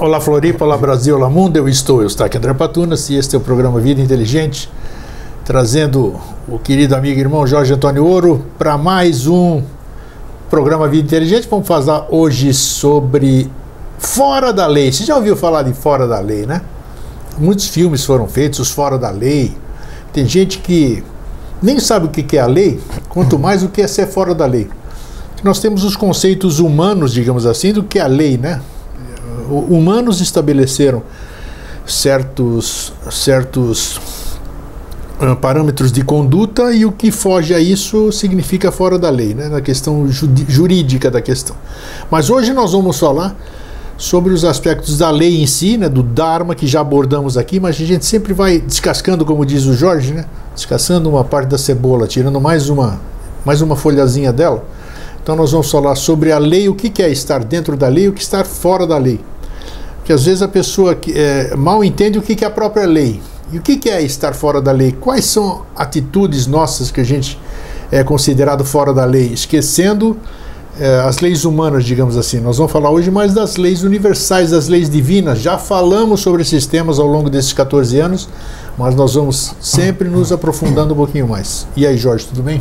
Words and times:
Olá 0.00 0.18
Floripa, 0.18 0.64
olá 0.64 0.78
Brasil, 0.78 1.14
olá 1.14 1.28
mundo, 1.28 1.58
eu 1.58 1.68
estou, 1.68 2.00
eu 2.00 2.06
estou 2.06 2.24
aqui 2.24 2.38
André 2.38 2.54
Patunas 2.54 3.10
e 3.10 3.16
este 3.16 3.36
é 3.36 3.38
o 3.38 3.40
programa 3.42 3.78
Vida 3.80 4.00
Inteligente, 4.00 4.66
trazendo 5.44 6.18
o 6.48 6.58
querido 6.58 6.96
amigo 6.96 7.18
e 7.18 7.20
irmão 7.20 7.46
Jorge 7.46 7.74
Antônio 7.74 8.06
Ouro 8.06 8.46
para 8.56 8.78
mais 8.78 9.26
um 9.26 9.62
programa 10.48 10.88
Vida 10.88 11.06
Inteligente. 11.06 11.46
Vamos 11.50 11.68
falar 11.68 12.06
hoje 12.08 12.54
sobre 12.54 13.50
Fora 13.98 14.54
da 14.54 14.66
Lei. 14.66 14.90
Você 14.90 15.04
já 15.04 15.14
ouviu 15.14 15.36
falar 15.36 15.64
de 15.64 15.74
Fora 15.74 16.08
da 16.08 16.18
Lei, 16.18 16.46
né? 16.46 16.62
Muitos 17.36 17.68
filmes 17.68 18.02
foram 18.02 18.26
feitos, 18.26 18.58
os 18.58 18.70
Fora 18.70 18.96
da 18.96 19.10
Lei. 19.10 19.54
Tem 20.14 20.26
gente 20.26 20.60
que 20.60 21.04
nem 21.60 21.78
sabe 21.78 22.06
o 22.06 22.08
que 22.08 22.38
é 22.38 22.40
a 22.40 22.46
lei, 22.46 22.80
quanto 23.10 23.38
mais 23.38 23.62
o 23.62 23.68
que 23.68 23.82
é 23.82 23.86
ser 23.86 24.06
fora 24.06 24.34
da 24.34 24.46
lei. 24.46 24.66
Nós 25.44 25.60
temos 25.60 25.84
os 25.84 25.94
conceitos 25.94 26.58
humanos, 26.58 27.12
digamos 27.12 27.44
assim, 27.44 27.70
do 27.70 27.82
que 27.82 27.98
é 27.98 28.02
a 28.02 28.06
lei, 28.06 28.38
né? 28.38 28.62
Humanos 29.50 30.20
estabeleceram 30.20 31.02
certos, 31.86 32.92
certos 33.10 33.96
uh, 35.20 35.36
parâmetros 35.40 35.90
de 35.90 36.02
conduta 36.02 36.72
e 36.72 36.84
o 36.84 36.92
que 36.92 37.10
foge 37.10 37.54
a 37.54 37.60
isso 37.60 38.12
significa 38.12 38.70
fora 38.70 38.98
da 38.98 39.10
lei, 39.10 39.34
né? 39.34 39.48
na 39.48 39.60
questão 39.60 40.06
jurídica 40.08 41.10
da 41.10 41.20
questão. 41.20 41.56
Mas 42.10 42.30
hoje 42.30 42.52
nós 42.52 42.72
vamos 42.72 42.98
falar 42.98 43.36
sobre 44.00 44.32
os 44.32 44.46
aspectos 44.46 44.96
da 44.96 45.10
lei 45.10 45.42
em 45.42 45.46
si, 45.46 45.76
né, 45.76 45.86
do 45.86 46.02
Dharma, 46.02 46.54
que 46.54 46.66
já 46.66 46.80
abordamos 46.80 47.36
aqui, 47.36 47.60
mas 47.60 47.76
a 47.78 47.84
gente 47.84 48.06
sempre 48.06 48.32
vai 48.32 48.58
descascando, 48.58 49.26
como 49.26 49.44
diz 49.44 49.66
o 49.66 49.74
Jorge, 49.74 50.14
né, 50.14 50.24
descascando 50.54 51.10
uma 51.10 51.22
parte 51.22 51.48
da 51.48 51.58
cebola, 51.58 52.06
tirando 52.06 52.40
mais 52.40 52.70
uma, 52.70 52.98
mais 53.44 53.60
uma 53.60 53.76
folhazinha 53.76 54.32
dela. 54.32 54.64
Então 55.22 55.36
nós 55.36 55.52
vamos 55.52 55.70
falar 55.70 55.96
sobre 55.96 56.32
a 56.32 56.38
lei, 56.38 56.66
o 56.66 56.74
que 56.74 57.02
é 57.02 57.10
estar 57.10 57.44
dentro 57.44 57.76
da 57.76 57.88
lei 57.88 58.04
e 58.04 58.08
o 58.08 58.12
que 58.14 58.22
estar 58.22 58.46
fora 58.46 58.86
da 58.86 58.96
lei. 58.96 59.20
Porque 60.10 60.18
às 60.18 60.24
vezes 60.24 60.42
a 60.42 60.48
pessoa 60.48 60.92
que, 60.96 61.16
é, 61.16 61.54
mal 61.54 61.84
entende 61.84 62.18
o 62.18 62.22
que 62.22 62.44
é 62.44 62.48
a 62.48 62.50
própria 62.50 62.84
lei. 62.84 63.20
E 63.52 63.58
o 63.58 63.62
que 63.62 63.88
é 63.88 64.02
estar 64.02 64.34
fora 64.34 64.60
da 64.60 64.72
lei? 64.72 64.90
Quais 64.90 65.24
são 65.24 65.62
atitudes 65.76 66.48
nossas 66.48 66.90
que 66.90 67.00
a 67.00 67.04
gente 67.04 67.38
é 67.92 68.02
considerado 68.02 68.64
fora 68.64 68.92
da 68.92 69.04
lei? 69.04 69.26
Esquecendo 69.32 70.16
é, 70.80 70.98
as 71.06 71.20
leis 71.20 71.44
humanas, 71.44 71.84
digamos 71.84 72.16
assim. 72.16 72.40
Nós 72.40 72.56
vamos 72.56 72.72
falar 72.72 72.90
hoje 72.90 73.08
mais 73.08 73.32
das 73.32 73.54
leis 73.54 73.84
universais, 73.84 74.50
das 74.50 74.66
leis 74.66 74.90
divinas. 74.90 75.38
Já 75.38 75.56
falamos 75.56 76.22
sobre 76.22 76.42
esses 76.42 76.66
temas 76.66 76.98
ao 76.98 77.06
longo 77.06 77.30
desses 77.30 77.52
14 77.52 78.00
anos, 78.00 78.28
mas 78.76 78.96
nós 78.96 79.14
vamos 79.14 79.54
sempre 79.60 80.08
nos 80.08 80.32
aprofundando 80.32 80.92
um 80.92 80.96
pouquinho 80.96 81.28
mais. 81.28 81.68
E 81.76 81.86
aí, 81.86 81.96
Jorge, 81.96 82.26
tudo 82.26 82.42
bem? 82.42 82.60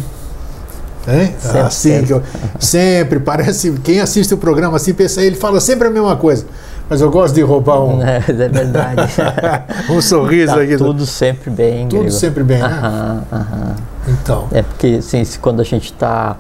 Hein? 1.08 1.34
Sempre, 1.40 1.60
assim, 1.62 1.90
sempre. 1.90 2.14
Eu, 2.14 2.24
sempre, 2.60 3.20
parece. 3.20 3.72
Quem 3.84 4.00
assiste 4.00 4.36
o 4.36 4.38
programa 4.38 4.78
assim 4.78 4.94
pensa, 4.94 5.24
ele 5.24 5.36
fala 5.36 5.60
sempre 5.60 5.88
a 5.88 5.92
mesma 5.92 6.16
coisa. 6.16 6.46
Mas 6.90 7.02
eu 7.02 7.12
gosto 7.12 7.36
de 7.36 7.42
roubar 7.42 7.82
um. 7.82 8.00
É, 8.10 8.18
é 8.18 8.50
verdade. 8.50 9.02
um 9.90 10.02
sorriso 10.02 10.56
tá 10.56 10.62
aqui. 10.62 10.78
Tudo 10.78 11.06
sempre 11.06 11.50
bem. 11.52 11.88
Tudo 11.88 12.10
sempre 12.10 12.44
bem, 12.44 12.60
né? 12.60 12.66
Aham, 12.66 13.24
aham. 13.32 13.76
Então. 14.08 14.48
É 14.52 14.64
porque 14.64 14.98
assim, 15.00 15.24
quando 15.40 15.60
a 15.60 15.64
gente 15.64 15.86
está 15.86 16.38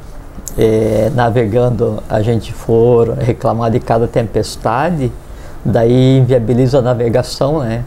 é, 0.57 1.11
navegando, 1.13 2.01
a 2.09 2.21
gente 2.21 2.51
for 2.51 3.15
reclamar 3.19 3.69
de 3.69 3.79
cada 3.79 4.07
tempestade, 4.07 5.11
daí 5.63 6.17
inviabiliza 6.17 6.79
a 6.79 6.81
navegação, 6.81 7.59
né? 7.59 7.83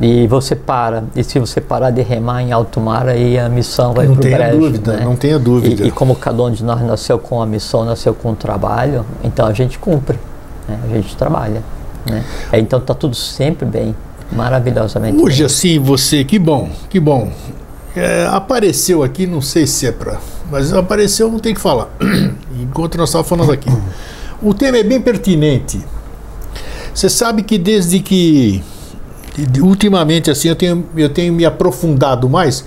E 0.00 0.26
você 0.26 0.56
para, 0.56 1.04
e 1.14 1.22
se 1.22 1.38
você 1.38 1.60
parar 1.60 1.90
de 1.90 2.00
remar 2.00 2.40
em 2.40 2.52
alto 2.52 2.80
mar, 2.80 3.06
aí 3.06 3.38
a 3.38 3.50
missão 3.50 3.92
vai 3.92 4.06
Não 4.06 4.14
para 4.14 4.20
o 4.20 4.22
tenha 4.22 4.38
brejo. 4.38 4.58
dúvida, 4.58 4.92
né? 4.94 5.04
não 5.04 5.14
tenha 5.14 5.38
dúvida. 5.38 5.82
E, 5.84 5.88
e 5.88 5.90
como 5.90 6.16
cada 6.16 6.42
um 6.42 6.50
de 6.50 6.64
nós 6.64 6.80
nasceu 6.80 7.18
com 7.18 7.42
a 7.42 7.44
missão, 7.44 7.84
nasceu 7.84 8.14
com 8.14 8.30
o 8.30 8.34
trabalho, 8.34 9.04
então 9.22 9.46
a 9.46 9.52
gente 9.52 9.78
cumpre, 9.78 10.18
né? 10.66 10.78
a 10.84 10.94
gente 10.94 11.14
trabalha. 11.16 11.62
Né? 12.10 12.24
É, 12.52 12.58
Então 12.58 12.78
está 12.78 12.94
tudo 12.94 13.14
sempre 13.14 13.64
bem, 13.64 13.94
maravilhosamente 14.32 15.22
Hoje 15.22 15.38
bem. 15.38 15.46
assim, 15.46 15.78
você, 15.78 16.24
que 16.24 16.38
bom, 16.38 16.70
que 16.88 17.00
bom. 17.00 17.30
É, 17.96 18.26
apareceu 18.30 19.02
aqui, 19.02 19.26
não 19.26 19.40
sei 19.40 19.66
se 19.66 19.86
é 19.86 19.92
para. 19.92 20.18
Mas 20.50 20.72
apareceu, 20.72 21.30
não 21.30 21.38
tem 21.38 21.54
que 21.54 21.60
falar. 21.60 21.88
Enquanto 22.60 22.96
nós 22.98 23.08
estávamos 23.08 23.28
falando 23.28 23.52
aqui. 23.52 23.70
O 24.42 24.54
tema 24.54 24.78
é 24.78 24.82
bem 24.82 25.00
pertinente. 25.00 25.80
Você 26.94 27.08
sabe 27.08 27.42
que 27.42 27.58
desde 27.58 28.00
que. 28.00 28.62
Ultimamente, 29.62 30.30
assim, 30.30 30.48
eu 30.48 30.56
tenho, 30.56 30.84
eu 30.96 31.08
tenho 31.08 31.32
me 31.32 31.44
aprofundado 31.44 32.28
mais, 32.28 32.64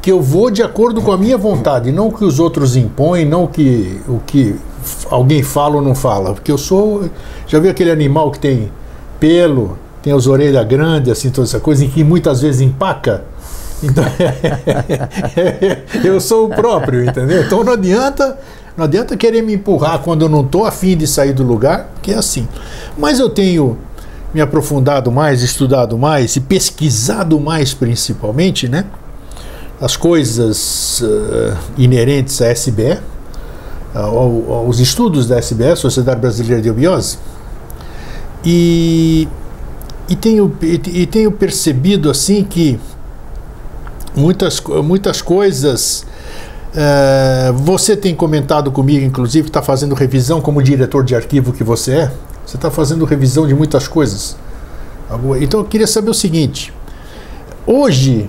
que 0.00 0.10
eu 0.10 0.22
vou 0.22 0.50
de 0.50 0.62
acordo 0.62 1.02
com 1.02 1.12
a 1.12 1.18
minha 1.18 1.36
vontade, 1.36 1.92
não 1.92 2.08
o 2.08 2.12
que 2.12 2.24
os 2.24 2.38
outros 2.38 2.76
impõem, 2.76 3.24
não 3.24 3.44
o 3.44 3.48
que, 3.48 4.00
o 4.08 4.20
que 4.26 4.56
alguém 5.10 5.42
fala 5.42 5.76
ou 5.76 5.82
não 5.82 5.94
fala. 5.94 6.34
Porque 6.34 6.50
eu 6.50 6.58
sou. 6.58 7.08
Já 7.46 7.58
viu 7.58 7.70
aquele 7.70 7.90
animal 7.90 8.30
que 8.30 8.38
tem 8.38 8.70
pelo, 9.20 9.78
tem 10.02 10.12
as 10.12 10.26
orelhas 10.26 10.66
grandes, 10.66 11.10
assim, 11.12 11.30
toda 11.30 11.46
essa 11.46 11.60
coisa, 11.60 11.84
em 11.84 11.88
que 11.88 12.02
muitas 12.04 12.40
vezes 12.40 12.60
empaca? 12.60 13.24
Então, 13.82 14.04
eu 16.04 16.20
sou 16.20 16.46
o 16.46 16.48
próprio, 16.48 17.04
entendeu? 17.04 17.42
Então 17.42 17.62
não 17.62 17.72
adianta, 17.72 18.36
não 18.76 18.84
adianta 18.84 19.16
querer 19.16 19.42
me 19.42 19.54
empurrar 19.54 20.00
quando 20.00 20.22
eu 20.22 20.28
não 20.28 20.40
estou 20.40 20.64
afim 20.64 20.96
de 20.96 21.06
sair 21.06 21.32
do 21.32 21.42
lugar, 21.42 21.88
que 22.02 22.12
é 22.12 22.16
assim. 22.16 22.46
Mas 22.96 23.18
eu 23.18 23.28
tenho 23.30 23.78
me 24.34 24.40
aprofundado 24.40 25.10
mais, 25.10 25.42
estudado 25.42 25.96
mais 25.96 26.36
e 26.36 26.40
pesquisado 26.40 27.38
mais, 27.40 27.72
principalmente, 27.72 28.68
né? 28.68 28.84
As 29.80 29.96
coisas 29.96 31.02
eh, 31.04 31.54
inerentes 31.78 32.42
à 32.42 32.48
SBE, 32.50 32.98
ao- 33.94 34.52
aos 34.52 34.80
estudos 34.80 35.26
da 35.28 35.38
SBE, 35.38 35.76
Sociedade 35.76 36.20
Brasileira 36.20 36.60
de 36.60 36.68
Obiose, 36.68 37.16
e, 38.44 39.28
e, 40.08 40.16
tenho, 40.16 40.54
e, 40.62 40.80
e 41.02 41.06
tenho 41.06 41.30
percebido 41.32 42.10
assim 42.10 42.44
que 42.44 42.78
muitas, 44.14 44.60
muitas 44.84 45.20
coisas. 45.22 46.04
eh, 46.74 47.52
você 47.56 47.96
tem 47.96 48.14
comentado 48.14 48.70
comigo, 48.70 49.04
inclusive, 49.04 49.44
que 49.44 49.50
está 49.50 49.62
fazendo 49.62 49.94
revisão 49.94 50.40
como 50.40 50.62
diretor 50.62 51.02
de 51.04 51.14
arquivo 51.14 51.52
que 51.52 51.64
você 51.64 51.92
é. 51.92 52.12
Você 52.46 52.56
está 52.56 52.70
fazendo 52.70 53.04
revisão 53.04 53.46
de 53.46 53.54
muitas 53.54 53.86
coisas. 53.88 54.36
Então 55.40 55.60
eu 55.60 55.64
queria 55.66 55.86
saber 55.86 56.10
o 56.10 56.14
seguinte: 56.14 56.72
hoje, 57.66 58.28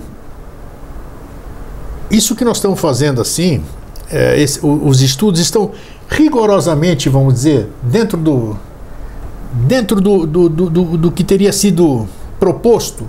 isso 2.10 2.34
que 2.34 2.44
nós 2.44 2.56
estamos 2.56 2.80
fazendo 2.80 3.20
assim, 3.20 3.62
eh, 4.10 4.40
esse- 4.40 4.60
os 4.64 5.00
estudos 5.00 5.40
estão 5.40 5.70
rigorosamente, 6.08 7.08
vamos 7.08 7.34
dizer, 7.34 7.68
dentro 7.82 8.18
do 8.18 8.56
dentro 9.52 10.00
do, 10.00 10.26
do, 10.26 10.48
do, 10.48 10.70
do- 10.96 11.10
que 11.12 11.24
teria 11.24 11.52
sido 11.52 12.06
proposto. 12.38 13.04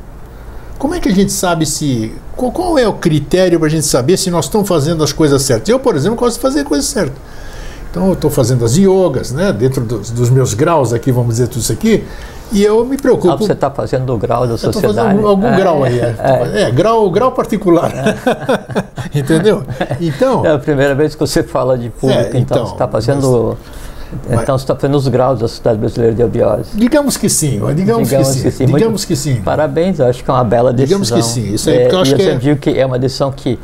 Como 0.77 0.95
é 0.95 0.99
que 0.99 1.09
a 1.09 1.13
gente 1.13 1.31
sabe 1.31 1.65
se. 1.65 2.11
Qual, 2.35 2.51
qual 2.51 2.77
é 2.79 2.87
o 2.87 2.93
critério 2.93 3.59
para 3.59 3.67
a 3.67 3.71
gente 3.71 3.85
saber 3.85 4.17
se 4.17 4.31
nós 4.31 4.45
estamos 4.45 4.67
fazendo 4.67 5.03
as 5.03 5.13
coisas 5.13 5.41
certas? 5.43 5.69
Eu, 5.69 5.79
por 5.79 5.95
exemplo, 5.95 6.17
gosto 6.17 6.35
de 6.37 6.41
fazer 6.41 6.61
a 6.61 6.65
coisa 6.65 6.85
certa. 6.85 7.13
Então, 7.91 8.07
eu 8.07 8.13
estou 8.13 8.31
fazendo 8.31 8.63
as 8.65 8.77
yogas, 8.77 9.31
né? 9.31 9.51
Dentro 9.53 9.83
dos, 9.83 10.09
dos 10.09 10.29
meus 10.29 10.53
graus 10.53 10.93
aqui, 10.93 11.11
vamos 11.11 11.35
dizer 11.35 11.47
tudo 11.49 11.61
isso 11.61 11.71
aqui. 11.73 12.03
E 12.53 12.63
eu 12.63 12.83
me 12.85 12.95
Ah, 12.95 12.99
preocupo. 13.01 13.37
você 13.37 13.51
está 13.53 13.69
fazendo 13.69 14.13
o 14.13 14.17
grau 14.17 14.47
da 14.47 14.55
estou 14.55 14.73
sociedade. 14.73 14.97
fazendo 14.97 15.27
algum, 15.27 15.45
algum 15.45 15.47
É, 15.47 15.55
grau 15.57 15.83
aí. 15.83 15.99
É, 15.99 16.15
é. 16.55 16.61
É, 16.63 16.71
grau, 16.71 17.09
grau 17.11 17.31
particular. 17.33 17.91
Entendeu? 19.13 19.63
Então. 20.01 20.45
É 20.45 20.51
a 20.53 20.57
primeira 20.59 20.95
vez 20.95 21.13
que 21.13 21.19
você 21.19 21.43
fala 21.43 21.77
de 21.77 21.89
público, 21.89 22.19
É, 22.21 22.27
então, 22.29 22.39
então, 22.41 22.65
você 22.65 22.73
está 22.73 22.87
fazendo. 22.87 23.57
mas- 23.61 23.80
Então 24.29 24.57
você 24.57 24.63
está 24.63 24.75
fazendo 24.75 24.95
os 24.95 25.07
graus 25.07 25.39
da 25.39 25.47
Sociedade 25.47 25.79
Brasileira 25.79 26.13
de 26.15 26.23
Obiose. 26.23 26.69
Digamos 26.75 27.15
que 27.17 27.29
sim, 27.29 27.61
digamos, 27.75 28.09
Digamos 28.09 28.09
que 28.09 28.23
sim. 28.25 28.41
que 28.43 28.51
sim, 28.51 28.63
muito- 28.65 28.77
digamos 28.77 29.05
que 29.05 29.15
sim. 29.15 29.41
Parabéns, 29.41 29.99
eu 29.99 30.07
acho 30.07 30.23
que 30.23 30.29
é 30.29 30.33
uma 30.33 30.43
bela 30.43 30.73
decisão. 30.73 31.01
Digamos 31.01 31.11
que 31.11 31.33
sim, 31.33 31.53
isso 31.53 31.69
aí, 31.69 31.77
é, 31.77 31.91
eu 31.91 31.99
acho 31.99 32.13
e 32.13 32.15
que 32.17 32.21
eu 32.21 32.31
é- 32.31 32.35
digo 32.35 32.59
que 32.59 32.69
é 32.77 32.85
uma 32.85 32.99
decisão 32.99 33.31
que 33.31 33.57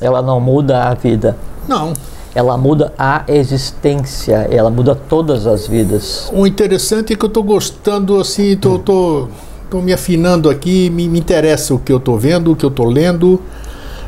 ela 0.00 0.22
não 0.22 0.40
muda 0.40 0.84
a 0.84 0.94
vida, 0.94 1.36
Não. 1.66 1.92
ela 2.34 2.56
muda 2.56 2.92
a 2.96 3.24
existência, 3.26 4.46
ela 4.50 4.70
muda 4.70 4.94
todas 4.94 5.46
as 5.46 5.66
vidas. 5.66 6.30
O 6.32 6.46
interessante 6.46 7.12
é 7.12 7.16
que 7.16 7.24
eu 7.24 7.28
estou 7.28 7.42
gostando, 7.42 8.20
assim, 8.20 8.52
estou 8.52 8.78
tô, 8.78 9.28
tô 9.68 9.80
me 9.80 9.92
afinando 9.92 10.48
aqui, 10.48 10.88
me, 10.90 11.08
me 11.08 11.18
interessa 11.18 11.74
o 11.74 11.78
que 11.78 11.92
eu 11.92 11.96
estou 11.98 12.16
vendo, 12.18 12.52
o 12.52 12.56
que 12.56 12.64
eu 12.64 12.70
estou 12.70 12.86
lendo, 12.86 13.42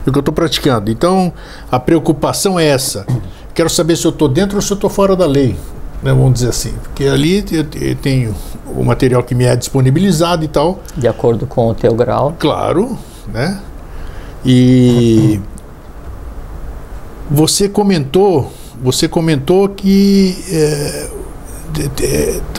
o 0.07 0.11
que 0.13 0.17
eu 0.17 0.21
estou 0.21 0.33
praticando. 0.33 0.91
Então, 0.91 1.33
a 1.71 1.81
preocupação 1.81 2.59
é 2.59 2.67
essa. 2.67 3.05
Quero 3.53 3.69
saber 3.69 3.97
se 3.97 4.07
eu 4.07 4.11
estou 4.11 4.29
dentro 4.29 4.57
ou 4.57 4.63
se 4.63 4.73
eu 4.73 4.77
estou 4.77 4.89
fora 4.89 5.17
da 5.17 5.27
lei, 5.27 5.57
né, 6.03 6.13
vamos 6.13 6.35
dizer 6.35 6.49
assim. 6.49 6.73
Porque 6.83 7.05
ali 7.05 7.45
eu, 7.53 7.97
tenho 7.97 8.35
o 8.77 8.85
material 8.85 9.23
que 9.23 9.35
me 9.35 9.45
é 9.45 9.55
disponibilizado 9.57 10.45
e 10.45 10.49
tal, 10.49 10.81
De 10.97 11.07
acordo 11.09 11.47
com 11.47 11.69
o 11.69 11.75
teu 11.75 11.95
grau. 11.95 12.35
claro, 12.39 12.99
né? 13.33 13.61
E 14.45 15.41
você 17.31 17.69
comentou, 17.69 18.53
você 18.83 19.07
comentou 19.09 19.69
que 19.69 20.37
é, 20.51 21.09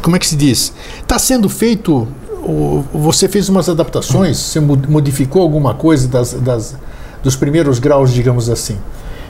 como 0.01 0.15
é 0.15 0.19
que 0.19 0.27
se 0.27 0.35
diz? 0.35 0.73
Está 1.01 1.17
sendo 1.19 1.49
feito. 1.49 2.07
o- 2.43 2.83
Você 2.93 3.27
fez 3.27 3.49
umas 3.49 3.69
adaptações, 3.69 4.37
você 4.37 4.59
mo- 4.59 4.81
modificou 4.89 5.41
alguma 5.43 5.73
coisa 5.75 6.07
das, 6.07 6.33
das- 6.33 6.75
dos 7.21 7.35
primeiros 7.35 7.77
graus, 7.77 8.11
digamos 8.11 8.49
assim. 8.49 8.77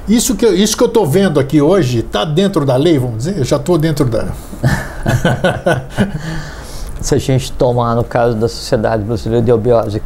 Isso 0.07 0.35
que, 0.35 0.45
eu- 0.45 0.55
isso 0.55 0.75
que 0.75 0.83
eu 0.83 0.87
estou 0.87 1.05
vendo 1.05 1.39
aqui 1.39 1.61
hoje 1.61 1.99
está 1.99 2.25
dentro 2.25 2.65
da 2.65 2.75
lei, 2.75 2.97
vamos 2.97 3.19
dizer? 3.19 3.37
Eu 3.37 3.45
já 3.45 3.57
estou 3.57 3.77
dentro 3.77 4.05
da. 4.05 4.27
se 6.99 7.15
a 7.15 7.17
gente 7.17 7.51
tomar, 7.53 7.95
no 7.95 8.03
caso 8.03 8.35
da 8.35 8.47
Sociedade 8.47 9.03
Brasileira 9.03 9.43
de 9.43 9.51
Eubiose, 9.51 10.01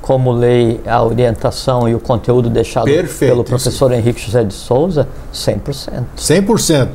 como 0.00 0.32
lei 0.32 0.80
a 0.86 1.02
orientação 1.02 1.88
e 1.88 1.94
o 1.94 2.00
conteúdo 2.00 2.48
deixado 2.48 2.84
Perfeito, 2.86 3.30
pelo 3.32 3.44
professor 3.44 3.90
isso. 3.92 4.00
Henrique 4.00 4.20
José 4.20 4.42
de 4.44 4.54
Souza, 4.54 5.06
100%. 5.34 6.02
100%. 6.16 6.46
100%. 6.46 6.88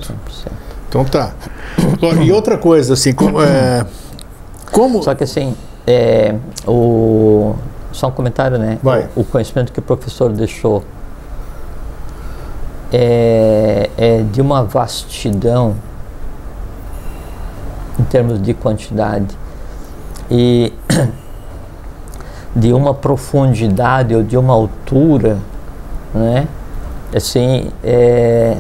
Então 0.90 1.06
tá. 1.06 1.34
E 2.24 2.32
outra 2.32 2.58
coisa, 2.58 2.94
assim, 2.94 3.14
como, 3.14 3.42
é, 3.42 3.86
como... 4.72 5.04
Só 5.04 5.14
que 5.14 5.24
assim, 5.24 5.56
é, 5.86 6.36
o, 6.68 7.56
só 7.92 8.08
um 8.08 8.12
comentário, 8.12 8.58
né? 8.58 8.80
Vai. 8.82 9.08
O, 9.16 9.22
o 9.22 9.26
conhecimento 9.26 9.72
que 9.72 9.80
o 9.80 9.82
professor 9.84 10.32
deixou 10.32 10.84
é, 12.94 13.90
é 13.98 14.22
de 14.22 14.40
uma 14.40 14.64
vastidão 14.64 15.76
em 18.00 18.04
termos 18.04 18.40
de 18.40 18.54
quantidade 18.54 19.36
e 20.30 20.72
de 22.56 22.72
uma 22.72 22.94
profundidade 22.94 24.16
ou 24.16 24.22
de 24.22 24.38
uma 24.38 24.54
altura, 24.54 25.40
né? 26.14 26.48
Assim, 27.16 27.72
é, 27.84 28.58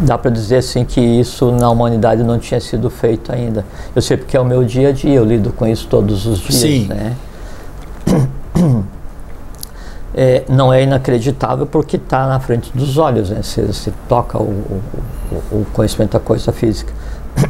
dá 0.00 0.18
para 0.18 0.30
dizer 0.30 0.56
assim 0.56 0.84
que 0.84 1.00
isso 1.00 1.50
na 1.52 1.70
humanidade 1.70 2.22
não 2.22 2.38
tinha 2.38 2.60
sido 2.60 2.90
feito 2.90 3.32
ainda. 3.32 3.64
Eu 3.94 4.02
sei 4.02 4.16
porque 4.18 4.36
é 4.36 4.40
o 4.40 4.44
meu 4.44 4.62
dia 4.62 4.90
a 4.90 4.92
dia, 4.92 5.14
eu 5.14 5.24
lido 5.24 5.52
com 5.52 5.66
isso 5.66 5.86
todos 5.88 6.26
os 6.26 6.38
dias, 6.38 6.54
Sim. 6.54 6.86
né? 6.86 7.16
É, 10.12 10.44
não 10.48 10.72
é 10.72 10.82
inacreditável 10.82 11.66
porque 11.66 11.96
está 11.96 12.26
na 12.26 12.40
frente 12.40 12.76
dos 12.76 12.98
olhos, 12.98 13.30
né? 13.30 13.42
Você, 13.42 13.62
você 13.62 13.92
toca 14.08 14.38
o, 14.38 14.80
o, 15.30 15.36
o, 15.52 15.66
conhecimento 15.72 16.12
da 16.12 16.20
coisa 16.20 16.50
física. 16.52 16.92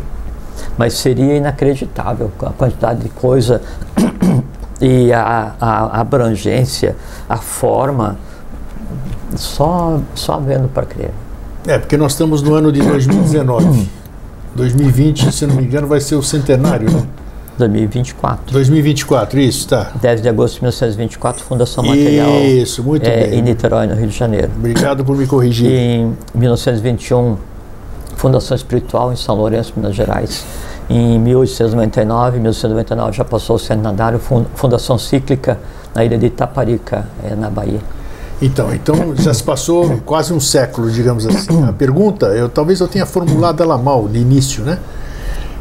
Mas 0.76 0.94
seria 0.94 1.36
inacreditável 1.36 2.30
a 2.42 2.50
quantidade 2.50 3.00
de 3.00 3.08
coisa 3.08 3.62
e 4.80 5.10
a, 5.12 5.54
a 5.58 6.00
abrangência, 6.00 6.96
a 7.28 7.38
forma, 7.38 8.18
só, 9.36 9.98
só 10.14 10.38
vendo 10.38 10.68
para 10.68 10.84
crer. 10.84 11.12
É, 11.66 11.78
porque 11.78 11.96
nós 11.96 12.12
estamos 12.12 12.42
no 12.42 12.54
ano 12.54 12.70
de 12.70 12.80
2019. 12.84 13.88
2020, 14.54 15.32
se 15.32 15.46
não 15.46 15.54
me 15.54 15.64
engano, 15.64 15.86
vai 15.86 16.00
ser 16.00 16.16
o 16.16 16.22
centenário, 16.22 16.90
né? 16.90 17.06
2024. 17.60 18.52
2024, 18.52 19.40
isso, 19.40 19.68
tá. 19.68 19.92
10 20.00 20.22
de 20.22 20.28
agosto 20.28 20.54
de 20.54 20.62
1924, 20.62 21.44
Fundação 21.44 21.84
Material. 21.84 22.30
Isso, 22.40 22.82
muito 22.82 23.06
é, 23.06 23.28
bem. 23.28 23.38
Em 23.38 23.42
Niterói, 23.42 23.86
no 23.86 23.94
Rio 23.94 24.08
de 24.08 24.16
Janeiro. 24.16 24.50
Obrigado 24.56 25.04
por 25.04 25.16
me 25.16 25.26
corrigir. 25.26 25.70
Em 25.70 26.16
1921, 26.34 27.36
Fundação 28.16 28.56
Espiritual 28.56 29.12
em 29.12 29.16
São 29.16 29.36
Lourenço, 29.36 29.72
Minas 29.76 29.94
Gerais. 29.94 30.44
Em 30.88 31.18
1899, 31.20 32.40
1899 32.40 33.16
já 33.16 33.24
passou 33.24 33.56
o 33.56 33.58
centenário, 33.58 34.20
Fundação 34.54 34.98
Cíclica 34.98 35.58
na 35.94 36.04
ilha 36.04 36.18
de 36.18 36.26
Itaparica, 36.26 37.06
é, 37.22 37.34
na 37.36 37.48
Bahia. 37.48 37.80
Então, 38.42 38.72
então 38.74 39.14
já 39.16 39.34
se 39.34 39.42
passou 39.42 40.00
quase 40.04 40.32
um 40.32 40.40
século, 40.40 40.90
digamos 40.90 41.26
assim. 41.26 41.62
A 41.68 41.72
pergunta, 41.72 42.26
eu 42.26 42.48
talvez 42.48 42.80
eu 42.80 42.88
tenha 42.88 43.04
formulado 43.04 43.62
ela 43.62 43.76
mal 43.76 44.08
de 44.08 44.18
início, 44.18 44.64
né? 44.64 44.78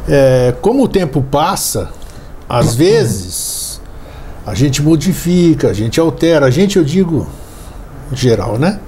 É, 0.08 0.54
como 0.60 0.84
o 0.84 0.88
tempo 0.88 1.22
passa, 1.22 1.90
às 2.48 2.74
vezes 2.74 3.80
a 4.46 4.54
gente 4.54 4.82
modifica, 4.82 5.68
a 5.68 5.72
gente 5.72 6.00
altera, 6.00 6.46
a 6.46 6.50
gente 6.50 6.76
eu 6.76 6.84
digo 6.84 7.28
geral, 8.12 8.58
né? 8.58 8.80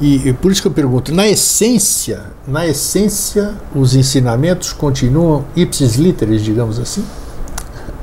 E, 0.00 0.28
e, 0.28 0.32
por 0.32 0.52
isso 0.52 0.60
que 0.60 0.68
eu 0.68 0.72
pergunto, 0.72 1.14
na 1.14 1.26
essência, 1.26 2.24
na 2.46 2.66
essência, 2.66 3.54
os 3.74 3.94
ensinamentos 3.94 4.72
continuam 4.72 5.44
ipsis 5.54 5.94
literis, 5.94 6.42
digamos 6.42 6.78
assim? 6.78 7.04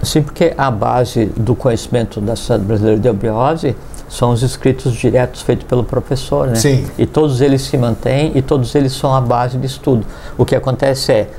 Sim, 0.02 0.24
porque 0.24 0.54
a 0.58 0.72
base 0.72 1.26
do 1.38 1.56
conhecimento 1.56 2.20
da 2.20 2.36
Sociedade 2.36 2.66
Brasileira 2.66 3.00
de 3.00 3.08
Obiose 3.08 3.76
são 4.10 4.32
os 4.32 4.42
escritos 4.42 4.94
diretos 4.94 5.42
feitos 5.42 5.66
pelo 5.66 5.84
professor, 5.84 6.48
né? 6.48 6.56
Sim. 6.56 6.86
E 6.98 7.06
todos 7.06 7.42
eles 7.42 7.62
se 7.62 7.78
mantêm 7.78 8.32
e 8.36 8.42
todos 8.42 8.74
eles 8.76 8.94
são 8.94 9.14
a 9.14 9.22
base 9.22 9.58
de 9.58 9.68
estudo. 9.68 10.06
O 10.38 10.46
que 10.46 10.56
acontece 10.56 11.12
é, 11.12 11.30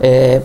é 0.00 0.42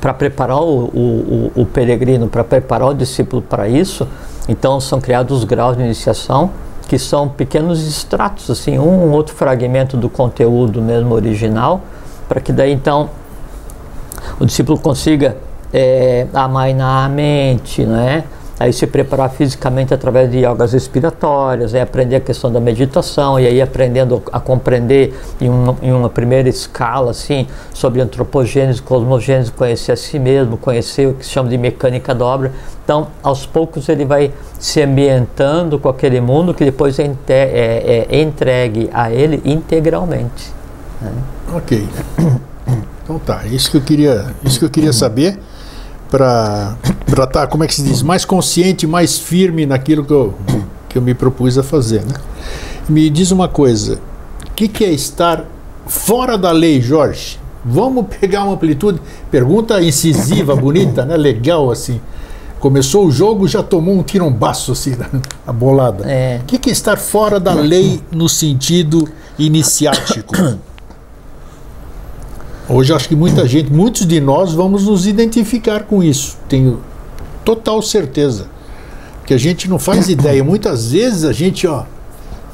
para 0.00 0.14
preparar 0.14 0.60
o, 0.60 0.84
o, 0.84 1.52
o 1.56 1.66
peregrino, 1.66 2.28
para 2.28 2.44
preparar 2.44 2.88
o 2.88 2.94
discípulo 2.94 3.42
para 3.42 3.68
isso, 3.68 4.06
então 4.48 4.78
são 4.78 5.00
criados 5.00 5.38
os 5.38 5.44
graus 5.44 5.76
de 5.76 5.82
iniciação 5.82 6.50
que 6.86 6.98
são 6.98 7.28
pequenos 7.28 7.86
extratos, 7.86 8.48
assim, 8.48 8.78
um, 8.78 9.08
um 9.08 9.10
outro 9.10 9.34
fragmento 9.34 9.96
do 9.96 10.08
conteúdo 10.08 10.80
mesmo 10.80 11.14
original, 11.14 11.80
para 12.28 12.40
que 12.40 12.52
daí 12.52 12.72
então 12.72 13.10
o 14.38 14.46
discípulo 14.46 14.78
consiga 14.78 15.36
é, 15.72 16.26
amainar 16.32 17.06
a 17.06 17.08
mente, 17.08 17.84
né? 17.84 18.24
Aí 18.58 18.72
se 18.72 18.86
preparar 18.86 19.30
fisicamente 19.30 19.92
através 19.92 20.30
de 20.30 20.38
yogas 20.38 20.72
respiratórias, 20.72 21.74
é 21.74 21.80
aprender 21.80 22.16
a 22.16 22.20
questão 22.20 22.50
da 22.50 22.58
meditação, 22.58 23.38
e 23.38 23.46
aí 23.46 23.60
aprendendo 23.60 24.22
a 24.32 24.40
compreender 24.40 25.14
em, 25.40 25.50
um, 25.50 25.76
em 25.82 25.92
uma 25.92 26.08
primeira 26.08 26.48
escala, 26.48 27.10
assim, 27.10 27.46
sobre 27.74 28.00
antropogênese, 28.00 28.80
cosmogênese, 28.80 29.52
conhecer 29.52 29.92
a 29.92 29.96
si 29.96 30.18
mesmo, 30.18 30.56
conhecer 30.56 31.06
o 31.08 31.14
que 31.14 31.24
se 31.24 31.30
chama 31.30 31.48
de 31.48 31.58
mecânica 31.58 32.14
da 32.14 32.24
obra. 32.24 32.52
Então, 32.82 33.08
aos 33.22 33.44
poucos 33.44 33.88
ele 33.88 34.04
vai 34.04 34.32
se 34.58 34.80
ambientando 34.80 35.78
com 35.78 35.88
aquele 35.88 36.20
mundo 36.20 36.54
que 36.54 36.64
depois 36.64 36.98
é, 36.98 37.10
é, 37.28 38.06
é 38.08 38.22
entregue 38.22 38.88
a 38.92 39.10
ele 39.10 39.42
integralmente. 39.44 40.52
Né? 41.00 41.12
Ok. 41.54 41.86
Então 43.06 43.20
tá, 43.20 43.46
isso 43.46 43.70
que 43.70 43.76
eu 43.76 43.80
queria, 43.80 44.34
isso 44.42 44.58
que 44.58 44.64
eu 44.64 44.68
queria 44.68 44.92
saber 44.92 45.38
para 46.10 46.76
estar, 47.06 47.26
tá, 47.26 47.46
como 47.46 47.64
é 47.64 47.66
que 47.66 47.74
se 47.74 47.82
diz, 47.82 48.02
mais 48.02 48.24
consciente, 48.24 48.86
mais 48.86 49.18
firme 49.18 49.66
naquilo 49.66 50.04
que 50.04 50.12
eu, 50.12 50.34
que 50.88 50.98
eu 50.98 51.02
me 51.02 51.14
propus 51.14 51.58
a 51.58 51.62
fazer. 51.62 52.00
Né? 52.04 52.14
Me 52.88 53.10
diz 53.10 53.30
uma 53.30 53.48
coisa, 53.48 53.98
o 54.48 54.52
que, 54.54 54.68
que 54.68 54.84
é 54.84 54.92
estar 54.92 55.44
fora 55.86 56.36
da 56.38 56.52
lei, 56.52 56.80
Jorge? 56.80 57.38
Vamos 57.64 58.06
pegar 58.20 58.44
uma 58.44 58.54
amplitude, 58.54 59.00
pergunta 59.30 59.82
incisiva, 59.82 60.54
bonita, 60.54 61.04
né? 61.04 61.16
legal 61.16 61.70
assim. 61.70 62.00
Começou 62.60 63.06
o 63.06 63.10
jogo, 63.10 63.46
já 63.46 63.62
tomou 63.62 63.94
um 63.94 64.02
tirombaço 64.02 64.72
assim, 64.72 64.96
a 65.46 65.52
bolada. 65.52 66.04
O 66.04 66.08
É. 66.08 66.40
que, 66.46 66.58
que 66.58 66.70
é 66.70 66.72
estar 66.72 66.96
fora 66.96 67.38
da 67.40 67.52
lei 67.52 68.00
no 68.10 68.28
sentido 68.28 69.06
iniciático? 69.38 70.34
Hoje 72.68 72.92
acho 72.92 73.08
que 73.08 73.14
muita 73.14 73.46
gente, 73.46 73.72
muitos 73.72 74.04
de 74.04 74.20
nós 74.20 74.52
vamos 74.52 74.86
nos 74.86 75.06
identificar 75.06 75.84
com 75.84 76.02
isso. 76.02 76.36
Tenho 76.48 76.80
total 77.44 77.80
certeza. 77.80 78.48
Que 79.24 79.34
a 79.34 79.38
gente 79.38 79.68
não 79.68 79.78
faz 79.78 80.08
ideia. 80.08 80.42
Muitas 80.42 80.90
vezes 80.90 81.24
a 81.24 81.32
gente, 81.32 81.64
ó, 81.64 81.84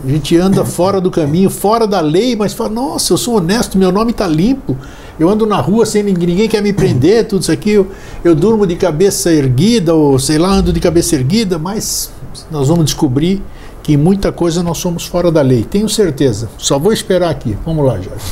a 0.05 0.09
gente 0.09 0.37
anda 0.37 0.67
fora 0.67 1.01
do 1.01 1.11
caminho, 1.11 1.49
fora 1.49 1.87
da 1.87 2.01
lei, 2.01 2.37
mas 2.37 2.53
fala, 2.53 2.69
nossa, 2.69 3.15
eu 3.15 3.17
sou 3.17 3.37
honesto, 3.37 3.79
meu 3.79 3.91
nome 3.91 4.11
está 4.11 4.27
limpo. 4.27 4.77
Eu 5.19 5.31
ando 5.31 5.47
na 5.47 5.61
rua 5.61 5.87
sem 5.87 6.03
ninguém, 6.03 6.29
ninguém 6.29 6.49
quer 6.49 6.63
me 6.63 6.75
prender, 6.75 7.27
tudo 7.27 7.41
isso 7.41 7.53
aqui. 7.53 7.71
Eu, 7.71 7.87
eu 8.23 8.35
durmo 8.35 8.67
de 8.67 8.77
cabeça 8.77 9.33
erguida, 9.33 9.95
ou 9.95 10.19
sei 10.19 10.37
lá, 10.37 10.51
ando 10.51 10.75
de 10.75 10.81
cabeça 10.81 11.15
erguida, 11.15 11.59
mas 11.59 12.11
nós 12.51 12.69
vamos 12.69 12.85
descobrir 12.85 13.43
que 13.83 13.97
muita 13.97 14.31
coisa 14.31 14.63
nós 14.63 14.79
somos 14.79 15.07
fora 15.07 15.31
da 15.33 15.43
lei, 15.43 15.65
tenho 15.65 15.89
certeza. 15.89 16.49
Só 16.57 16.79
vou 16.79 16.93
esperar 16.93 17.31
aqui. 17.31 17.57
Vamos 17.65 17.85
lá, 17.85 17.95
Jorge. 17.95 18.25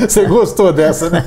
Você 0.08 0.24
gostou 0.26 0.72
dessa, 0.72 1.08
né? 1.08 1.24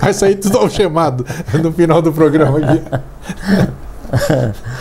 Vai 0.00 0.12
sair 0.14 0.36
tudo 0.36 0.58
algemado 0.58 1.26
no 1.62 1.72
final 1.72 2.00
do 2.00 2.12
programa 2.12 2.58
aqui. 2.58 2.82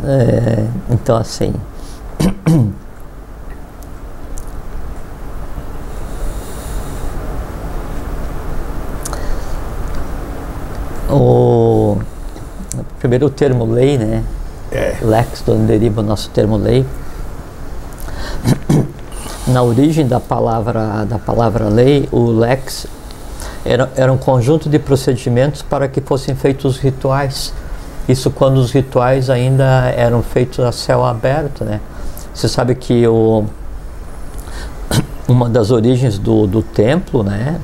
É, 0.00 0.64
então, 0.90 1.16
assim. 1.16 1.52
O 11.10 11.96
primeiro 12.98 13.26
o 13.26 13.30
termo 13.30 13.64
lei, 13.64 13.96
né? 13.96 14.22
É. 14.70 14.96
Lex, 15.02 15.42
de 15.42 15.50
onde 15.50 15.66
deriva 15.66 16.00
o 16.00 16.04
nosso 16.04 16.30
termo 16.30 16.56
lei. 16.56 16.84
Na 19.46 19.62
origem 19.62 20.06
da 20.06 20.20
palavra, 20.20 21.06
da 21.06 21.18
palavra 21.18 21.68
lei, 21.68 22.08
o 22.12 22.26
lex 22.26 22.86
era, 23.64 23.90
era 23.96 24.12
um 24.12 24.18
conjunto 24.18 24.68
de 24.68 24.78
procedimentos 24.78 25.62
para 25.62 25.88
que 25.88 26.00
fossem 26.00 26.34
feitos 26.34 26.78
rituais. 26.78 27.52
Isso 28.08 28.30
quando 28.30 28.56
os 28.58 28.70
rituais 28.72 29.30
ainda 29.30 29.92
eram 29.96 30.22
feitos 30.22 30.60
a 30.60 30.72
céu 30.72 31.04
aberto, 31.04 31.64
né? 31.64 31.80
Você 32.34 32.48
sabe 32.48 32.74
que 32.74 33.06
o, 33.06 33.44
uma 35.28 35.48
das 35.48 35.70
origens 35.70 36.18
do, 36.18 36.46
do 36.46 36.62
templo, 36.62 37.22
né? 37.22 37.60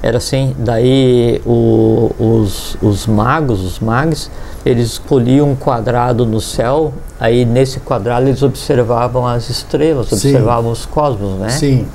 Era 0.00 0.18
assim, 0.18 0.54
daí 0.58 1.42
o, 1.44 2.12
os, 2.18 2.76
os 2.80 3.06
magos, 3.06 3.60
os 3.60 3.80
magos, 3.80 4.30
eles 4.64 4.92
escolhiam 4.92 5.50
um 5.50 5.56
quadrado 5.56 6.26
no 6.26 6.40
céu, 6.40 6.92
aí 7.18 7.44
nesse 7.44 7.80
quadrado 7.80 8.26
eles 8.26 8.42
observavam 8.42 9.26
as 9.26 9.48
estrelas, 9.48 10.08
Sim. 10.08 10.14
observavam 10.14 10.70
os 10.70 10.84
cosmos, 10.84 11.38
né? 11.38 11.48
Sim. 11.50 11.86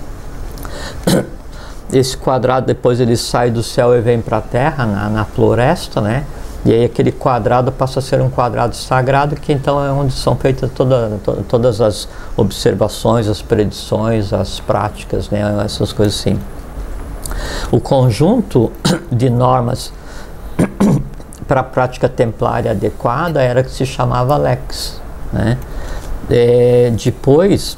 Esse 1.91 2.17
quadrado 2.17 2.65
depois 2.65 2.99
ele 2.99 3.15
sai 3.15 3.51
do 3.51 3.61
céu 3.61 3.95
e 3.95 4.01
vem 4.01 4.19
para 4.19 4.37
a 4.37 4.41
terra, 4.41 4.85
na, 4.85 5.09
na 5.09 5.25
floresta, 5.25 6.01
né? 6.01 6.25
E 6.65 6.71
aí 6.71 6.85
aquele 6.85 7.11
quadrado 7.11 7.71
passa 7.71 7.99
a 7.99 8.01
ser 8.01 8.21
um 8.21 8.29
quadrado 8.29 8.75
sagrado, 8.75 9.35
que 9.35 9.51
então 9.51 9.83
é 9.83 9.91
onde 9.91 10.13
são 10.13 10.35
feitas 10.35 10.71
toda, 10.73 11.19
to, 11.23 11.43
todas 11.47 11.81
as 11.81 12.07
observações, 12.37 13.27
as 13.27 13.41
predições, 13.41 14.31
as 14.31 14.61
práticas, 14.61 15.29
né? 15.29 15.41
essas 15.63 15.91
coisas 15.91 16.17
assim. 16.17 16.39
O 17.69 17.81
conjunto 17.81 18.71
de 19.11 19.29
normas 19.29 19.91
para 21.47 21.61
a 21.61 21.63
prática 21.63 22.09
templária 22.09 22.71
adequada 22.71 23.41
era 23.41 23.63
que 23.63 23.71
se 23.71 23.85
chamava 23.85 24.37
lex. 24.37 25.01
Né? 25.31 25.57
É, 26.29 26.91
depois, 27.03 27.77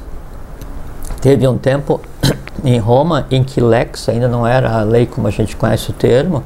teve 1.22 1.48
um 1.48 1.57
tempo 1.57 2.01
em 2.63 2.77
Roma 2.79 3.25
em 3.31 3.43
que 3.43 3.60
lex 3.60 4.10
ainda 4.10 4.27
não 4.27 4.45
era 4.45 4.79
a 4.79 4.84
lei 4.84 5.05
como 5.05 5.27
a 5.27 5.31
gente 5.31 5.55
conhece 5.55 5.89
o 5.89 5.93
termo, 5.93 6.43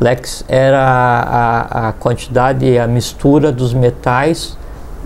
Lex 0.00 0.42
era 0.48 0.80
a, 0.80 1.88
a 1.88 1.92
quantidade, 1.92 2.78
a 2.78 2.86
mistura 2.86 3.52
dos 3.52 3.74
metais 3.74 4.56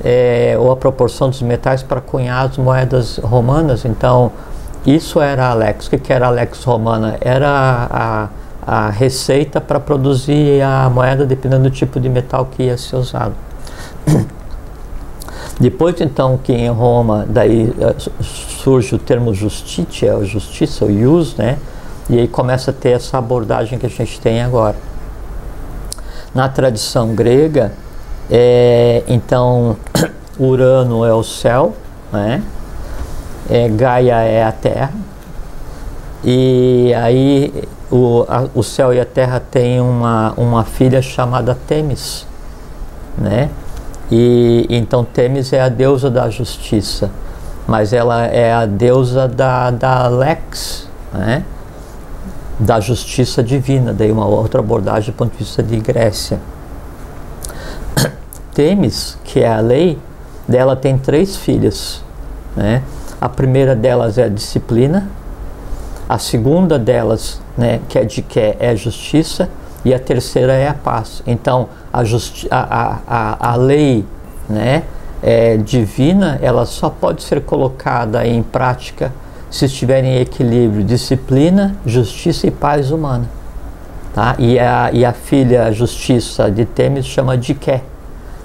é, 0.05 0.55
ou 0.59 0.71
a 0.71 0.77
proporção 0.77 1.29
dos 1.29 1.43
metais 1.43 1.83
para 1.83 2.01
cunhar 2.01 2.47
as 2.47 2.57
moedas 2.57 3.19
romanas. 3.19 3.85
Então, 3.85 4.31
isso 4.87 5.21
era 5.21 5.49
a 5.49 5.55
Lex. 5.55 5.89
O 5.89 5.91
que, 5.91 6.13
era 6.13 6.29
a 6.29 6.31
Lex 6.31 6.63
romana? 6.63 7.17
Era 7.21 7.49
a, 7.49 8.23
a 8.25 8.29
receita 8.91 9.61
para 9.61 9.79
produzir 9.79 10.63
a 10.63 10.89
moeda 10.89 11.27
dependendo 11.27 11.65
do 11.65 11.71
tipo 11.71 12.01
de 12.01 12.09
metal 12.09 12.47
que 12.47 12.65
ia 12.65 12.77
ser 12.77 12.97
usado. 12.97 13.35
Depois 15.61 16.01
então 16.01 16.39
que 16.43 16.53
em 16.53 16.71
Roma 16.71 17.27
daí 17.29 17.73
eh, 17.79 17.95
surge 18.21 18.95
o 18.95 18.99
termo 18.99 19.33
justitia, 19.33 20.17
a 20.17 20.25
justiça, 20.25 20.85
o 20.85 20.91
ius, 20.91 21.37
né? 21.37 21.59
E 22.09 22.19
aí 22.19 22.29
começa 22.29 22.71
a 22.71 22.75
ter 22.75 22.91
essa 22.91 23.19
abordagem 23.19 23.79
que 23.79 23.87
a 23.87 23.89
gente 23.89 24.21
tem 24.21 24.43
agora. 24.43 24.77
Na 26.35 26.49
tradição 26.49 27.15
grega, 27.15 27.73
é, 28.31 29.05
então, 29.07 29.77
Urano 30.39 31.05
é 31.05 31.13
o 31.13 31.23
céu, 31.23 31.75
né? 32.13 32.43
É, 33.49 33.69
Gaia 33.69 34.17
é 34.23 34.43
a 34.43 34.53
terra, 34.53 34.93
e 36.25 36.93
aí 36.97 37.53
o, 37.91 38.25
a, 38.27 38.47
o 38.55 38.63
céu 38.63 38.95
e 38.95 39.01
a 39.01 39.05
terra 39.05 39.39
têm 39.39 39.81
uma, 39.81 40.33
uma 40.37 40.65
filha 40.65 41.03
chamada 41.03 41.57
Temis, 41.67 42.27
né? 43.19 43.51
E 44.11 44.67
então 44.71 45.05
Temis 45.05 45.53
é 45.53 45.61
a 45.61 45.69
deusa 45.69 46.11
da 46.11 46.31
justiça, 46.31 47.11
mas 47.67 47.93
ela 47.93 48.27
é 48.27 48.53
a 48.53 48.65
deusa 48.65 49.29
da, 49.29 49.71
da 49.71 50.09
Lex, 50.09 50.89
né? 51.13 51.45
da 52.59 52.79
justiça 52.81 53.43
divina, 53.43 53.93
daí 53.93 54.13
uma 54.13 54.27
outra 54.27 54.61
abordagem 54.61 55.13
do 55.13 55.17
ponto 55.17 55.33
de 55.33 55.39
vista 55.39 55.63
de 55.63 55.77
Grécia. 55.79 56.39
Temis, 58.55 59.19
que 59.25 59.41
é 59.41 59.53
a 59.53 59.61
lei, 59.61 59.99
dela 60.47 60.77
tem 60.77 60.97
três 60.97 61.37
filhas. 61.37 62.03
Né? 62.57 62.83
A 63.21 63.29
primeira 63.29 63.75
delas 63.75 64.19
é 64.19 64.25
a 64.25 64.29
disciplina, 64.29 65.09
a 66.09 66.19
segunda 66.19 66.79
delas, 66.79 67.41
né, 67.57 67.81
que 67.89 67.99
é 67.99 68.05
de 68.05 68.23
que 68.23 68.57
é 68.59 68.77
justiça, 68.77 69.49
e 69.85 69.93
a 69.93 69.99
terceira 69.99 70.53
é 70.53 70.69
a 70.69 70.75
paz. 70.75 71.23
Então, 71.27 71.69
a, 71.93 72.03
a, 72.51 72.99
a, 73.07 73.53
a, 73.53 73.57
lei 73.57 74.05
né, 74.49 74.83
é, 75.23 75.57
divina, 75.57 76.39
ela 76.43 76.65
só 76.65 76.89
pode 76.89 77.23
ser 77.23 77.43
colocada 77.43 78.27
em 78.27 78.43
prática 78.43 79.13
se 79.51 79.67
estiver 79.67 80.03
em 80.03 80.19
equilíbrio, 80.19 80.83
disciplina, 80.83 81.77
justiça 81.87 82.47
e 82.47 82.51
paz 82.51 82.91
humana. 82.91 83.29
Tá? 84.15 84.35
E, 84.39 84.59
a, 84.59 84.91
e 84.93 85.05
a 85.05 85.13
filha 85.13 85.71
justiça 85.73 86.51
de 86.51 86.65
Temis 86.65 87.05
chama 87.05 87.37
de 87.37 87.55
Ké. 87.55 87.83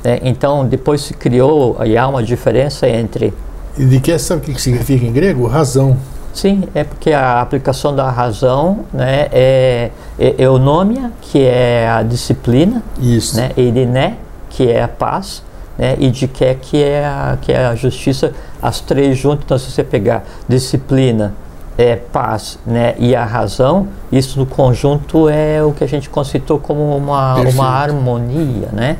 Né? 0.03 0.19
Então, 0.23 0.65
depois 0.65 1.01
se 1.01 1.13
criou, 1.13 1.77
e 1.85 1.97
há 1.97 2.07
uma 2.07 2.23
diferença 2.23 2.87
entre. 2.87 3.33
E 3.77 3.85
de 3.85 3.99
que 3.99 4.17
sabe 4.19 4.41
o 4.41 4.53
que 4.53 4.61
significa 4.61 5.05
em 5.05 5.11
grego? 5.11 5.47
Razão. 5.47 5.97
Sim, 6.39 6.63
é 6.73 6.85
porque 6.85 7.11
a 7.11 7.41
aplicação 7.41 7.93
da 7.93 8.09
razão 8.09 8.85
né, 8.93 9.27
é, 9.29 9.91
é 10.17 10.35
eunomia, 10.37 11.11
que 11.21 11.43
é 11.43 11.85
a 11.89 12.01
disciplina, 12.01 12.81
Isso. 12.97 13.35
Né, 13.35 13.51
eriné, 13.57 14.15
que 14.49 14.71
é 14.71 14.81
a 14.81 14.87
paz, 14.87 15.43
né, 15.77 15.97
e 15.99 16.09
de 16.09 16.29
que, 16.29 16.55
que, 16.55 16.81
é 16.81 17.05
a, 17.05 17.37
que 17.41 17.51
é 17.51 17.65
a 17.65 17.75
justiça, 17.75 18.31
as 18.61 18.79
três 18.79 19.17
juntas. 19.17 19.43
Então, 19.43 19.57
se 19.57 19.69
você 19.69 19.83
pegar 19.83 20.23
disciplina, 20.47 21.33
é, 21.77 21.97
paz 21.97 22.57
né, 22.65 22.95
e 22.97 23.13
a 23.13 23.25
razão, 23.25 23.89
isso 24.09 24.39
no 24.39 24.45
conjunto 24.45 25.27
é 25.27 25.61
o 25.61 25.73
que 25.73 25.83
a 25.83 25.87
gente 25.87 26.09
conceitou 26.09 26.57
como 26.57 26.95
uma, 26.95 27.35
uma 27.35 27.67
harmonia. 27.67 28.69
Né? 28.71 28.95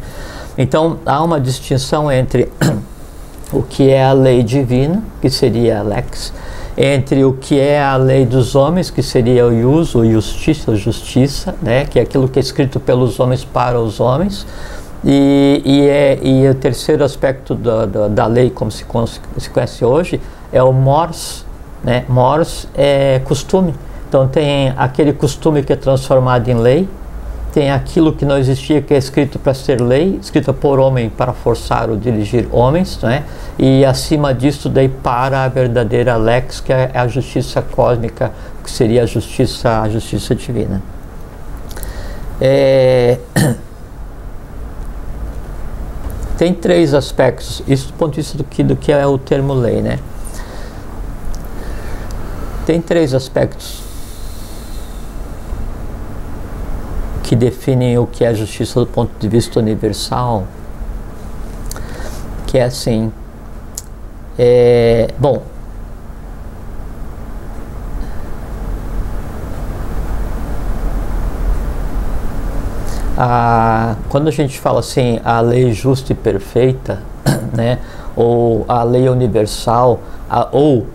Então, 0.58 1.00
há 1.06 1.24
uma 1.24 1.40
distinção 1.40 2.12
entre 2.12 2.52
o 3.54 3.64
que 3.64 3.90
é 3.90 4.04
a 4.04 4.12
lei 4.12 4.44
divina, 4.44 5.02
que 5.22 5.30
seria 5.30 5.80
a 5.80 5.84
lex, 5.84 6.34
entre 6.82 7.26
o 7.26 7.34
que 7.34 7.60
é 7.60 7.84
a 7.84 7.98
lei 7.98 8.26
dos 8.26 8.56
homens, 8.56 8.90
que 8.90 9.04
seria 9.04 9.46
o 9.46 9.52
ius, 9.52 9.94
o 9.96 10.10
justiça, 10.10 10.74
justiça, 10.78 11.54
né, 11.62 11.84
que 11.84 12.00
é 12.00 12.02
aquilo 12.02 12.30
que 12.30 12.40
é 12.40 12.42
escrito 12.42 12.80
pelos 12.80 13.20
homens 13.20 13.44
para 13.44 13.78
os 13.78 14.00
homens, 14.00 14.48
e, 15.04 15.62
e, 15.66 15.82
é, 15.90 16.20
e 16.24 16.48
o 16.48 16.56
terceiro 16.56 17.04
aspecto 17.04 17.54
da, 17.54 17.86
da, 17.86 18.08
da 18.08 18.26
lei, 18.28 18.50
como 18.50 18.72
se, 18.72 18.86
se, 19.38 19.50
conhece 19.50 19.84
hoje, 19.84 20.22
é 20.54 20.64
o 20.64 20.72
mors. 20.72 21.46
Né? 21.84 22.06
Mors 22.08 22.68
é 22.74 23.20
costume. 23.26 23.74
Então 24.08 24.28
tem 24.28 24.74
aquele 24.78 25.12
costume 25.12 25.64
que 25.64 25.74
é 25.74 25.76
transformado 25.76 26.48
em 26.48 26.56
lei, 26.56 26.90
tem 27.52 27.72
aquilo 27.72 28.14
que 28.14 28.26
não 28.26 28.38
existia 28.38 28.82
que 28.82 28.94
é 28.94 28.98
escrito 28.98 29.40
para 29.40 29.54
ser 29.54 29.82
lei, 29.82 30.20
escrito 30.22 30.54
por 30.54 30.80
homem 30.80 31.10
para 31.10 31.34
forçar 31.34 31.90
ou 31.90 31.98
dirigir 31.98 32.48
homens, 32.52 33.00
né? 33.02 33.24
e 33.58 33.84
acima 33.84 34.34
disso 34.34 34.70
daí 34.70 34.88
para 34.88 35.44
a 35.44 35.48
verdadeira 35.48 36.16
lex, 36.16 36.60
que 36.60 36.72
é 36.72 36.92
a 36.94 37.08
justiça 37.08 37.62
cósmica, 37.62 38.32
que 38.64 38.70
seria 38.70 39.04
a 39.04 39.06
justiça, 39.06 39.82
a 39.82 39.90
justiça 39.90 40.36
divina. 40.36 40.82
É... 42.40 43.18
Tem 46.38 46.54
três 46.54 46.94
aspectos, 46.94 47.62
isso 47.68 47.88
do 47.88 47.94
ponto 47.94 48.12
de 48.12 48.22
vista 48.22 48.38
do 48.38 48.46
que, 48.46 48.64
do 48.64 48.76
que 48.76 48.94
é 48.94 49.06
o 49.06 49.18
termo 49.18 49.54
lei, 49.54 49.82
né? 49.82 50.00
Tem 52.66 52.80
três 52.80 53.14
aspectos 53.14 53.89
que 57.30 57.36
definem 57.36 57.96
o 58.00 58.08
que 58.08 58.26
é 58.26 58.34
justiça 58.34 58.80
do 58.80 58.88
ponto 58.88 59.12
de 59.20 59.30
vista 59.30 59.60
universal, 59.60 60.46
que 62.48 62.58
é 62.58 62.64
assim, 62.64 63.14
é, 64.36 65.10
bom, 65.20 65.44
a, 73.16 73.96
quando 74.10 74.28
a 74.28 74.32
gente 74.32 74.60
fala 74.60 74.80
assim, 74.80 75.22
a 75.24 75.40
lei 75.40 75.72
justa 75.72 76.12
e 76.14 76.16
perfeita, 76.16 77.04
né, 77.56 77.78
ou 78.16 78.66
a 78.68 78.82
lei 78.82 79.08
universal, 79.08 80.00
a, 80.28 80.48
ou 80.52 80.88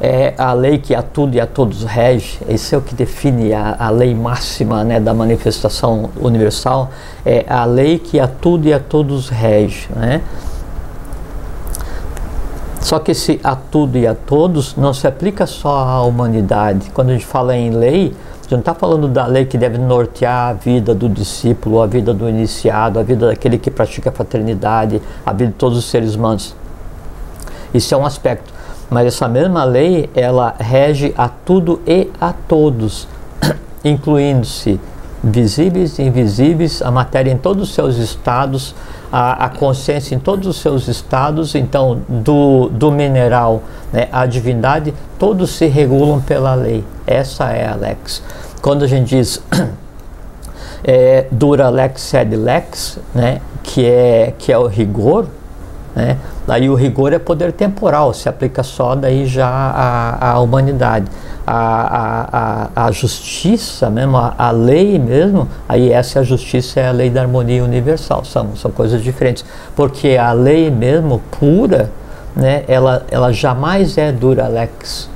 é 0.00 0.34
a 0.38 0.52
lei 0.52 0.78
que 0.78 0.94
a 0.94 1.02
tudo 1.02 1.34
e 1.34 1.40
a 1.40 1.46
todos 1.46 1.84
rege, 1.84 2.38
esse 2.48 2.74
é 2.74 2.78
o 2.78 2.80
que 2.80 2.94
define 2.94 3.52
a, 3.52 3.76
a 3.78 3.90
lei 3.90 4.14
máxima 4.14 4.84
né, 4.84 5.00
da 5.00 5.12
manifestação 5.12 6.10
universal, 6.20 6.90
é 7.24 7.44
a 7.48 7.64
lei 7.64 7.98
que 7.98 8.20
a 8.20 8.28
tudo 8.28 8.68
e 8.68 8.72
a 8.72 8.78
todos 8.78 9.28
rege. 9.28 9.88
Né? 9.94 10.20
Só 12.80 12.98
que 12.98 13.10
esse 13.10 13.40
a 13.42 13.56
tudo 13.56 13.98
e 13.98 14.06
a 14.06 14.14
todos 14.14 14.76
não 14.76 14.94
se 14.94 15.06
aplica 15.06 15.46
só 15.46 15.78
à 15.78 16.02
humanidade. 16.02 16.90
Quando 16.94 17.10
a 17.10 17.12
gente 17.12 17.26
fala 17.26 17.56
em 17.56 17.70
lei, 17.70 18.14
gente 18.48 18.52
não 18.52 18.58
está 18.60 18.74
falando 18.74 19.08
da 19.08 19.26
lei 19.26 19.44
que 19.44 19.58
deve 19.58 19.76
nortear 19.76 20.48
a 20.48 20.52
vida 20.54 20.94
do 20.94 21.06
discípulo, 21.06 21.82
a 21.82 21.86
vida 21.86 22.14
do 22.14 22.26
iniciado, 22.26 22.98
a 22.98 23.02
vida 23.02 23.26
daquele 23.26 23.58
que 23.58 23.70
pratica 23.70 24.08
a 24.08 24.12
fraternidade, 24.12 25.02
a 25.24 25.32
vida 25.32 25.52
de 25.52 25.58
todos 25.58 25.76
os 25.76 25.84
seres 25.84 26.14
humanos. 26.14 26.56
Isso 27.74 27.94
é 27.94 27.98
um 27.98 28.06
aspecto. 28.06 28.50
Mas 28.90 29.06
essa 29.06 29.28
mesma 29.28 29.64
lei, 29.64 30.08
ela 30.14 30.54
rege 30.58 31.14
a 31.16 31.28
tudo 31.28 31.80
e 31.86 32.08
a 32.20 32.32
todos, 32.32 33.06
incluindo-se 33.84 34.80
visíveis 35.22 35.98
e 35.98 36.02
invisíveis, 36.02 36.80
a 36.80 36.90
matéria 36.90 37.30
em 37.30 37.36
todos 37.36 37.68
os 37.68 37.74
seus 37.74 37.96
estados, 37.96 38.74
a, 39.12 39.46
a 39.46 39.48
consciência 39.48 40.14
em 40.14 40.18
todos 40.18 40.46
os 40.46 40.56
seus 40.56 40.88
estados, 40.88 41.54
então 41.54 42.00
do, 42.08 42.68
do 42.68 42.90
mineral 42.90 43.62
né, 43.92 44.08
à 44.12 44.26
divindade, 44.26 44.94
todos 45.18 45.50
se 45.50 45.66
regulam 45.66 46.20
pela 46.20 46.54
lei. 46.54 46.84
Essa 47.06 47.50
é 47.50 47.66
a 47.66 47.74
lex. 47.74 48.22
Quando 48.62 48.84
a 48.84 48.86
gente 48.86 49.08
diz 49.08 49.42
é, 50.84 51.26
dura 51.30 51.68
lex 51.68 52.02
sed 52.02 52.36
lex, 52.36 52.98
né, 53.14 53.40
que, 53.62 53.84
é, 53.84 54.34
que 54.38 54.52
é 54.52 54.58
o 54.58 54.66
rigor, 54.66 55.26
Né? 55.98 56.16
Daí 56.46 56.70
o 56.70 56.76
rigor 56.76 57.12
é 57.12 57.18
poder 57.18 57.50
temporal, 57.50 58.14
se 58.14 58.28
aplica 58.28 58.62
só 58.62 58.94
daí 58.94 59.26
já 59.26 59.48
à, 59.48 60.30
à 60.30 60.38
humanidade. 60.38 61.06
A, 61.44 62.70
a, 62.76 62.82
a, 62.82 62.86
a 62.86 62.90
justiça 62.92 63.90
mesmo, 63.90 64.16
a, 64.16 64.32
a, 64.38 64.52
lei 64.52 64.96
mesmo, 64.96 65.48
aí 65.68 65.90
essa 65.90 66.20
é 66.20 66.22
a 66.22 66.22
justiça, 66.22 66.78
é 66.78 66.86
a 66.86 66.92
lei 66.92 67.10
da 67.10 67.22
harmonia 67.22 67.64
universal, 67.64 68.24
são, 68.24 68.54
são 68.54 68.70
coisas 68.70 69.02
diferentes. 69.02 69.44
Porque 69.74 70.16
a 70.16 70.30
lei 70.32 70.70
mesmo, 70.70 71.20
pura, 71.32 71.90
né, 72.36 72.62
ela, 72.68 73.04
ela 73.10 73.32
jamais 73.32 73.98
é 73.98 74.12
dura 74.12 74.46
lex, 74.46 75.10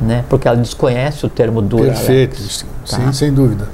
né, 0.00 0.24
porque 0.28 0.46
ela 0.46 0.56
desconhece 0.56 1.26
o 1.26 1.28
termo 1.28 1.60
dura 1.60 1.86
Perfeito, 1.86 2.40
lex, 2.40 2.64
tá? 2.88 2.98
sim, 2.98 3.12
sem 3.12 3.34
dúvida. 3.34 3.66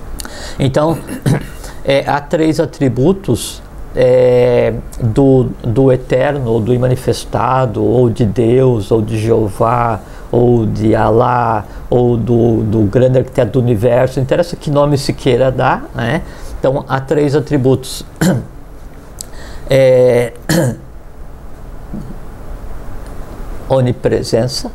Então, 0.58 0.96
é, 1.84 2.08
há 2.08 2.18
três 2.18 2.58
atributos 2.58 3.60
é, 3.94 4.74
do, 5.00 5.48
do 5.62 5.92
eterno, 5.92 6.50
ou 6.50 6.60
do 6.60 6.72
imanifestado, 6.72 7.84
ou 7.84 8.08
de 8.08 8.24
Deus, 8.24 8.90
ou 8.90 9.02
de 9.02 9.18
Jeová, 9.18 10.00
ou 10.30 10.64
de 10.64 10.94
Alá, 10.94 11.64
ou 11.88 12.16
do, 12.16 12.62
do 12.62 12.80
grande 12.82 13.18
arquiteto 13.18 13.52
do 13.52 13.58
universo, 13.60 14.18
não 14.18 14.24
interessa 14.24 14.54
que 14.56 14.70
nome 14.70 14.96
se 14.96 15.12
queira 15.12 15.50
dar, 15.50 15.88
né? 15.94 16.22
Então 16.58 16.84
há 16.88 17.00
três 17.00 17.34
atributos. 17.34 18.04
É, 19.72 20.32
onipresença, 23.70 24.68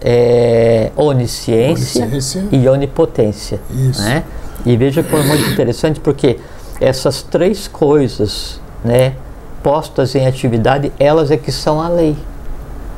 é, 0.00 0.90
onisciência, 0.96 2.06
onisciência, 2.06 2.48
e 2.50 2.66
onipotência. 2.66 3.60
Isso. 3.70 4.00
Né? 4.00 4.24
E 4.64 4.74
veja 4.74 5.02
como 5.02 5.22
é 5.22 5.26
muito 5.26 5.50
interessante 5.50 6.00
porque 6.00 6.38
essas 6.80 7.22
três 7.22 7.68
coisas, 7.68 8.60
né, 8.84 9.14
postas 9.62 10.14
em 10.14 10.26
atividade, 10.26 10.90
elas 10.98 11.30
é 11.30 11.36
que 11.36 11.52
são 11.52 11.80
a 11.80 11.88
lei. 11.88 12.16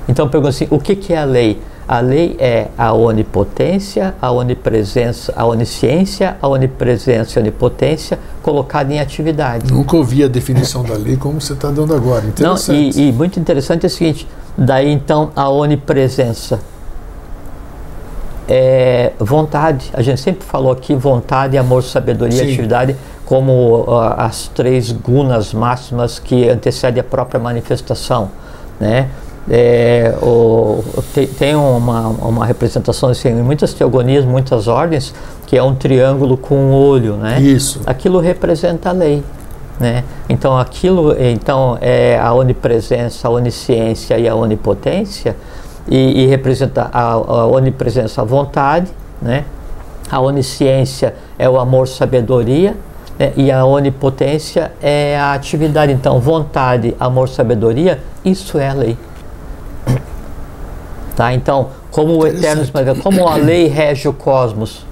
Então 0.09 0.29
pergunta 0.29 0.51
assim, 0.51 0.69
o 0.71 0.79
que, 0.79 0.95
que 0.95 1.13
é 1.13 1.19
a 1.19 1.25
lei? 1.25 1.61
A 1.87 1.99
lei 1.99 2.37
é 2.39 2.69
a 2.79 2.93
onipotência, 2.93 4.15
a 4.23 4.31
onipresença, 4.31 5.33
a 5.37 5.45
onisciência, 5.45 6.37
a 6.41 6.47
onipresença 6.49 7.39
e 7.39 7.41
a 7.41 7.43
onipotência 7.43 8.19
colocada 8.41 8.93
em 8.95 9.01
atividade. 9.01 9.73
Nunca 9.73 9.97
ouvi 9.97 10.23
a 10.23 10.29
definição 10.29 10.85
da 10.85 10.95
lei 10.95 11.17
como 11.17 11.41
você 11.41 11.53
está 11.53 11.71
dando 11.71 11.95
agora. 11.95 12.25
Interessante. 12.25 12.97
Não, 12.97 13.05
e, 13.05 13.09
e 13.09 13.13
muito 13.13 13.39
interessante 13.39 13.85
é 13.85 13.89
o 13.89 13.91
seguinte: 13.91 14.29
daí 14.57 14.91
então 14.91 15.33
a 15.35 15.51
onipresença 15.51 16.61
é 18.49 19.13
vontade. 19.19 19.91
A 19.93 20.03
gente 20.03 20.21
sempre 20.21 20.45
falou 20.47 20.73
aqui 20.73 20.95
vontade, 20.95 21.59
amor, 21.59 21.83
sabedoria, 21.83 22.39
Sim. 22.39 22.53
atividade 22.53 22.97
como 23.33 23.87
uh, 23.89 24.13
as 24.19 24.49
três 24.49 24.93
gunas 24.93 25.55
máximas 25.55 26.19
que 26.19 26.51
antecedem 26.51 27.01
a 27.01 27.05
própria 27.05 27.41
manifestação, 27.41 28.31
né? 28.79 29.09
É, 29.51 30.15
o, 30.21 30.85
tem, 31.15 31.27
tem 31.29 31.55
uma, 31.55 32.09
uma 32.09 32.45
representação 32.45 33.09
assim, 33.09 33.31
em 33.31 33.43
muitas 33.43 33.73
teogonias, 33.73 34.27
muitas 34.27 34.69
ordens, 34.69 35.15
que 35.47 35.57
é 35.57 35.63
um 35.63 35.75
triângulo 35.75 36.37
com 36.37 36.55
um 36.55 36.75
olho, 36.75 37.17
né? 37.17 37.41
Isso. 37.41 37.81
Aquilo 37.87 38.21
representa 38.21 38.91
a 38.91 38.93
lei, 38.93 39.25
né? 39.81 40.05
Então 40.29 40.59
aquilo, 40.59 41.17
então 41.19 41.79
é 41.81 42.19
a 42.19 42.35
onipresença, 42.35 43.29
a 43.29 43.31
onisciência 43.31 44.19
e 44.19 44.29
a 44.29 44.35
onipotência 44.35 45.35
e, 45.89 46.25
e 46.25 46.27
representa 46.27 46.91
a, 46.93 47.13
a 47.13 47.47
onipresença, 47.47 48.21
a 48.21 48.25
vontade, 48.27 48.91
né? 49.23 49.47
A 50.11 50.21
onisciência 50.21 51.15
é 51.39 51.49
o 51.49 51.59
amor, 51.59 51.89
sabedoria, 51.89 52.77
né? 53.19 53.33
e 53.37 53.51
a 53.51 53.65
onipotência 53.65 54.73
é 54.83 55.19
a 55.19 55.33
atividade. 55.33 55.93
Então, 55.93 56.21
vontade, 56.21 56.95
amor, 56.99 57.29
sabedoria, 57.29 58.01
isso 58.25 58.59
é 58.59 58.69
a 58.69 58.75
lei. 58.75 58.97
Tá? 61.15 61.35
Então, 61.35 61.69
como 61.91 62.17
o 62.23 62.27
Eterno, 62.27 62.65
como 63.03 63.29
a 63.29 63.37
lei 63.37 63.67
rege 63.69 64.09
o 64.09 64.15
cosmos, 64.15 64.87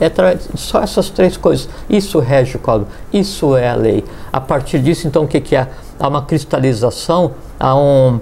é 0.00 0.10
só 0.56 0.80
essas 0.80 1.10
três 1.10 1.36
coisas. 1.36 1.68
Isso 1.90 2.18
rege 2.20 2.56
o 2.56 2.58
cosmos, 2.58 2.88
isso 3.12 3.54
é 3.54 3.68
a 3.68 3.74
lei. 3.74 4.02
A 4.32 4.40
partir 4.40 4.78
disso, 4.78 5.06
então, 5.06 5.24
o 5.24 5.28
que, 5.28 5.40
que 5.40 5.54
é? 5.54 5.68
Há 6.00 6.08
uma 6.08 6.22
cristalização, 6.22 7.32
há 7.60 7.76
um, 7.76 8.18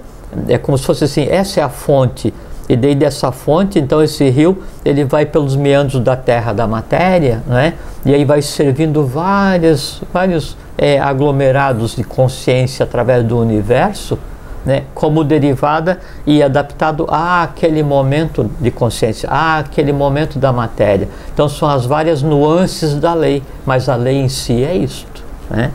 é 0.47 0.57
como 0.57 0.77
se 0.77 0.83
fosse 0.83 1.03
assim, 1.03 1.25
essa 1.29 1.59
é 1.59 1.63
a 1.63 1.69
fonte. 1.69 2.33
E 2.71 2.75
daí 2.77 2.95
dessa 2.95 3.33
fonte, 3.33 3.77
então 3.77 4.01
esse 4.01 4.29
rio, 4.29 4.63
ele 4.85 5.03
vai 5.03 5.25
pelos 5.25 5.57
meandros 5.57 6.01
da 6.01 6.15
terra 6.15 6.53
da 6.53 6.65
matéria, 6.65 7.43
né? 7.45 7.73
E 8.05 8.13
aí 8.13 8.23
vai 8.23 8.41
servindo 8.41 9.05
vários, 9.05 10.01
vários 10.13 10.55
é, 10.77 10.97
aglomerados 10.97 11.97
de 11.97 12.03
consciência 12.05 12.85
através 12.85 13.25
do 13.25 13.37
universo, 13.37 14.17
né, 14.65 14.83
como 14.95 15.21
derivada 15.21 15.99
e 16.25 16.41
adaptado 16.41 17.05
àquele 17.09 17.83
momento 17.83 18.49
de 18.61 18.71
consciência, 18.71 19.27
àquele 19.29 19.91
momento 19.91 20.39
da 20.39 20.53
matéria. 20.53 21.09
Então 21.33 21.49
são 21.49 21.67
as 21.67 21.85
várias 21.85 22.21
nuances 22.21 22.95
da 22.95 23.13
lei, 23.13 23.43
mas 23.65 23.89
a 23.89 23.97
lei 23.97 24.15
em 24.15 24.29
si 24.29 24.63
é 24.63 24.73
isto. 24.77 25.21
Né? 25.49 25.71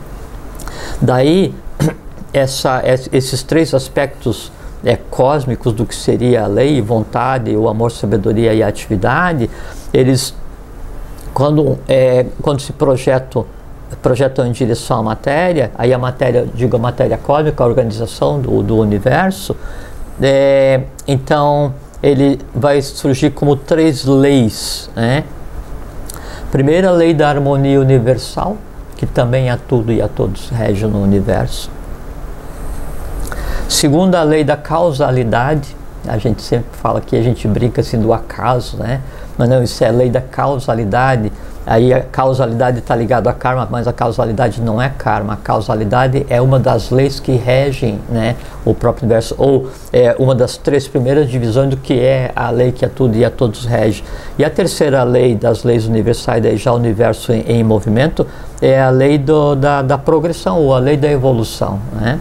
Daí, 0.99 1.53
essa, 2.33 2.81
esses 3.11 3.43
três 3.43 3.75
aspectos 3.75 4.51
é, 4.83 4.95
cósmicos 4.95 5.73
do 5.73 5.85
que 5.85 5.95
seria 5.95 6.43
a 6.43 6.47
lei, 6.47 6.81
vontade, 6.81 7.55
o 7.55 7.67
amor, 7.67 7.91
sabedoria 7.91 8.53
e 8.53 8.63
atividade, 8.63 9.49
eles, 9.93 10.35
quando, 11.33 11.77
é, 11.87 12.25
quando 12.41 12.61
se 12.61 12.73
projetam 12.73 13.45
projetam 14.01 14.45
em 14.45 14.51
direção 14.51 14.99
à 14.99 15.03
matéria, 15.03 15.71
aí 15.77 15.93
a 15.93 15.97
matéria, 15.97 16.45
digo 16.53 16.75
a 16.75 16.79
matéria 16.79 17.17
cósmica, 17.17 17.63
a 17.63 17.67
organização 17.67 18.39
do, 18.39 18.61
do 18.61 18.77
universo, 18.77 19.55
é, 20.21 20.81
então 21.07 21.73
ele 22.01 22.39
vai 22.53 22.81
surgir 22.81 23.31
como 23.31 23.55
três 23.55 24.05
leis. 24.05 24.89
Né? 24.95 25.23
Primeira 26.51 26.91
lei 26.91 27.13
da 27.13 27.29
harmonia 27.29 27.79
universal, 27.79 28.57
que 28.97 29.05
também 29.05 29.49
a 29.49 29.57
tudo 29.57 29.91
e 29.91 30.01
a 30.01 30.07
todos 30.07 30.49
rege 30.49 30.85
no 30.85 31.01
universo. 31.01 31.69
Segunda 33.69 34.23
lei 34.23 34.43
da 34.43 34.57
causalidade, 34.57 35.75
a 36.07 36.17
gente 36.17 36.41
sempre 36.41 36.69
fala 36.73 37.01
que 37.01 37.15
a 37.15 37.21
gente 37.21 37.47
brinca 37.47 37.81
assim 37.81 37.99
do 37.99 38.13
acaso, 38.13 38.77
né? 38.77 39.01
Mas 39.37 39.49
não, 39.49 39.61
isso 39.61 39.83
é 39.83 39.87
a 39.87 39.91
lei 39.91 40.09
da 40.09 40.21
causalidade 40.21 41.31
Aí 41.67 41.93
a 41.93 41.99
causalidade 41.99 42.79
está 42.79 42.95
ligada 42.95 43.29
a 43.29 43.33
karma, 43.33 43.67
mas 43.69 43.89
a 43.89 43.91
causalidade 43.91 44.61
não 44.61 44.81
é 44.81 44.87
karma. 44.87 45.33
A 45.33 45.35
causalidade 45.35 46.25
é 46.29 46.41
uma 46.41 46.57
das 46.57 46.91
leis 46.91 47.19
que 47.19 47.33
regem 47.33 47.99
né, 48.07 48.37
o 48.63 48.73
próprio 48.73 49.03
universo, 49.03 49.35
ou 49.37 49.67
é 49.91 50.15
uma 50.17 50.33
das 50.33 50.55
três 50.55 50.87
primeiras 50.87 51.29
divisões 51.29 51.69
do 51.69 51.75
que 51.75 51.99
é 51.99 52.31
a 52.33 52.49
lei 52.51 52.71
que 52.71 52.85
a 52.85 52.89
tudo 52.89 53.17
e 53.17 53.25
a 53.25 53.29
todos 53.29 53.65
rege. 53.65 54.01
E 54.39 54.45
a 54.45 54.49
terceira 54.49 55.03
lei 55.03 55.35
das 55.35 55.65
leis 55.65 55.85
universais, 55.85 56.41
daí 56.41 56.55
já 56.55 56.71
o 56.71 56.77
universo 56.77 57.33
em, 57.33 57.41
em 57.41 57.63
movimento, 57.65 58.25
é 58.61 58.81
a 58.81 58.89
lei 58.89 59.17
do, 59.17 59.53
da, 59.53 59.81
da 59.81 59.97
progressão, 59.97 60.61
ou 60.61 60.73
a 60.73 60.79
lei 60.79 60.95
da 60.95 61.11
evolução. 61.11 61.81
Né? 61.99 62.17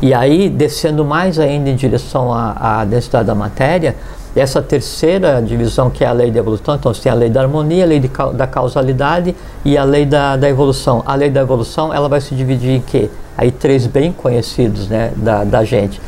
E 0.00 0.14
aí, 0.14 0.48
descendo 0.48 1.04
mais 1.04 1.38
ainda 1.38 1.70
em 1.70 1.76
direção 1.76 2.32
à, 2.32 2.80
à 2.80 2.84
densidade 2.84 3.26
da 3.26 3.34
matéria, 3.34 3.96
essa 4.34 4.62
terceira 4.62 5.42
divisão, 5.42 5.90
que 5.90 6.04
é 6.04 6.06
a 6.06 6.12
lei 6.12 6.30
da 6.30 6.38
evolução, 6.38 6.76
então 6.76 6.94
você 6.94 7.02
tem 7.02 7.12
a 7.12 7.14
lei 7.14 7.28
da 7.28 7.40
harmonia, 7.40 7.84
a 7.84 7.86
lei 7.86 7.98
de, 7.98 8.08
da 8.34 8.46
causalidade 8.46 9.34
e 9.64 9.76
a 9.76 9.82
lei 9.82 10.06
da, 10.06 10.36
da 10.36 10.48
evolução. 10.48 11.02
A 11.04 11.14
lei 11.14 11.30
da 11.30 11.40
evolução, 11.40 11.92
ela 11.92 12.08
vai 12.08 12.20
se 12.20 12.34
dividir 12.34 12.70
em 12.70 12.80
quê? 12.80 13.10
Aí 13.36 13.50
três 13.50 13.86
bem 13.86 14.12
conhecidos 14.12 14.88
né, 14.88 15.12
da, 15.16 15.42
da 15.42 15.64
gente. 15.64 16.00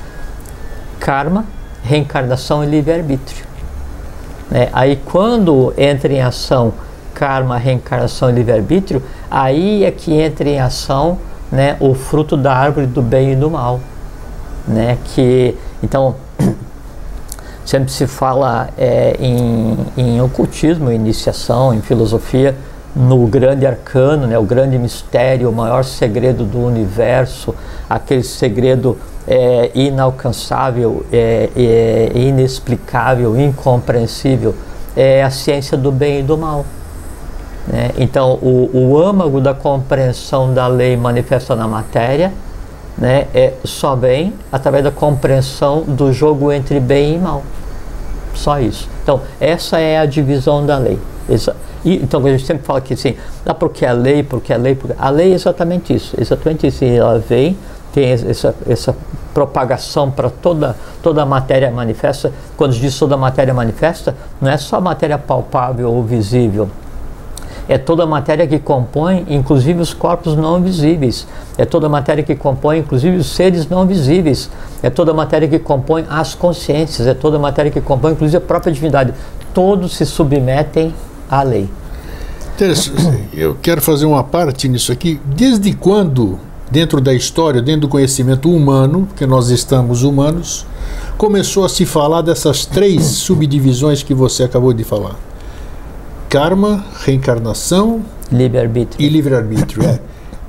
Karma, 1.01 1.45
reencarnação 1.83 2.63
e 2.63 2.67
livre-arbítrio. 2.67 3.45
Né? 4.51 4.69
Aí 4.73 5.01
quando 5.05 5.75
entra 5.77 6.13
em 6.13 6.23
ação 6.23 6.73
karma, 7.15 7.57
reencarnação 7.59 8.31
e 8.31 8.33
livre-arbítrio, 8.33 9.03
aí 9.31 9.85
é 9.85 9.91
que 9.91 10.13
entra 10.15 10.49
em 10.49 10.61
ação 10.61 11.19
né, 11.53 11.77
o 11.79 11.95
fruto 11.95 12.37
da 12.37 12.53
árvore 12.53 12.87
do 12.87 13.01
bem 13.01 13.33
e 13.33 13.37
do 13.37 13.49
mal. 13.49 13.79
Né? 14.67 14.99
Que, 15.05 15.57
então, 15.83 16.17
Sempre 17.65 17.93
se 17.93 18.07
fala 18.07 18.71
é, 18.77 19.17
em, 19.21 19.77
em 19.97 20.21
ocultismo, 20.21 20.91
em 20.91 20.97
iniciação, 20.97 21.73
em 21.73 21.81
filosofia, 21.81 22.57
no 22.95 23.27
grande 23.27 23.65
arcano, 23.65 24.27
né, 24.27 24.37
o 24.37 24.43
grande 24.43 24.77
mistério, 24.79 25.49
o 25.49 25.53
maior 25.53 25.85
segredo 25.85 26.45
do 26.45 26.59
universo, 26.59 27.55
aquele 27.89 28.25
segredo 28.25 28.99
é, 29.27 29.71
inalcançável, 29.75 31.07
é, 31.13 31.49
é, 31.57 32.13
inexplicável, 32.15 33.41
incompreensível, 33.41 34.55
é 34.97 35.23
a 35.23 35.31
ciência 35.31 35.79
do 35.79 35.91
bem 35.91 36.21
e 36.21 36.23
do 36.23 36.37
mal. 36.37 36.67
Né? 37.67 37.91
Então, 37.99 38.39
o, 38.43 38.71
o 38.73 38.99
âmago 38.99 39.41
da 39.41 39.55
compreensão 39.55 40.53
da 40.53 40.67
lei 40.67 40.97
manifesta 40.97 41.55
na 41.55 41.69
matéria 41.69 42.33
né, 42.99 43.27
é, 43.35 43.55
só 43.65 43.95
vem 43.95 44.35
através 44.51 44.85
da 44.85 44.91
compreensão 44.91 45.83
do 45.83 46.13
jogo 46.13 46.53
entre 46.53 46.81
bem 46.81 47.17
e 47.17 47.19
mal. 47.19 47.43
Só 48.35 48.59
isso. 48.59 48.89
Então, 49.03 49.21
essa 49.41 49.79
é 49.79 49.99
a 49.99 50.07
divisão 50.07 50.65
da 50.65 50.79
lei. 50.79 50.99
Essa, 51.29 51.55
e, 51.85 51.97
então, 51.97 52.25
a 52.25 52.31
gente 52.31 52.45
sempre 52.45 52.65
fala 52.65 52.81
que 52.81 52.95
assim, 52.95 53.17
dá 53.45 53.55
porque 53.55 53.85
a 53.85 53.93
lei, 53.93 54.23
porque 54.23 54.53
a 54.53 54.57
lei, 54.57 54.75
porque... 54.75 54.97
a 54.99 55.11
lei 55.11 55.33
é 55.33 55.35
exatamente 55.35 55.95
isso, 55.95 56.15
exatamente 56.19 56.67
isso. 56.67 56.85
Ela 56.85 57.19
vem 57.19 57.57
tem 57.93 58.11
essa, 58.11 58.55
essa 58.67 58.97
propagação 59.35 60.11
para 60.11 60.31
toda, 60.31 60.75
toda 61.03 61.23
a 61.23 61.27
matéria 61.27 61.71
manifesta. 61.71 62.33
Quando 62.57 62.75
diz 62.75 62.99
toda 62.99 63.15
a 63.15 63.19
matéria 63.19 63.53
manifesta, 63.53 64.17
não 64.41 64.51
é 64.51 64.57
só 64.57 64.81
matéria 64.81 65.19
palpável 65.19 65.93
ou 65.93 66.03
visível. 66.03 66.71
É 67.69 67.79
toda 67.79 68.03
a 68.03 68.07
matéria 68.07 68.47
que 68.47 68.59
compõe, 68.59 69.25
inclusive 69.29 69.81
os 69.81 69.95
corpos 69.95 70.37
não 70.37 70.61
visíveis. 70.61 71.27
É 71.57 71.65
toda 71.65 71.87
a 71.87 71.91
matéria 71.91 72.23
que 72.23 72.35
compõe, 72.35 72.79
inclusive 72.79 73.17
os 73.17 73.27
seres 73.27 73.69
não 73.69 73.87
visíveis. 73.87 74.51
É 74.83 74.91
toda 74.91 75.13
a 75.13 75.15
matéria 75.15 75.47
que 75.47 75.59
compõe 75.59 76.05
as 76.09 76.35
consciências. 76.35 77.07
É 77.07 77.15
toda 77.15 77.37
a 77.37 77.41
matéria 77.41 77.71
que 77.71 77.81
compõe, 77.81 78.13
inclusive, 78.13 78.37
a 78.37 78.41
própria 78.41 78.73
divindade. 78.73 79.15
Todos 79.55 79.97
se 79.97 80.05
submetem 80.05 80.95
à 81.31 81.43
lei. 81.43 81.69
Eu 83.33 83.57
quero 83.61 83.81
fazer 83.81 84.07
uma 84.07 84.25
parte 84.25 84.69
nisso 84.69 84.93
aqui. 84.93 85.21
Desde 85.25 85.73
quando 85.73 86.39
dentro 86.73 87.03
da 87.03 87.13
história, 87.13 87.61
dentro 87.61 87.83
do 87.83 87.89
conhecimento 87.89 88.51
humano, 88.51 89.07
porque 89.07 89.27
nós 89.27 89.51
estamos 89.51 90.03
humanos, 90.03 90.67
começou 91.19 91.67
a 91.67 91.69
se 91.69 91.85
falar 91.85 92.23
dessas 92.23 92.65
três 92.65 93.05
subdivisões 93.05 94.03
que 94.03 94.15
você 94.15 94.45
acabou 94.45 94.73
de 94.73 94.83
falar: 94.83 95.17
karma, 96.33 96.83
reencarnação 97.05 98.01
livre-arbítrio. 98.31 99.07
e 99.07 99.09
livre-arbítrio. 99.11 99.85
É. 99.85 100.01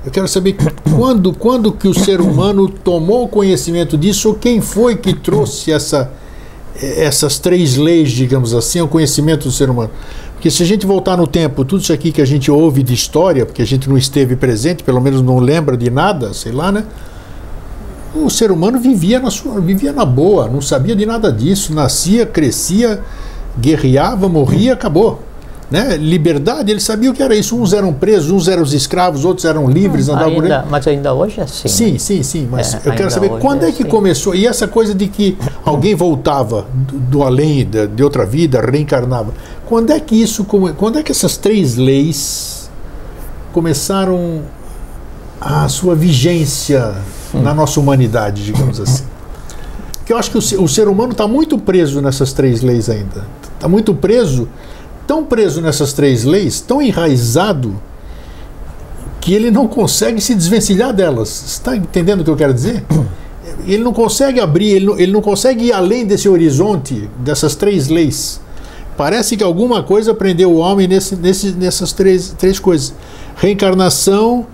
Eu 0.05 0.11
quero 0.11 0.29
saber 0.29 0.55
quando, 0.95 1.33
quando 1.33 1.73
que 1.73 1.89
o 1.89 1.93
ser 1.93 2.21
humano 2.21 2.69
tomou 2.69 3.27
conhecimento 3.27 3.97
disso, 3.97 4.29
ou 4.29 4.35
quem 4.35 4.61
foi 4.61 4.95
que 4.95 5.13
trouxe 5.13 5.73
essa, 5.73 6.09
essas 6.81 7.37
três 7.37 7.75
leis, 7.75 8.11
digamos 8.11 8.53
assim, 8.53 8.79
ao 8.79 8.87
conhecimento 8.87 9.43
do 9.43 9.51
ser 9.51 9.69
humano. 9.69 9.89
Porque 10.35 10.49
se 10.49 10.63
a 10.63 10.65
gente 10.65 10.85
voltar 10.85 11.17
no 11.17 11.27
tempo, 11.27 11.65
tudo 11.65 11.81
isso 11.81 11.91
aqui 11.91 12.13
que 12.13 12.21
a 12.21 12.25
gente 12.25 12.49
ouve 12.49 12.81
de 12.81 12.93
história, 12.93 13.45
porque 13.45 13.61
a 13.61 13.67
gente 13.67 13.89
não 13.89 13.97
esteve 13.97 14.37
presente, 14.37 14.83
pelo 14.83 15.01
menos 15.01 15.21
não 15.21 15.37
lembra 15.37 15.75
de 15.75 15.89
nada, 15.89 16.33
sei 16.33 16.53
lá, 16.53 16.71
né? 16.71 16.85
O 18.15 18.29
ser 18.29 18.51
humano 18.51 18.79
vivia 18.79 19.19
na, 19.19 19.29
sua, 19.29 19.59
vivia 19.59 19.91
na 19.91 20.05
boa, 20.05 20.47
não 20.47 20.61
sabia 20.61 20.95
de 20.95 21.05
nada 21.05 21.29
disso, 21.29 21.73
nascia, 21.73 22.25
crescia, 22.25 23.01
guerreava, 23.59 24.29
morria, 24.29 24.71
acabou. 24.71 25.32
Né? 25.69 25.97
Liberdade, 25.97 26.71
ele 26.71 26.79
sabia 26.79 27.09
o 27.09 27.13
que 27.13 27.23
era 27.23 27.35
isso. 27.35 27.55
Uns 27.55 27.73
eram 27.73 27.93
presos, 27.93 28.31
uns 28.31 28.47
eram 28.47 28.63
escravos, 28.63 29.25
outros 29.25 29.45
eram 29.45 29.69
livres, 29.69 30.07
hum, 30.07 30.13
andavam 30.13 30.41
ainda, 30.41 30.65
Mas 30.69 30.87
ainda 30.87 31.13
hoje 31.13 31.39
é 31.39 31.43
assim. 31.43 31.67
Sim, 31.67 31.91
né? 31.93 31.99
sim, 31.99 32.23
sim. 32.23 32.47
Mas 32.49 32.73
é, 32.73 32.81
eu 32.85 32.93
quero 32.93 33.09
saber 33.09 33.29
quando 33.39 33.63
é, 33.63 33.69
é 33.69 33.71
que 33.71 33.83
assim. 33.83 33.91
começou. 33.91 34.35
E 34.35 34.45
essa 34.45 34.67
coisa 34.67 34.93
de 34.93 35.07
que 35.07 35.37
alguém 35.65 35.95
voltava 35.95 36.65
do, 36.73 36.99
do 36.99 37.23
além, 37.23 37.65
de, 37.65 37.87
de, 37.87 38.03
outra 38.03 38.25
vida, 38.25 38.61
reencarnava. 38.61 39.33
Quando 39.65 39.91
é 39.91 39.99
que 39.99 40.21
isso. 40.21 40.43
Quando 40.43 40.99
é 40.99 41.03
que 41.03 41.11
essas 41.11 41.37
três 41.37 41.75
leis 41.75 42.69
começaram 43.51 44.41
a 45.39 45.67
sua 45.67 45.95
vigência 45.95 46.93
hum. 47.33 47.41
na 47.41 47.53
nossa 47.53 47.79
humanidade, 47.79 48.43
digamos 48.43 48.79
assim? 48.79 49.03
Porque 49.97 50.11
eu 50.11 50.17
acho 50.17 50.31
que 50.31 50.37
o, 50.37 50.63
o 50.63 50.67
ser 50.67 50.89
humano 50.89 51.13
está 51.13 51.27
muito 51.27 51.57
preso 51.57 52.01
nessas 52.01 52.33
três 52.33 52.61
leis 52.61 52.89
ainda. 52.89 53.25
Está 53.55 53.69
muito 53.69 53.95
preso 53.95 54.49
tão 55.07 55.23
preso 55.25 55.61
nessas 55.61 55.93
três 55.93 56.23
leis, 56.23 56.61
tão 56.61 56.81
enraizado, 56.81 57.79
que 59.19 59.33
ele 59.33 59.49
não 59.49 59.67
consegue 59.67 60.19
se 60.19 60.35
desvencilhar 60.35 60.93
delas. 60.93 61.43
Está 61.45 61.75
entendendo 61.75 62.21
o 62.21 62.23
que 62.23 62.29
eu 62.29 62.35
quero 62.35 62.53
dizer? 62.53 62.83
Ele 63.65 63.83
não 63.83 63.93
consegue 63.93 64.41
abrir, 64.41 64.71
ele 64.71 64.85
não, 64.85 64.99
ele 64.99 65.11
não 65.11 65.21
consegue 65.21 65.65
ir 65.65 65.73
além 65.73 66.05
desse 66.05 66.27
horizonte, 66.27 67.09
dessas 67.19 67.55
três 67.55 67.87
leis. 67.87 68.41
Parece 68.97 69.37
que 69.37 69.43
alguma 69.43 69.83
coisa 69.83 70.13
prendeu 70.13 70.51
o 70.51 70.57
homem 70.57 70.87
nesse, 70.87 71.15
nesse, 71.15 71.51
nessas 71.51 71.93
três, 71.93 72.35
três 72.37 72.59
coisas: 72.59 72.93
reencarnação, 73.37 74.45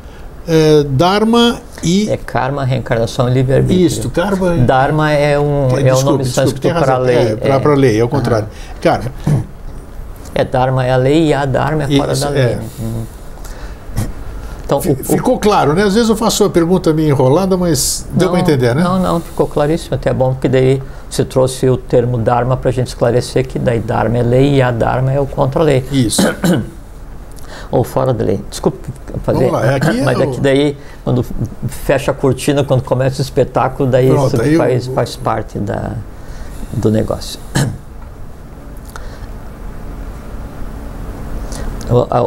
é, 0.47 0.83
Dharma 0.83 1.59
e. 1.83 2.09
É 2.09 2.17
karma, 2.17 2.63
reencarnação 2.63 3.29
e 3.29 3.33
livre-arbítrio. 3.33 3.85
Isso, 3.85 4.09
karma. 4.09 4.57
Dharma 4.57 5.11
é 5.11 5.39
um, 5.39 5.69
é, 5.75 5.81
é 5.81 5.83
desculpe, 5.83 6.01
o 6.01 6.11
nome 6.11 6.25
sânscrito 6.25 6.67
para 6.69 6.95
a 6.95 6.97
lei. 6.97 7.15
É, 7.15 7.35
para 7.35 7.53
é. 7.53 7.73
a 7.73 7.77
lei, 7.77 7.99
é 7.99 8.03
o 8.03 8.09
contrário. 8.09 8.47
Karma. 8.81 9.11
É 10.33 10.43
Dharma 10.43 10.85
é 10.85 10.91
a 10.91 10.97
lei 10.97 11.27
e 11.27 11.33
a 11.33 11.45
Dharma 11.45 11.83
é 11.83 11.97
fora 11.97 12.13
Isso, 12.13 12.23
da 12.23 12.29
lei. 12.29 12.43
É. 12.43 12.59
Uhum. 12.79 13.05
Então, 14.69 14.77
o, 14.77 15.03
ficou 15.03 15.35
o, 15.35 15.39
claro, 15.39 15.73
né? 15.73 15.81
Às 15.81 15.95
vezes 15.95 16.09
eu 16.09 16.15
faço 16.15 16.43
a 16.43 16.49
pergunta 16.49 16.93
meio 16.93 17.09
enrolada, 17.09 17.57
mas 17.57 18.05
não, 18.11 18.17
deu 18.19 18.29
para 18.29 18.39
entender, 18.39 18.75
né? 18.75 18.83
Não, 18.83 18.99
não, 18.99 19.19
ficou 19.19 19.47
claríssimo. 19.47 19.95
Até 19.95 20.11
é 20.11 20.13
bom 20.13 20.33
porque 20.33 20.47
daí 20.47 20.79
você 21.09 21.25
trouxe 21.25 21.67
o 21.67 21.75
termo 21.75 22.19
Dharma 22.19 22.55
para 22.55 22.69
a 22.69 22.71
gente 22.71 22.87
esclarecer 22.87 23.47
que 23.47 23.57
daí 23.57 23.79
Dharma 23.79 24.19
é 24.19 24.21
lei 24.21 24.57
e 24.57 24.61
a 24.61 24.69
Dharma 24.69 25.11
é 25.11 25.19
o 25.19 25.25
contra-lei. 25.25 25.83
Isso. 25.91 26.21
Ou 27.71 27.83
fora 27.83 28.13
da 28.13 28.23
lei. 28.23 28.39
Desculpe 28.47 28.77
fazer. 29.23 29.49
Lá, 29.49 29.75
aqui 29.75 29.99
é 29.99 30.03
mas 30.03 30.19
é 30.19 30.27
que 30.27 30.39
daí, 30.39 30.77
quando 31.03 31.25
fecha 31.67 32.11
a 32.11 32.13
cortina, 32.13 32.63
quando 32.63 32.83
começa 32.83 33.17
o 33.19 33.21
espetáculo, 33.23 33.89
daí 33.89 34.09
Pronto, 34.09 34.35
isso 34.35 34.57
faz, 34.57 34.87
eu... 34.87 34.93
faz 34.93 35.15
parte 35.15 35.57
da, 35.57 35.93
do 36.73 36.91
negócio. 36.91 37.39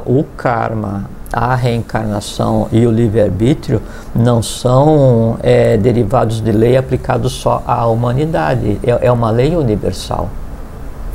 o 0.07 0.25
karma, 0.37 1.09
a 1.33 1.55
reencarnação 1.55 2.69
e 2.71 2.87
o 2.87 2.91
livre-arbítrio 2.91 3.81
não 4.15 4.43
são 4.43 5.39
é, 5.43 5.77
derivados 5.77 6.41
de 6.41 6.53
lei 6.53 6.77
aplicados 6.77 7.33
só 7.33 7.63
à 7.67 7.87
humanidade, 7.87 8.79
é, 8.83 9.07
é, 9.07 9.13
uma 9.13 9.31
lei 9.31 9.57
universal. 9.57 10.29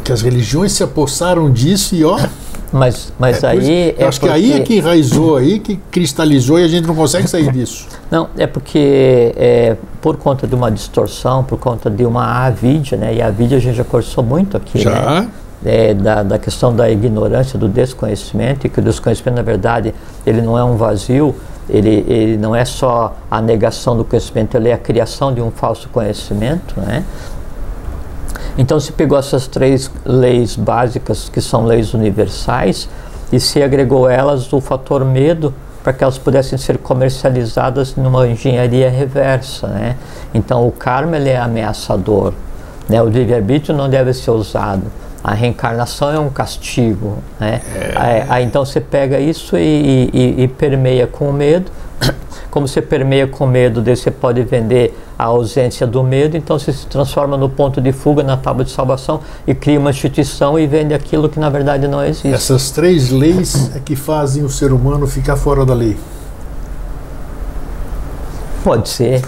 Que 0.04 0.12
as 0.12 0.22
religiões 0.22 0.72
se 0.72 0.84
apossaram 0.84 1.52
disso 1.52 1.94
e 1.94 2.04
ó. 2.04 2.18
Mas, 2.72 3.14
mas 3.18 3.44
é, 3.44 3.48
aí. 3.48 3.96
É 3.98 4.06
acho 4.06 4.20
porque... 4.20 4.34
que 4.34 4.40
aí 4.40 4.54
é 4.54 4.60
que 4.60 4.76
enraizou, 4.76 5.38
aí 5.38 5.60
que 5.60 5.78
cristalizou 5.90 6.60
e 6.60 6.64
a 6.66 6.68
gente 6.68 6.86
não 6.86 6.96
consegue 6.96 7.28
sair 7.28 7.50
disso. 7.52 7.88
Não, 8.12 8.28
é 8.38 8.46
porque 8.46 9.34
é, 9.38 9.78
por 10.02 10.18
conta 10.18 10.46
de 10.46 10.54
uma 10.54 10.70
distorção, 10.70 11.44
por 11.44 11.58
conta 11.58 11.90
de 11.90 12.06
uma 12.06 12.46
avidia, 12.46 12.98
né? 12.98 13.16
E 13.16 13.22
a 13.22 13.28
avidia 13.28 13.58
a 13.58 13.62
gente 13.62 13.76
já 13.76 13.86
conversou 13.86 14.22
muito 14.22 14.58
aqui. 14.58 14.80
Já. 14.80 15.22
Né? 15.22 15.30
É, 15.66 15.94
da, 15.94 16.24
da 16.24 16.40
questão 16.40 16.76
da 16.76 16.90
ignorância, 16.90 17.58
do 17.58 17.68
desconhecimento, 17.68 18.68
e 18.68 18.70
que 18.70 18.80
o 18.80 18.84
desconhecimento, 18.84 19.36
na 19.36 19.42
verdade, 19.42 19.94
ele 20.26 20.42
não 20.42 20.58
é 20.58 20.64
um 20.64 20.76
vazio, 20.76 21.36
ele, 21.70 22.06
ele 22.08 22.38
não 22.38 22.56
é 22.56 22.64
só 22.64 23.16
a 23.30 23.42
negação 23.42 23.98
do 23.98 24.06
conhecimento, 24.06 24.56
ele 24.56 24.70
é 24.70 24.74
a 24.74 24.78
criação 24.78 25.34
de 25.34 25.42
um 25.42 25.52
falso 25.52 25.90
conhecimento, 25.90 26.80
né? 26.80 27.04
Então 28.58 28.80
se 28.80 28.92
pegou 28.92 29.18
essas 29.18 29.48
três 29.48 29.92
leis 30.04 30.56
básicas, 30.56 31.30
que 31.30 31.42
são 31.42 31.66
leis 31.66 31.94
universais, 31.94 32.90
e 33.32 33.40
se 33.40 33.62
agregou 33.62 34.10
elas 34.10 34.52
o 34.54 34.62
fator 34.62 35.04
medo 35.04 35.54
para 35.84 35.92
que 35.94 36.04
elas 36.04 36.18
pudessem 36.18 36.58
ser 36.58 36.78
comercializadas 36.78 37.96
numa 37.96 38.28
engenharia 38.28 38.90
reversa, 38.90 39.68
né? 39.68 39.98
Então 40.34 40.66
o 40.68 40.72
karma 40.72 41.18
ele 41.18 41.30
é 41.30 41.38
ameaçador, 41.38 42.34
né? 42.88 43.02
O 43.02 43.08
livre-arbítrio 43.08 43.76
não 43.76 43.90
deve 43.90 44.14
ser 44.14 44.32
usado 44.32 44.84
a 45.28 45.34
reencarnação 45.34 46.10
é 46.10 46.18
um 46.18 46.30
castigo. 46.30 47.18
Né? 47.38 47.60
É. 47.76 48.26
Aí, 48.30 48.46
então 48.46 48.64
você 48.64 48.80
pega 48.80 49.20
isso 49.20 49.58
e, 49.58 50.10
e, 50.14 50.44
e, 50.44 50.48
permeia 50.48 51.06
com 51.06 51.30
o 51.30 51.34
medo. 51.34 51.70
Como 52.50 52.66
você 52.66 52.82
permeia 52.82 53.28
com 53.28 53.46
medo, 53.46 53.82
daí 53.82 53.98
você 53.98 54.10
pode 54.10 54.42
vender 54.44 54.98
a 55.20 55.26
ausência 55.26 55.86
do 55.86 56.02
medo, 56.02 56.38
então 56.38 56.58
você 56.58 56.72
se 56.72 56.88
transforma 56.88 57.36
no 57.36 57.50
ponto 57.50 57.82
de 57.82 57.92
fuga, 57.92 58.24
na 58.24 58.38
tábua 58.38 58.64
de 58.64 58.72
salvação 58.72 59.20
e 59.46 59.54
cria 59.54 59.78
uma 59.78 59.90
instituição 59.90 60.58
e 60.58 60.66
vende 60.66 60.94
aquilo 60.94 61.28
que 61.28 61.40
na 61.42 61.50
verdade 61.50 61.90
não 61.90 62.02
existe. 62.02 62.30
Essas 62.34 62.72
três 62.72 63.10
leis 63.10 63.76
é 63.76 63.80
que 63.80 63.98
fazem 63.98 64.46
o 64.46 64.50
ser 64.50 64.72
humano 64.72 65.06
ficar 65.08 65.36
fora 65.36 65.66
da 65.66 65.74
lei. 65.74 65.98
Pode 68.64 68.88
ser, 68.88 69.22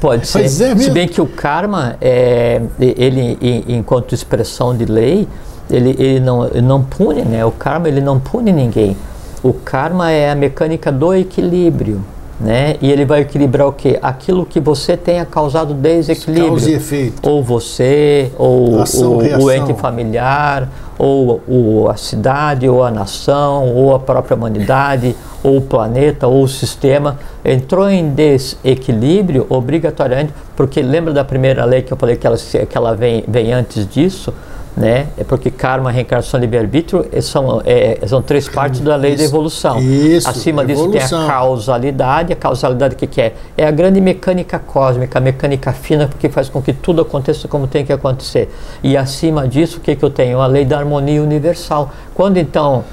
pode 0.00 0.26
ser. 0.28 0.44
É 0.44 0.48
Se 0.48 0.90
bem 0.90 1.08
que 1.08 1.20
o 1.20 1.26
karma, 1.26 1.96
é, 2.00 2.60
ele, 2.78 3.64
enquanto 3.68 4.14
expressão 4.14 4.76
de 4.76 4.84
lei, 4.84 5.26
ele, 5.70 5.90
ele, 5.98 6.20
não, 6.20 6.46
ele 6.46 6.62
não 6.62 6.82
pune, 6.82 7.22
né? 7.22 7.44
O 7.44 7.50
karma 7.50 7.88
ele 7.88 8.00
não 8.00 8.18
pune 8.18 8.52
ninguém. 8.52 8.96
O 9.42 9.52
karma 9.52 10.10
é 10.10 10.30
a 10.30 10.34
mecânica 10.34 10.90
do 10.90 11.14
equilíbrio, 11.14 12.00
né? 12.40 12.76
E 12.80 12.90
ele 12.90 13.04
vai 13.04 13.20
equilibrar 13.20 13.66
o 13.66 13.72
quê? 13.72 13.98
Aquilo 14.02 14.46
que 14.46 14.60
você 14.60 14.96
tenha 14.96 15.24
causado 15.24 15.74
desequilíbrio. 15.74 16.48
Causa 16.48 16.70
e 16.70 16.74
efeito. 16.74 17.28
Ou 17.28 17.42
você, 17.42 18.30
ou 18.36 18.80
Ação, 18.80 19.18
o, 19.18 19.44
o, 19.44 19.50
ente 19.50 19.74
familiar, 19.74 20.68
ou, 20.98 21.42
ou 21.46 21.90
a 21.90 21.96
cidade, 21.96 22.68
ou 22.68 22.82
a 22.82 22.90
nação, 22.90 23.74
ou 23.74 23.94
a 23.94 23.98
própria 23.98 24.36
humanidade, 24.36 25.16
ou 25.42 25.58
o 25.58 25.62
planeta, 25.62 26.26
ou 26.26 26.42
o 26.42 26.48
sistema, 26.48 27.18
entrou 27.44 27.88
em 27.88 28.08
desequilíbrio 28.10 29.46
obrigatoriamente, 29.48 30.32
porque 30.56 30.80
lembra 30.82 31.12
da 31.12 31.24
primeira 31.24 31.64
lei 31.64 31.82
que 31.82 31.92
eu 31.92 31.96
falei 31.96 32.16
que 32.16 32.26
ela, 32.26 32.36
que 32.36 32.76
ela 32.76 32.94
vem, 32.94 33.24
vem 33.28 33.52
antes 33.52 33.88
disso? 33.88 34.32
Né? 34.76 35.06
É 35.16 35.24
porque 35.24 35.50
karma, 35.50 35.90
reencarnação 35.90 36.38
e 36.38 36.42
livre-arbítrio 36.42 37.06
são, 37.22 37.62
é, 37.64 37.98
são 38.06 38.20
três 38.20 38.46
partes 38.46 38.80
da 38.80 38.94
lei 38.94 39.12
isso, 39.12 39.22
da 39.22 39.24
evolução. 39.24 39.80
Isso, 39.80 40.28
Acima 40.28 40.64
evolução. 40.64 40.90
disso 40.90 41.08
tem 41.08 41.24
a 41.24 41.26
causalidade. 41.26 42.32
A 42.34 42.36
causalidade 42.36 42.94
o 42.94 42.98
que, 42.98 43.06
que 43.06 43.20
é? 43.22 43.34
É 43.56 43.66
a 43.66 43.70
grande 43.70 44.02
mecânica 44.02 44.58
cósmica, 44.58 45.18
a 45.18 45.20
mecânica 45.20 45.72
fina 45.72 46.10
que 46.18 46.28
faz 46.28 46.50
com 46.50 46.60
que 46.60 46.74
tudo 46.74 47.00
aconteça 47.00 47.48
como 47.48 47.66
tem 47.66 47.86
que 47.86 47.92
acontecer. 47.92 48.54
E 48.82 48.98
acima 48.98 49.48
disso, 49.48 49.78
o 49.78 49.80
que, 49.80 49.96
que 49.96 50.04
eu 50.04 50.10
tenho? 50.10 50.40
A 50.40 50.46
lei 50.46 50.66
da 50.66 50.78
harmonia 50.78 51.22
universal. 51.22 51.90
Quando 52.14 52.36
então 52.36 52.84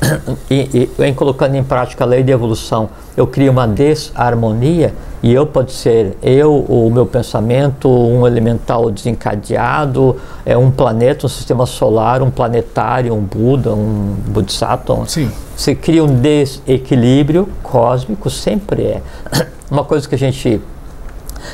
e, 0.50 0.90
e, 0.98 1.04
em 1.04 1.14
colocando 1.14 1.54
em 1.54 1.64
prática 1.64 2.04
a 2.04 2.06
lei 2.06 2.22
de 2.22 2.32
evolução, 2.32 2.90
eu 3.16 3.26
crio 3.26 3.50
uma 3.50 3.66
desarmonia 3.66 4.94
e 5.22 5.32
eu 5.32 5.46
pode 5.46 5.72
ser 5.72 6.16
eu, 6.22 6.54
o 6.54 6.90
meu 6.90 7.06
pensamento, 7.06 7.88
um 7.88 8.26
elemental 8.26 8.90
desencadeado, 8.90 10.16
é 10.44 10.56
um 10.56 10.70
planeta, 10.70 11.26
um 11.26 11.28
sistema 11.28 11.66
solar, 11.66 12.22
um 12.22 12.30
planetário, 12.30 13.14
um 13.14 13.22
Buda, 13.22 13.74
um 13.74 14.14
Bodhisattva. 14.28 15.06
Sim. 15.06 15.30
Você 15.56 15.74
cria 15.74 16.04
um 16.04 16.20
desequilíbrio 16.20 17.48
cósmico, 17.62 18.28
sempre 18.28 18.82
é. 18.82 19.02
Uma 19.70 19.82
coisa 19.82 20.08
que 20.08 20.14
a 20.14 20.18
gente 20.18 20.60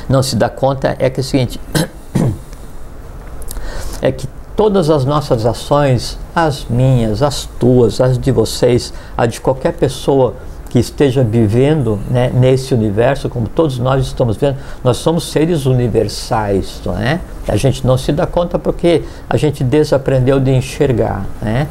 não 0.07 0.21
se 0.21 0.35
dá 0.35 0.49
conta 0.49 0.95
é 0.99 1.09
que 1.09 1.19
é 1.19 1.21
o 1.21 1.23
seguinte, 1.23 1.59
é 4.01 4.11
que 4.11 4.27
todas 4.55 4.89
as 4.89 5.05
nossas 5.05 5.45
ações, 5.45 6.17
as 6.35 6.65
minhas, 6.69 7.21
as 7.21 7.47
tuas, 7.59 7.99
as 7.99 8.17
de 8.17 8.31
vocês, 8.31 8.93
a 9.17 9.25
de 9.25 9.41
qualquer 9.41 9.73
pessoa 9.73 10.35
que 10.69 10.79
esteja 10.79 11.23
vivendo 11.23 11.99
né, 12.09 12.31
nesse 12.33 12.73
universo, 12.73 13.29
como 13.29 13.47
todos 13.47 13.77
nós 13.77 14.07
estamos 14.07 14.37
vendo, 14.37 14.57
nós 14.83 14.97
somos 14.97 15.25
seres 15.25 15.67
universais, 15.67 16.81
não 16.83 16.97
é? 16.97 17.19
A 17.47 17.55
gente 17.55 17.85
não 17.85 17.95
se 17.95 18.11
dá 18.11 18.25
conta 18.25 18.57
porque 18.57 19.03
a 19.29 19.37
gente 19.37 19.63
desaprendeu 19.63 20.39
de 20.39 20.49
enxergar, 20.49 21.27
né? 21.39 21.67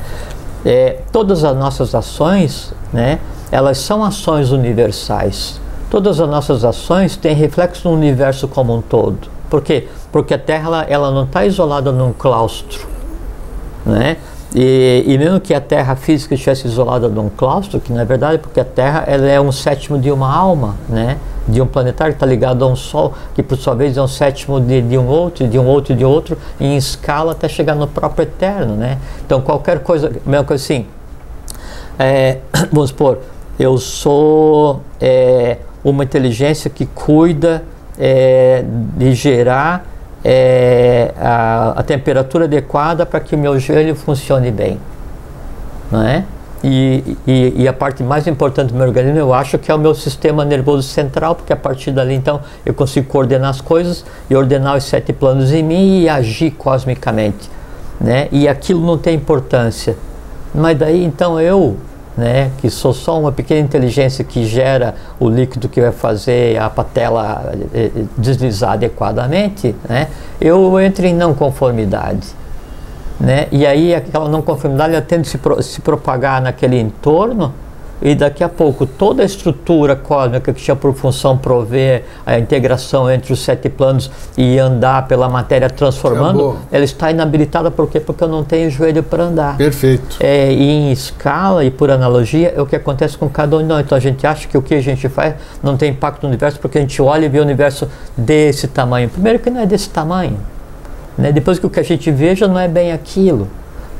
É, 0.64 1.00
todas 1.10 1.42
as 1.42 1.56
nossas 1.56 1.92
ações, 1.96 2.72
né, 2.92 3.18
elas 3.50 3.78
são 3.78 4.04
ações 4.04 4.52
universais. 4.52 5.60
Todas 5.90 6.20
as 6.20 6.28
nossas 6.28 6.64
ações 6.64 7.16
têm 7.16 7.34
reflexo 7.34 7.88
no 7.88 7.94
universo 7.96 8.46
como 8.46 8.72
um 8.72 8.80
todo. 8.80 9.31
Por 9.52 9.60
quê? 9.60 9.86
Porque 10.10 10.32
a 10.32 10.38
Terra 10.38 10.66
ela, 10.66 10.82
ela 10.84 11.10
não 11.10 11.24
está 11.24 11.44
isolada 11.44 11.92
num 11.92 12.10
claustro, 12.10 12.88
né? 13.84 14.16
E, 14.54 15.04
e, 15.06 15.18
mesmo 15.18 15.38
que 15.40 15.52
a 15.52 15.60
Terra 15.60 15.94
física 15.94 16.32
estivesse 16.32 16.66
isolada 16.66 17.10
de 17.10 17.18
um 17.18 17.28
claustro, 17.28 17.78
que 17.78 17.92
na 17.92 18.02
verdade 18.02 18.38
porque 18.38 18.60
a 18.60 18.64
Terra 18.64 19.04
ela 19.06 19.28
é 19.28 19.38
um 19.38 19.52
sétimo 19.52 19.98
de 19.98 20.10
uma 20.10 20.34
alma, 20.34 20.76
né? 20.88 21.18
De 21.46 21.60
um 21.60 21.66
planetário 21.66 22.14
que 22.14 22.16
está 22.16 22.24
ligado 22.24 22.64
a 22.64 22.66
um 22.66 22.74
Sol, 22.74 23.12
que 23.34 23.42
por 23.42 23.58
sua 23.58 23.74
vez 23.74 23.98
é 23.98 24.00
um 24.00 24.08
sétimo 24.08 24.58
de, 24.58 24.80
de 24.80 24.96
um 24.96 25.06
outro, 25.06 25.46
de 25.46 25.58
um 25.58 25.66
outro, 25.66 25.94
de 25.94 26.04
outro, 26.04 26.38
em 26.58 26.74
escala 26.74 27.32
até 27.32 27.46
chegar 27.46 27.74
no 27.74 27.86
próprio 27.86 28.22
eterno, 28.22 28.74
né? 28.74 28.96
Então 29.26 29.42
qualquer 29.42 29.80
coisa, 29.80 30.10
mesma 30.24 30.44
coisa 30.46 30.64
assim, 30.64 30.86
é, 31.98 32.38
vamos 32.72 32.88
supor, 32.88 33.18
eu 33.58 33.76
sou 33.76 34.80
é, 34.98 35.58
uma 35.84 36.04
inteligência 36.04 36.70
que 36.70 36.86
cuida 36.86 37.62
é, 37.98 38.64
de 38.96 39.14
gerar 39.14 39.86
é, 40.24 41.12
a, 41.18 41.74
a, 41.76 41.82
temperatura 41.82 42.44
adequada 42.44 43.04
para 43.04 43.20
que 43.20 43.34
o 43.34 43.38
meu 43.38 43.58
joelho 43.58 43.94
funcione 43.94 44.50
bem. 44.50 44.78
Não 45.90 46.02
é? 46.02 46.24
E, 46.64 47.16
e, 47.26 47.62
e, 47.62 47.68
a 47.68 47.72
parte 47.72 48.04
mais 48.04 48.28
importante 48.28 48.68
do 48.68 48.76
meu 48.76 48.86
organismo 48.86 49.18
eu 49.18 49.34
acho 49.34 49.58
que 49.58 49.68
é 49.68 49.74
o 49.74 49.78
meu 49.78 49.96
sistema 49.96 50.44
nervoso 50.44 50.86
central, 50.88 51.34
porque 51.34 51.52
a 51.52 51.56
partir 51.56 51.90
dali 51.90 52.14
então 52.14 52.40
eu 52.64 52.72
consigo 52.72 53.08
coordenar 53.08 53.50
as 53.50 53.60
coisas 53.60 54.04
e 54.30 54.36
ordenar 54.36 54.76
os 54.76 54.84
sete 54.84 55.12
planos 55.12 55.52
em 55.52 55.62
mim 55.62 56.02
e 56.02 56.08
agir 56.08 56.52
cosmicamente. 56.52 57.50
Né? 58.00 58.28
E 58.30 58.46
aquilo 58.46 58.84
não 58.86 58.96
tem 58.96 59.16
importância. 59.16 59.96
Mas 60.54 60.78
daí 60.78 61.04
então 61.04 61.40
eu 61.40 61.76
né, 62.16 62.50
que 62.58 62.68
sou 62.70 62.92
só 62.92 63.18
uma 63.18 63.32
pequena 63.32 63.60
inteligência 63.60 64.24
que 64.24 64.44
gera 64.44 64.94
o 65.18 65.28
líquido 65.28 65.68
que 65.68 65.80
vai 65.80 65.92
fazer 65.92 66.58
a 66.58 66.68
patela 66.68 67.52
eh, 67.72 67.90
eh, 67.94 68.04
deslizar 68.18 68.72
adequadamente, 68.72 69.74
né, 69.88 70.08
eu 70.40 70.78
entro 70.80 71.06
em 71.06 71.14
não 71.14 71.34
conformidade. 71.34 72.28
Né, 73.18 73.46
e 73.52 73.64
aí 73.64 73.94
aquela 73.94 74.28
não 74.28 74.42
conformidade 74.42 74.94
ela 74.94 75.02
tende 75.02 75.28
a 75.28 75.30
se, 75.30 75.38
pro, 75.38 75.62
se 75.62 75.80
propagar 75.80 76.40
naquele 76.42 76.78
entorno 76.78 77.54
e 78.02 78.14
daqui 78.14 78.42
a 78.42 78.48
pouco 78.48 78.84
toda 78.84 79.22
a 79.22 79.24
estrutura 79.24 79.94
cósmica 79.94 80.52
que 80.52 80.60
tinha 80.60 80.74
por 80.74 80.92
função 80.94 81.38
prover 81.38 82.04
a 82.26 82.38
integração 82.38 83.10
entre 83.10 83.32
os 83.32 83.38
sete 83.40 83.68
planos 83.68 84.10
e 84.36 84.58
andar 84.58 85.06
pela 85.06 85.28
matéria 85.28 85.70
transformando, 85.70 86.40
Acabou. 86.40 86.58
ela 86.70 86.84
está 86.84 87.10
inabilitada 87.10 87.70
por 87.70 87.88
quê? 87.88 88.00
Porque 88.00 88.24
eu 88.24 88.28
não 88.28 88.42
tenho 88.42 88.70
joelho 88.70 89.02
para 89.02 89.24
andar. 89.24 89.56
Perfeito. 89.56 90.16
É, 90.20 90.52
e 90.52 90.70
em 90.70 90.92
escala 90.92 91.64
e 91.64 91.70
por 91.70 91.90
analogia 91.90 92.52
é 92.56 92.60
o 92.60 92.66
que 92.66 92.74
acontece 92.74 93.16
com 93.16 93.28
cada 93.28 93.56
um 93.56 93.60
de 93.60 93.66
nós. 93.66 93.84
Então 93.84 93.96
a 93.96 94.00
gente 94.00 94.26
acha 94.26 94.48
que 94.48 94.58
o 94.58 94.62
que 94.62 94.74
a 94.74 94.80
gente 94.80 95.08
faz 95.08 95.34
não 95.62 95.76
tem 95.76 95.90
impacto 95.90 96.22
no 96.24 96.28
universo 96.28 96.58
porque 96.58 96.78
a 96.78 96.80
gente 96.80 97.00
olha 97.00 97.26
e 97.26 97.28
vê 97.28 97.38
o 97.38 97.42
universo 97.42 97.88
desse 98.16 98.66
tamanho. 98.66 99.08
Primeiro 99.08 99.38
que 99.38 99.48
não 99.48 99.60
é 99.60 99.66
desse 99.66 99.88
tamanho. 99.90 100.38
Né? 101.16 101.30
Depois 101.30 101.58
que 101.58 101.66
o 101.66 101.70
que 101.70 101.78
a 101.78 101.84
gente 101.84 102.10
veja 102.10 102.48
não 102.48 102.58
é 102.58 102.66
bem 102.66 102.92
aquilo. 102.92 103.48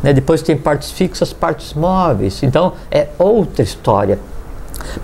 Né? 0.03 0.13
Depois 0.13 0.43
tem 0.43 0.57
partes 0.57 0.91
fixas, 0.91 1.33
partes 1.33 1.75
móveis. 1.75 2.43
Então 2.43 2.73
é 2.91 3.09
outra 3.19 3.63
história. 3.63 4.19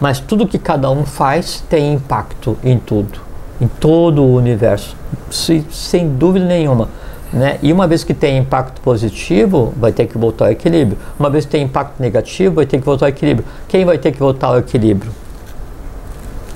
Mas 0.01 0.21
tudo 0.21 0.47
que 0.47 0.59
cada 0.59 0.91
um 0.91 1.05
faz 1.05 1.63
tem 1.69 1.95
impacto 1.95 2.59
em 2.65 2.79
tudo, 2.79 3.21
em 3.61 3.69
todo 3.69 4.23
o 4.23 4.35
universo, 4.35 4.97
sem, 5.31 5.65
sem 5.71 6.09
dúvida 6.09 6.45
nenhuma. 6.45 6.89
Né? 7.33 7.59
E 7.63 7.73
uma 7.73 7.87
vez 7.87 8.03
que 8.03 8.15
tem 8.15 8.39
impacto 8.39 8.81
positivo, 8.81 9.73
vai 9.77 9.93
ter 9.93 10.07
que 10.07 10.17
voltar 10.17 10.47
ao 10.47 10.51
equilíbrio. 10.51 10.99
Uma 11.19 11.29
vez 11.29 11.45
que 11.45 11.53
tem 11.53 11.63
impacto 11.63 12.01
negativo, 12.01 12.57
vai 12.57 12.67
ter 12.67 12.79
que 12.79 12.85
voltar 12.85 13.07
ao 13.07 13.11
equilíbrio. 13.11 13.47
Quem 13.69 13.85
vai 13.85 13.99
ter 13.99 14.13
que 14.13 14.19
voltar 14.19 14.49
ao 14.49 14.59
equilíbrio? 14.59 15.13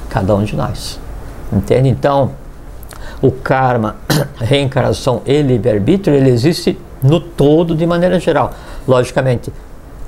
Cada 0.09 0.35
um 0.35 0.43
de 0.43 0.57
nós. 0.57 0.99
Entende? 1.53 1.89
Então, 1.89 2.33
o 3.23 3.31
karma, 3.31 3.97
reencarnação 4.39 5.23
e 5.25 5.41
livre-arbítrio, 5.41 6.15
ele 6.15 6.29
existe 6.29 6.79
no 7.03 7.21
todo 7.21 7.75
de 7.75 7.87
maneira 7.87 8.19
geral. 8.19 8.53
Logicamente, 8.87 9.53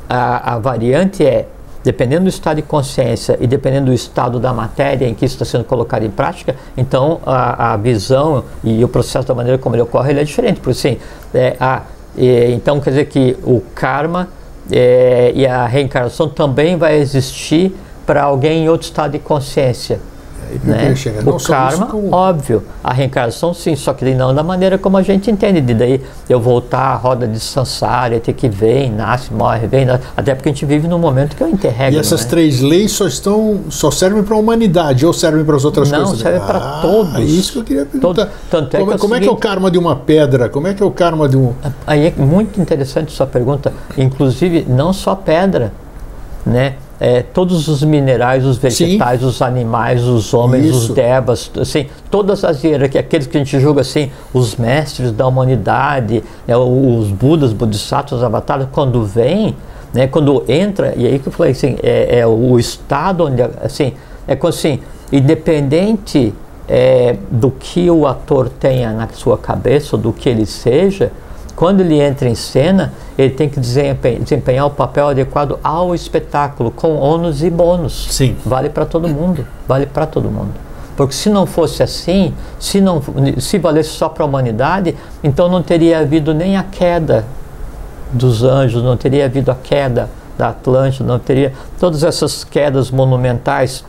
a, 0.09 0.55
a 0.55 0.59
variante 0.59 1.25
é, 1.25 1.47
dependendo 1.83 2.25
do 2.25 2.29
estado 2.29 2.57
de 2.57 2.63
consciência 2.63 3.37
e 3.41 3.47
dependendo 3.47 3.87
do 3.87 3.93
estado 3.93 4.41
da 4.41 4.53
matéria 4.53 5.07
em 5.07 5.15
que 5.15 5.25
isso 5.25 5.35
está 5.35 5.45
sendo 5.45 5.65
colocado 5.65 6.05
em 6.05 6.11
prática, 6.11 6.57
então 6.77 7.21
a, 7.25 7.75
a 7.75 7.77
visão 7.77 8.45
e 8.65 8.83
o 8.85 8.89
processo 8.89 9.29
da 9.29 9.35
maneira 9.35 9.59
como 9.59 9.77
ele 9.77 9.83
ocorre 9.83 10.11
ele 10.11 10.21
é 10.21 10.25
diferente. 10.25 10.61
Porque 10.61 10.71
assim, 10.79 10.99
é, 11.33 11.57
a, 11.61 11.83
então 12.17 12.81
quer 12.81 12.91
dizer 12.91 13.05
que 13.07 13.37
o 13.45 13.63
karma 13.75 14.29
é, 14.73 15.33
e 15.35 15.47
a 15.47 15.67
reencarnação 15.67 16.29
também 16.29 16.77
vai 16.77 16.97
existir 16.97 17.75
para 18.07 18.23
alguém 18.23 18.65
em 18.65 18.69
outro 18.69 18.87
estado 18.87 19.13
de 19.13 19.19
consciência. 19.19 20.01
Né? 20.63 20.95
O 21.27 21.43
karma, 21.43 21.87
como... 21.87 22.15
óbvio. 22.15 22.63
A 22.83 22.93
reencarnação, 22.93 23.53
sim, 23.55 23.75
só 23.75 23.93
que 23.93 24.15
não 24.15 24.35
da 24.35 24.43
maneira 24.43 24.79
como 24.79 24.97
a 24.97 25.03
gente 25.03 25.31
entende. 25.31 25.61
De 25.61 25.75
daí 25.75 26.01
eu 26.29 26.41
voltar 26.41 26.93
à 26.93 26.95
roda 26.95 27.27
de 27.27 27.41
samsara, 27.41 28.19
ter 28.21 28.33
que 28.33 28.49
vem, 28.49 28.91
nasce, 28.91 29.33
morre, 29.33 29.67
vem, 29.67 29.85
nasce. 29.85 30.05
até 30.17 30.35
porque 30.35 30.49
a 30.49 30.53
gente 30.53 30.65
vive 30.65 30.87
num 30.87 30.99
momento 30.99 31.37
que 31.37 31.43
eu 31.43 31.49
interrego. 31.49 31.97
E 31.97 31.99
essas 31.99 32.23
né? 32.25 32.31
três 32.31 32.61
leis 32.61 32.93
só 32.93 33.07
estão, 33.07 33.61
só 33.71 33.91
servem 33.91 34.23
para 34.23 34.35
a 34.35 34.39
humanidade 34.39 35.05
ou 35.07 35.13
servem 35.13 35.45
para 35.45 35.57
as 35.57 35.65
outras 35.65 35.91
não, 35.91 35.99
coisas? 35.99 36.19
Não, 36.19 36.23
serve 36.23 36.47
para 36.47 36.59
ah, 36.59 36.79
todos. 36.83 37.15
É 37.17 37.23
isso 37.23 37.53
que 37.53 37.59
eu 37.59 37.65
queria 37.65 37.87
perguntar. 37.87 38.29
Todo, 38.51 38.69
é 38.77 38.79
como, 38.79 38.91
é, 38.91 38.95
que, 38.95 39.01
como 39.01 39.15
é 39.15 39.21
que 39.21 39.29
é 39.29 39.31
o 39.31 39.37
karma 39.37 39.71
de 39.71 39.79
uma 39.79 39.97
pedra? 39.97 40.49
Como 40.49 40.67
é 40.67 40.75
que 40.75 40.83
é 40.83 40.87
o 40.87 40.91
karma 40.91 41.29
de 41.29 41.37
um. 41.37 41.53
Aí 41.87 42.07
é 42.07 42.15
muito 42.17 42.61
interessante 42.61 43.13
sua 43.13 43.27
pergunta. 43.27 43.73
Inclusive, 43.97 44.67
não 44.69 44.93
só 44.93 45.15
pedra, 45.15 45.73
né? 46.45 46.75
É, 47.05 47.21
todos 47.21 47.69
os 47.69 47.83
minerais, 47.83 48.47
os 48.47 48.57
vegetais, 48.57 49.21
Sim. 49.21 49.27
os 49.27 49.43
animais, 49.43 50.03
os 50.05 50.33
homens, 50.33 50.65
Isso. 50.65 50.79
os 50.79 50.89
devas, 50.89 51.51
assim, 51.61 51.87
todas 52.11 52.43
as 52.43 52.65
hierarquias, 52.65 53.05
aqueles 53.05 53.27
que 53.27 53.37
a 53.37 53.41
gente 53.41 53.61
julga 53.61 53.83
assim, 53.83 54.11
os 54.33 54.57
mestres 54.57 55.13
da 55.13 55.27
humanidade, 55.27 56.25
né, 56.47 56.57
os 56.57 57.09
budas, 57.09 57.53
bodhisattvas, 57.53 58.23
avatares, 58.23 58.69
quando 58.73 59.05
vêm, 59.05 59.55
né, 59.93 60.07
quando 60.07 60.45
entra, 60.49 60.95
e 60.97 61.07
aí 61.07 61.19
que 61.19 61.27
eu 61.27 61.33
falei 61.33 61.53
assim, 61.53 61.77
é, 61.83 62.21
é 62.21 62.27
o 62.27 62.59
estado 62.59 63.27
onde, 63.27 63.43
assim, 63.63 63.93
é 64.27 64.35
como 64.35 64.49
assim, 64.49 64.81
independente 65.13 66.33
é, 66.67 67.17
do 67.31 67.51
que 67.51 67.91
o 67.91 68.07
ator 68.07 68.49
tenha 68.49 68.95
na 68.95 69.07
sua 69.09 69.37
cabeça, 69.37 69.95
ou 69.97 70.01
do 70.01 70.11
que 70.11 70.27
ele 70.27 70.47
seja, 70.47 71.13
quando 71.57 71.81
ele 71.81 72.01
entra 72.01 72.29
em 72.29 72.35
cena, 72.35 72.93
ele 73.17 73.33
tem 73.33 73.49
que 73.49 73.61
desempenhar 73.61 74.67
o 74.67 74.71
papel 74.71 75.09
adequado 75.09 75.59
ao 75.63 75.95
espetáculo, 75.95 76.71
com 76.71 76.97
ônus 76.97 77.43
e 77.43 77.51
bônus. 77.51 78.09
Sim. 78.11 78.37
Vale 78.45 78.69
para 78.69 78.85
todo 78.85 79.09
mundo. 79.09 79.47
Vale 79.67 79.87
para 79.87 80.05
todo 80.07 80.31
mundo. 80.31 80.53
Porque 80.97 81.15
se 81.15 81.29
não 81.29 81.47
fosse 81.47 81.83
assim, 81.83 82.35
se, 82.59 82.81
não, 82.81 83.03
se 83.39 83.59
valesse 83.59 83.91
só 83.91 84.09
para 84.09 84.25
a 84.25 84.27
humanidade, 84.27 84.97
então 85.23 85.49
não 85.49 85.63
teria 85.63 86.01
havido 86.01 86.33
nem 86.33 86.57
a 86.57 86.63
queda 86.63 87.25
dos 88.13 88.45
anjos, 88.45 88.83
não 88.83 88.97
teria 88.97 89.25
havido 89.25 89.51
a 89.51 89.57
queda 89.57 90.09
da 90.39 90.49
Atlântida, 90.49 91.05
não 91.05 91.19
teria 91.19 91.53
todas 91.79 92.03
essas 92.05 92.45
quedas 92.45 92.91
monumentais 92.91 93.85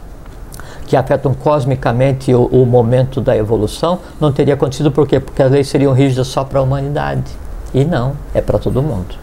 que 0.87 0.95
afetam 0.95 1.33
cosmicamente 1.33 2.33
o, 2.33 2.45
o 2.45 2.65
momento 2.65 3.19
da 3.19 3.35
evolução, 3.35 3.99
não 4.19 4.31
teria 4.31 4.53
acontecido 4.53 4.91
por 4.91 5.07
quê? 5.07 5.19
Porque 5.19 5.41
as 5.41 5.51
leis 5.51 5.67
seriam 5.67 5.93
rígidas 5.93 6.27
só 6.27 6.43
para 6.43 6.59
a 6.59 6.63
humanidade. 6.63 7.44
E 7.75 7.83
não, 7.83 8.15
é 8.33 8.39
para 8.39 8.57
todo 8.57 8.81
mundo. 8.81 9.15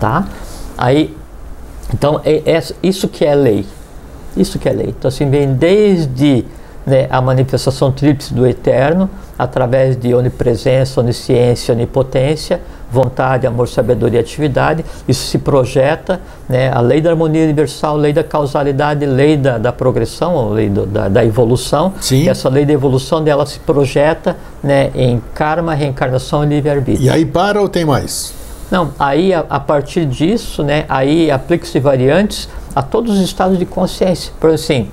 Tá? 0.00 0.26
Aí, 0.76 1.16
então, 1.94 2.20
é, 2.24 2.42
é, 2.44 2.62
isso 2.82 3.06
que 3.06 3.24
é 3.24 3.32
lei. 3.36 3.64
Isso 4.36 4.58
que 4.58 4.68
é 4.68 4.72
lei. 4.72 4.88
Então, 4.88 5.08
assim, 5.08 5.30
vem 5.30 5.54
desde 5.54 6.44
né, 6.84 7.06
a 7.08 7.20
manifestação 7.20 7.92
tríplice 7.92 8.34
do 8.34 8.44
eterno, 8.44 9.08
através 9.38 9.96
de 9.96 10.12
onipresença, 10.12 11.00
onisciência, 11.00 11.72
onipotência, 11.72 12.60
vontade, 12.94 13.46
amor, 13.46 13.68
sabedoria 13.68 14.20
e 14.20 14.22
atividade. 14.22 14.84
Isso 15.06 15.26
se 15.26 15.38
projeta, 15.38 16.20
né, 16.48 16.70
a 16.72 16.80
lei 16.80 17.00
da 17.00 17.10
harmonia 17.10 17.42
universal, 17.42 17.96
lei 17.96 18.12
da 18.12 18.22
causalidade, 18.22 19.04
lei 19.04 19.36
da, 19.36 19.58
da 19.58 19.72
progressão, 19.72 20.50
lei 20.50 20.70
do, 20.70 20.86
da, 20.86 21.08
da, 21.08 21.24
evolução. 21.24 21.92
Sim. 22.00 22.22
E 22.22 22.28
essa 22.28 22.48
lei 22.48 22.64
da 22.64 22.72
evolução 22.72 23.22
dela 23.22 23.44
se 23.44 23.58
projeta 23.58 24.36
né, 24.62 24.90
em 24.94 25.20
karma, 25.34 25.74
reencarnação 25.74 26.44
e 26.44 26.46
livre-arbítrio. 26.46 27.04
E 27.04 27.10
aí 27.10 27.26
para 27.26 27.60
ou 27.60 27.68
tem 27.68 27.84
mais? 27.84 28.32
Não, 28.70 28.92
aí 28.98 29.34
a, 29.34 29.44
a 29.50 29.60
partir 29.60 30.06
disso, 30.06 30.62
né, 30.62 30.84
aí 30.88 31.30
aplica-se 31.30 31.78
variantes 31.80 32.48
a 32.74 32.82
todos 32.82 33.14
os 33.14 33.20
estados 33.20 33.58
de 33.58 33.66
consciência. 33.66 34.32
Por 34.40 34.50
assim, 34.50 34.88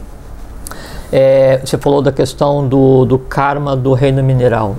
é, 1.12 1.62
você 1.64 1.78
falou 1.78 2.02
da 2.02 2.12
questão 2.12 2.68
do, 2.68 3.06
do 3.06 3.20
karma 3.20 3.76
do 3.76 3.94
reino 3.94 4.24
mineral. 4.24 4.76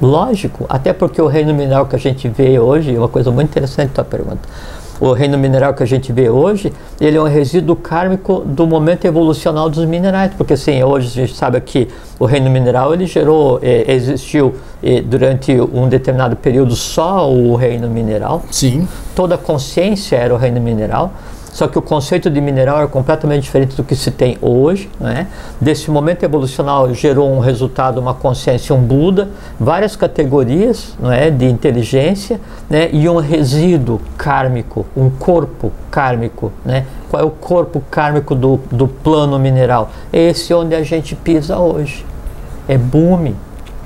Lógico, 0.00 0.64
até 0.68 0.92
porque 0.92 1.20
o 1.20 1.26
reino 1.26 1.52
mineral 1.52 1.86
que 1.86 1.94
a 1.94 1.98
gente 1.98 2.28
vê 2.28 2.58
hoje, 2.58 2.96
uma 2.96 3.08
coisa 3.08 3.30
muito 3.30 3.50
interessante 3.50 3.90
a 3.90 3.94
tua 3.96 4.04
pergunta. 4.04 4.48
O 5.00 5.12
reino 5.12 5.38
mineral 5.38 5.72
que 5.72 5.82
a 5.82 5.86
gente 5.86 6.12
vê 6.12 6.28
hoje, 6.28 6.70
ele 7.00 7.16
é 7.16 7.20
um 7.20 7.26
resíduo 7.26 7.74
kármico 7.74 8.40
do 8.40 8.66
momento 8.66 9.06
evolucional 9.06 9.70
dos 9.70 9.86
minerais, 9.86 10.32
porque 10.36 10.54
sim, 10.58 10.82
hoje 10.82 11.06
a 11.08 11.26
gente 11.26 11.34
sabe 11.34 11.58
que 11.62 11.88
o 12.18 12.26
reino 12.26 12.50
mineral 12.50 12.92
ele 12.92 13.06
gerou, 13.06 13.58
é, 13.62 13.90
existiu 13.90 14.54
é, 14.82 15.00
durante 15.00 15.58
um 15.58 15.88
determinado 15.88 16.36
período 16.36 16.76
só 16.76 17.30
o 17.32 17.56
reino 17.56 17.88
mineral. 17.88 18.42
Sim. 18.50 18.86
Toda 19.14 19.36
a 19.36 19.38
consciência 19.38 20.16
era 20.16 20.34
o 20.34 20.36
reino 20.36 20.60
mineral. 20.60 21.12
Só 21.52 21.66
que 21.66 21.78
o 21.78 21.82
conceito 21.82 22.30
de 22.30 22.40
mineral 22.40 22.82
é 22.82 22.86
completamente 22.86 23.42
diferente 23.42 23.76
do 23.76 23.82
que 23.82 23.96
se 23.96 24.10
tem 24.10 24.38
hoje. 24.40 24.88
Né? 24.98 25.26
Desse 25.60 25.90
momento 25.90 26.22
evolucional 26.22 26.92
gerou 26.94 27.30
um 27.30 27.40
resultado, 27.40 28.00
uma 28.00 28.14
consciência, 28.14 28.74
um 28.74 28.80
Buda, 28.80 29.28
várias 29.58 29.96
categorias 29.96 30.94
não 30.98 31.12
é, 31.12 31.30
de 31.30 31.46
inteligência 31.46 32.40
né? 32.68 32.88
e 32.92 33.08
um 33.08 33.16
resíduo 33.16 34.00
kármico, 34.16 34.86
um 34.96 35.10
corpo 35.10 35.72
kármico. 35.90 36.52
Né? 36.64 36.86
Qual 37.10 37.22
é 37.22 37.24
o 37.24 37.30
corpo 37.30 37.82
kármico 37.90 38.34
do, 38.34 38.60
do 38.70 38.86
plano 38.86 39.38
mineral? 39.38 39.90
Esse 40.12 40.54
onde 40.54 40.74
a 40.74 40.82
gente 40.82 41.14
pisa 41.16 41.58
hoje. 41.58 42.06
É 42.68 42.78
Bhumi 42.78 43.34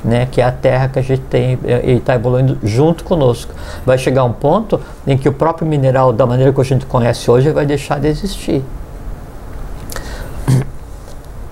né, 0.04 0.28
que 0.30 0.40
é 0.40 0.44
a 0.44 0.52
Terra 0.52 0.88
que 0.88 0.98
a 0.98 1.02
gente 1.02 1.22
tem 1.22 1.58
e 1.84 1.92
está 1.92 2.14
evoluindo 2.14 2.58
junto 2.62 3.02
conosco. 3.04 3.54
Vai 3.86 3.96
chegar 3.96 4.24
um 4.24 4.32
ponto 4.32 4.80
em 5.06 5.16
que 5.16 5.28
o 5.28 5.32
próprio 5.32 5.66
mineral, 5.66 6.12
da 6.12 6.26
maneira 6.26 6.52
que 6.52 6.60
a 6.60 6.64
gente 6.64 6.84
conhece 6.86 7.30
hoje, 7.30 7.50
vai 7.50 7.64
deixar 7.64 7.98
de 7.98 8.08
existir. 8.08 8.62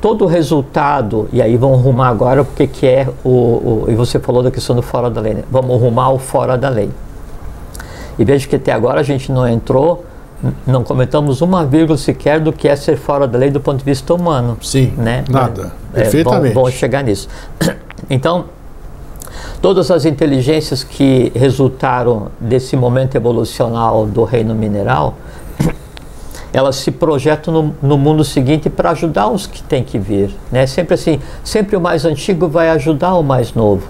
Todo 0.00 0.24
o 0.24 0.28
resultado, 0.28 1.28
e 1.32 1.40
aí 1.40 1.56
vamos 1.56 1.78
arrumar 1.78 2.08
agora 2.08 2.42
o 2.42 2.44
que, 2.44 2.86
é 2.86 3.08
o, 3.24 3.28
o. 3.28 3.84
E 3.88 3.94
você 3.94 4.18
falou 4.18 4.42
da 4.42 4.50
questão 4.50 4.74
do 4.74 4.82
fora 4.82 5.08
da 5.08 5.20
lei, 5.20 5.34
né? 5.34 5.44
vamos 5.50 5.70
arrumar 5.80 6.10
o 6.10 6.18
fora 6.18 6.58
da 6.58 6.68
lei. 6.68 6.90
E 8.18 8.24
veja 8.24 8.46
que 8.46 8.56
até 8.56 8.72
agora 8.72 9.00
a 9.00 9.04
gente 9.04 9.30
não 9.30 9.48
entrou 9.48 10.04
não 10.66 10.82
comentamos 10.82 11.40
uma 11.40 11.64
vírgula 11.64 11.96
sequer 11.96 12.40
do 12.40 12.52
que 12.52 12.66
é 12.66 12.74
ser 12.74 12.96
fora 12.96 13.28
da 13.28 13.38
lei 13.38 13.50
do 13.50 13.60
ponto 13.60 13.78
de 13.78 13.84
vista 13.84 14.12
humano. 14.12 14.58
Sim, 14.60 14.92
né? 14.96 15.24
nada. 15.28 15.72
É, 15.94 16.02
Perfeitamente. 16.02 16.54
Bom, 16.54 16.64
bom 16.64 16.70
chegar 16.70 17.04
nisso. 17.04 17.28
Então, 18.10 18.46
todas 19.60 19.90
as 19.90 20.04
inteligências 20.04 20.84
que 20.84 21.32
resultaram 21.34 22.28
desse 22.40 22.76
momento 22.76 23.14
evolucional 23.14 24.06
do 24.06 24.24
reino 24.24 24.54
mineral, 24.54 25.14
elas 26.52 26.76
se 26.76 26.90
projetam 26.90 27.52
no, 27.54 27.74
no 27.82 27.98
mundo 27.98 28.24
seguinte 28.24 28.68
para 28.68 28.90
ajudar 28.90 29.28
os 29.28 29.46
que 29.46 29.62
têm 29.62 29.84
que 29.84 29.98
vir. 29.98 30.34
Né? 30.50 30.66
Sempre 30.66 30.94
assim, 30.94 31.20
sempre 31.44 31.76
o 31.76 31.80
mais 31.80 32.04
antigo 32.04 32.48
vai 32.48 32.70
ajudar 32.70 33.14
o 33.14 33.22
mais 33.22 33.54
novo. 33.54 33.86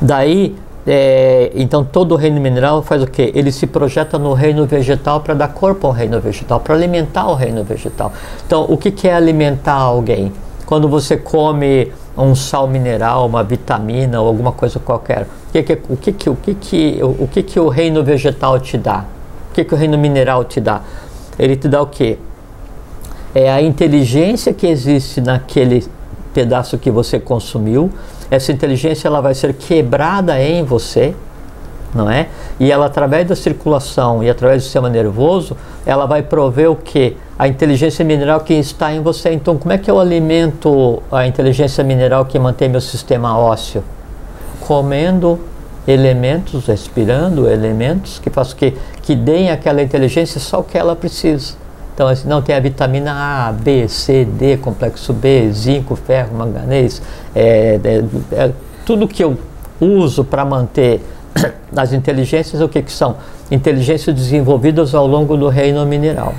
Daí, 0.00 0.54
é, 0.86 1.52
então 1.54 1.84
todo 1.84 2.12
o 2.12 2.16
reino 2.16 2.40
mineral 2.40 2.82
faz 2.82 3.02
o 3.02 3.06
quê? 3.06 3.32
Ele 3.34 3.52
se 3.52 3.66
projeta 3.66 4.18
no 4.18 4.32
reino 4.32 4.66
vegetal 4.66 5.20
para 5.20 5.34
dar 5.34 5.48
corpo 5.48 5.86
ao 5.86 5.92
reino 5.92 6.20
vegetal, 6.20 6.60
para 6.60 6.74
alimentar 6.74 7.28
o 7.28 7.34
reino 7.34 7.62
vegetal. 7.62 8.12
Então, 8.46 8.66
o 8.68 8.76
que, 8.76 8.90
que 8.90 9.08
é 9.08 9.14
alimentar 9.14 9.74
alguém? 9.74 10.32
Quando 10.66 10.88
você 10.88 11.16
come 11.16 11.92
um 12.16 12.34
sal 12.34 12.66
mineral, 12.68 13.26
uma 13.26 13.42
vitamina 13.42 14.20
ou 14.20 14.26
alguma 14.26 14.52
coisa 14.52 14.78
qualquer. 14.78 15.26
O 15.48 15.52
que, 15.52 15.62
que, 15.62 15.72
o, 15.88 15.96
que, 15.96 16.12
que, 16.12 16.30
o, 16.30 16.36
que, 16.36 16.54
que, 16.54 17.00
o, 17.02 17.28
que, 17.28 17.42
que 17.42 17.60
o 17.60 17.68
reino 17.68 18.04
vegetal 18.04 18.58
te 18.60 18.76
dá? 18.76 19.04
O 19.50 19.54
que, 19.54 19.64
que 19.64 19.74
o 19.74 19.76
reino 19.76 19.96
mineral 19.98 20.44
te 20.44 20.60
dá? 20.60 20.82
Ele 21.38 21.56
te 21.56 21.68
dá 21.68 21.80
o 21.80 21.86
quê? 21.86 22.18
É 23.34 23.50
a 23.50 23.62
inteligência 23.62 24.52
que 24.52 24.66
existe 24.66 25.20
naquele 25.20 25.86
pedaço 26.34 26.76
que 26.76 26.90
você 26.90 27.18
consumiu. 27.18 27.90
Essa 28.30 28.52
inteligência 28.52 29.08
ela 29.08 29.20
vai 29.20 29.34
ser 29.34 29.54
quebrada 29.54 30.40
em 30.40 30.64
você, 30.64 31.14
não 31.94 32.10
é? 32.10 32.28
E 32.58 32.70
ela 32.70 32.86
através 32.86 33.26
da 33.28 33.36
circulação 33.36 34.22
e 34.22 34.30
através 34.30 34.62
do 34.62 34.64
sistema 34.64 34.88
nervoso, 34.88 35.56
ela 35.84 36.06
vai 36.06 36.22
prover 36.22 36.70
o 36.70 36.76
que? 36.76 37.16
A 37.38 37.48
inteligência 37.48 38.04
mineral 38.04 38.40
que 38.40 38.54
está 38.54 38.92
em 38.92 39.00
você. 39.00 39.32
Então, 39.32 39.56
como 39.58 39.72
é 39.72 39.78
que 39.78 39.90
eu 39.90 39.98
alimento 39.98 41.02
a 41.10 41.26
inteligência 41.26 41.82
mineral 41.82 42.24
que 42.24 42.38
mantém 42.38 42.68
meu 42.68 42.80
sistema 42.80 43.36
ósseo? 43.36 43.82
Comendo 44.60 45.38
elementos, 45.86 46.66
respirando 46.66 47.48
elementos 47.50 48.20
que 48.20 48.30
façam 48.30 48.56
que 48.56 48.76
que 49.02 49.16
deem 49.16 49.50
aquela 49.50 49.82
inteligência 49.82 50.40
só 50.40 50.60
o 50.60 50.64
que 50.64 50.78
ela 50.78 50.94
precisa. 50.94 51.54
Então, 51.94 52.08
assim, 52.08 52.26
não 52.26 52.40
tem 52.40 52.54
a 52.54 52.60
vitamina 52.60 53.12
A, 53.12 53.52
B, 53.52 53.86
C, 53.86 54.24
D, 54.24 54.56
complexo 54.56 55.12
B, 55.12 55.50
zinco, 55.52 55.94
ferro, 55.94 56.34
manganês, 56.34 57.02
é, 57.34 57.78
é, 57.84 58.04
é 58.44 58.52
tudo 58.86 59.06
que 59.06 59.22
eu 59.22 59.36
uso 59.78 60.24
para 60.24 60.44
manter 60.44 61.02
as 61.76 61.92
inteligências, 61.92 62.60
o 62.60 62.68
que, 62.68 62.82
que 62.82 62.92
são? 62.92 63.16
Inteligências 63.50 64.14
desenvolvidas 64.14 64.94
ao 64.94 65.06
longo 65.06 65.36
do 65.36 65.48
reino 65.48 65.84
mineral. 65.86 66.34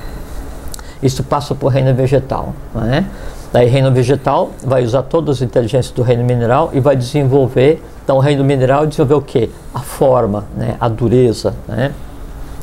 Isso 1.02 1.24
passa 1.24 1.54
por 1.54 1.68
reino 1.68 1.94
vegetal. 1.94 2.54
Não 2.74 2.86
é? 2.86 3.06
Daí, 3.54 3.68
reino 3.68 3.92
vegetal 3.92 4.50
vai 4.66 4.84
usar 4.84 5.04
todas 5.04 5.38
as 5.38 5.42
inteligências 5.44 5.94
do 5.94 6.02
reino 6.02 6.24
mineral 6.24 6.72
e 6.74 6.80
vai 6.80 6.96
desenvolver. 6.96 7.84
Então, 8.04 8.18
o 8.18 8.20
reino 8.20 8.44
mineral 8.44 8.88
desenvolveu 8.88 9.18
o 9.18 9.22
quê? 9.22 9.50
A 9.72 9.80
forma, 9.80 10.46
né? 10.58 10.76
a 10.80 10.88
dureza. 10.88 11.54
Né? 11.68 11.92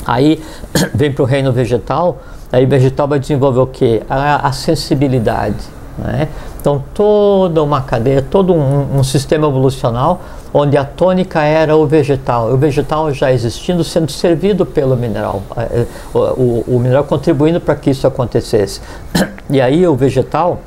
Aí 0.04 0.42
vem 0.92 1.12
para 1.12 1.22
o 1.22 1.26
reino 1.26 1.52
vegetal, 1.52 2.18
aí 2.50 2.64
o 2.64 2.68
vegetal 2.68 3.06
vai 3.06 3.20
desenvolver 3.20 3.60
o 3.60 3.66
quê? 3.68 4.02
A, 4.10 4.48
a 4.48 4.52
sensibilidade. 4.52 5.64
Né? 5.96 6.28
Então, 6.60 6.82
toda 6.92 7.62
uma 7.62 7.82
cadeia, 7.82 8.20
todo 8.20 8.52
um, 8.52 8.98
um, 8.98 9.04
sistema 9.04 9.46
evolucional 9.46 10.20
onde 10.52 10.76
a 10.76 10.84
tônica 10.84 11.42
era 11.42 11.76
o 11.76 11.86
vegetal, 11.86 12.52
o 12.52 12.56
vegetal 12.56 13.12
já 13.12 13.32
existindo, 13.32 13.84
sendo 13.84 14.10
servido 14.10 14.66
pelo 14.66 14.96
mineral, 14.96 15.42
é, 15.56 15.62
é, 15.62 15.86
o, 16.12 16.18
o, 16.18 16.64
o 16.76 16.80
mineral 16.80 17.04
contribuindo 17.04 17.60
para 17.60 17.74
que 17.74 17.90
isso 17.90 18.06
acontecesse. 18.06 18.80
E 19.52 19.60
aí, 19.60 19.84
o 19.84 19.96
vegetal, 19.96 20.60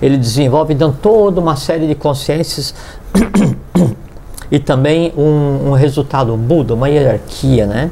ele 0.00 0.16
desenvolve 0.16 0.72
então 0.72 0.90
toda 0.90 1.38
uma 1.38 1.56
série 1.56 1.86
de 1.86 1.94
consciências 1.94 2.74
e 4.50 4.58
também 4.58 5.12
um, 5.14 5.68
um 5.68 5.72
resultado, 5.72 6.32
um 6.32 6.38
Buda, 6.38 6.72
uma 6.72 6.88
hierarquia, 6.88 7.66
né? 7.66 7.90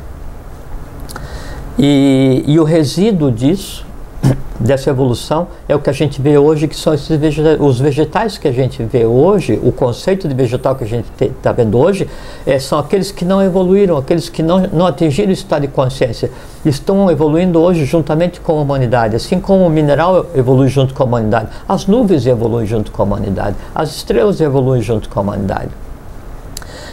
E, 1.78 2.44
e 2.46 2.58
o 2.58 2.64
resíduo 2.64 3.30
disso 3.30 3.84
dessa 4.58 4.90
evolução 4.90 5.48
é 5.68 5.74
o 5.74 5.78
que 5.78 5.88
a 5.88 5.92
gente 5.92 6.20
vê 6.20 6.36
hoje, 6.36 6.68
que 6.68 6.76
são 6.76 6.92
esses 6.92 7.10
os 7.58 7.80
vegetais 7.80 8.38
que 8.38 8.46
a 8.46 8.52
gente 8.52 8.82
vê 8.82 9.04
hoje, 9.04 9.58
o 9.62 9.72
conceito 9.72 10.28
de 10.28 10.34
vegetal 10.34 10.74
que 10.76 10.84
a 10.84 10.86
gente 10.86 11.06
está 11.20 11.52
vendo 11.52 11.78
hoje, 11.78 12.08
é, 12.46 12.58
são 12.58 12.78
aqueles 12.78 13.10
que 13.10 13.24
não 13.24 13.42
evoluíram, 13.42 13.96
aqueles 13.96 14.28
que 14.28 14.42
não, 14.42 14.60
não 14.72 14.86
atingiram 14.86 15.30
o 15.30 15.32
estado 15.32 15.62
de 15.62 15.68
consciência. 15.68 16.30
Estão 16.64 17.10
evoluindo 17.10 17.60
hoje 17.60 17.84
juntamente 17.84 18.40
com 18.40 18.58
a 18.58 18.62
humanidade, 18.62 19.16
assim 19.16 19.40
como 19.40 19.66
o 19.66 19.70
mineral 19.70 20.26
evolui 20.34 20.68
junto 20.68 20.92
com 20.92 21.02
a 21.02 21.06
humanidade, 21.06 21.48
as 21.68 21.86
nuvens 21.86 22.26
evoluem 22.26 22.66
junto 22.66 22.92
com 22.92 23.02
a 23.02 23.04
humanidade, 23.04 23.56
as 23.74 23.96
estrelas 23.96 24.40
evoluem 24.40 24.82
junto 24.82 25.08
com 25.08 25.20
a 25.20 25.22
humanidade. 25.22 25.70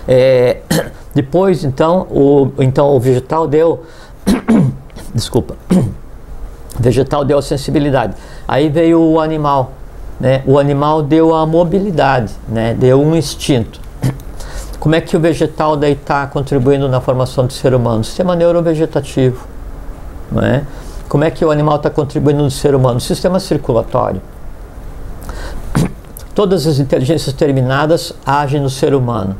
É, 0.08 0.62
depois, 1.14 1.66
então, 1.66 2.08
o, 2.10 2.52
então, 2.60 2.96
o 2.96 3.00
vegetal 3.00 3.48
deu. 3.48 3.84
desculpa 5.14 5.56
vegetal 6.80 7.26
deu 7.26 7.38
a 7.38 7.42
sensibilidade. 7.42 8.16
Aí 8.48 8.70
veio 8.70 9.02
o 9.02 9.20
animal, 9.20 9.72
né? 10.20 10.44
O 10.46 10.58
animal 10.60 11.02
deu 11.02 11.34
a 11.34 11.46
mobilidade, 11.46 12.34
né? 12.48 12.74
Deu 12.74 13.02
um 13.02 13.16
instinto. 13.16 13.80
Como 14.80 14.96
é 14.96 15.02
que 15.02 15.18
o 15.18 15.20
vegetal 15.20 15.76
daí 15.76 15.94
está 15.94 16.28
contribuindo 16.28 16.88
na 16.88 17.02
formação 17.02 17.46
do 17.46 17.54
ser 17.54 17.74
humano? 17.74 18.04
Sistema 18.04 18.36
neurovegetativo, 18.36 19.46
não 20.32 20.44
é? 20.44 20.64
Como 21.10 21.24
é 21.24 21.32
que 21.32 21.44
o 21.44 21.52
animal 21.52 21.78
está 21.78 21.90
contribuindo 21.90 22.44
no 22.44 22.52
ser 22.52 22.76
humano? 22.76 23.00
Sistema 23.00 23.40
circulatório. 23.40 24.22
Todas 26.36 26.68
as 26.68 26.80
inteligências 26.80 27.34
terminadas 27.34 28.14
agem 28.26 28.62
no 28.62 28.70
ser 28.70 28.94
humano. 28.94 29.36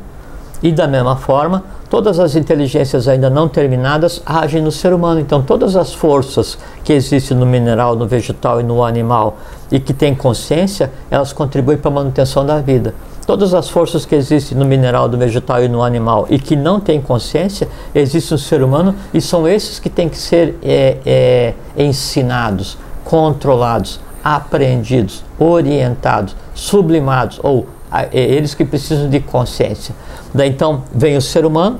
E 0.62 0.72
da 0.72 0.88
mesma 0.88 1.16
forma, 1.16 1.62
todas 1.90 2.18
as 2.18 2.36
inteligências 2.36 3.08
ainda 3.08 3.30
não 3.30 3.48
terminadas 3.48 4.22
agem 4.24 4.62
no 4.62 4.70
ser 4.70 4.92
humano. 4.92 5.20
Então, 5.20 5.42
todas 5.42 5.76
as 5.76 5.92
forças 5.92 6.58
que 6.84 6.92
existem 6.92 7.36
no 7.36 7.46
mineral, 7.46 7.96
no 7.96 8.06
vegetal 8.06 8.60
e 8.60 8.62
no 8.62 8.82
animal 8.84 9.38
e 9.70 9.80
que 9.80 9.92
têm 9.92 10.14
consciência, 10.14 10.90
elas 11.10 11.32
contribuem 11.32 11.78
para 11.78 11.90
a 11.90 11.94
manutenção 11.94 12.44
da 12.44 12.60
vida. 12.60 12.94
Todas 13.26 13.52
as 13.52 13.68
forças 13.68 14.06
que 14.06 14.14
existem 14.14 14.56
no 14.56 14.64
mineral, 14.64 15.06
no 15.06 15.18
vegetal 15.18 15.62
e 15.62 15.68
no 15.68 15.82
animal 15.82 16.26
e 16.30 16.38
que 16.38 16.56
não 16.56 16.80
têm 16.80 17.00
consciência, 17.00 17.68
existem 17.94 18.36
no 18.36 18.38
ser 18.38 18.62
humano 18.62 18.94
e 19.12 19.20
são 19.20 19.46
esses 19.46 19.78
que 19.78 19.90
têm 19.90 20.08
que 20.08 20.16
ser 20.16 20.56
é, 20.62 20.96
é, 21.04 21.54
ensinados, 21.76 22.78
controlados, 23.04 24.00
apreendidos, 24.24 25.22
orientados, 25.38 26.34
sublimados 26.54 27.38
ou 27.42 27.66
é 27.90 28.08
eles 28.12 28.54
que 28.54 28.64
precisam 28.64 29.08
de 29.08 29.20
consciência. 29.20 29.94
Daí 30.32 30.50
então 30.50 30.82
vem 30.92 31.16
o 31.16 31.22
ser 31.22 31.44
humano. 31.44 31.78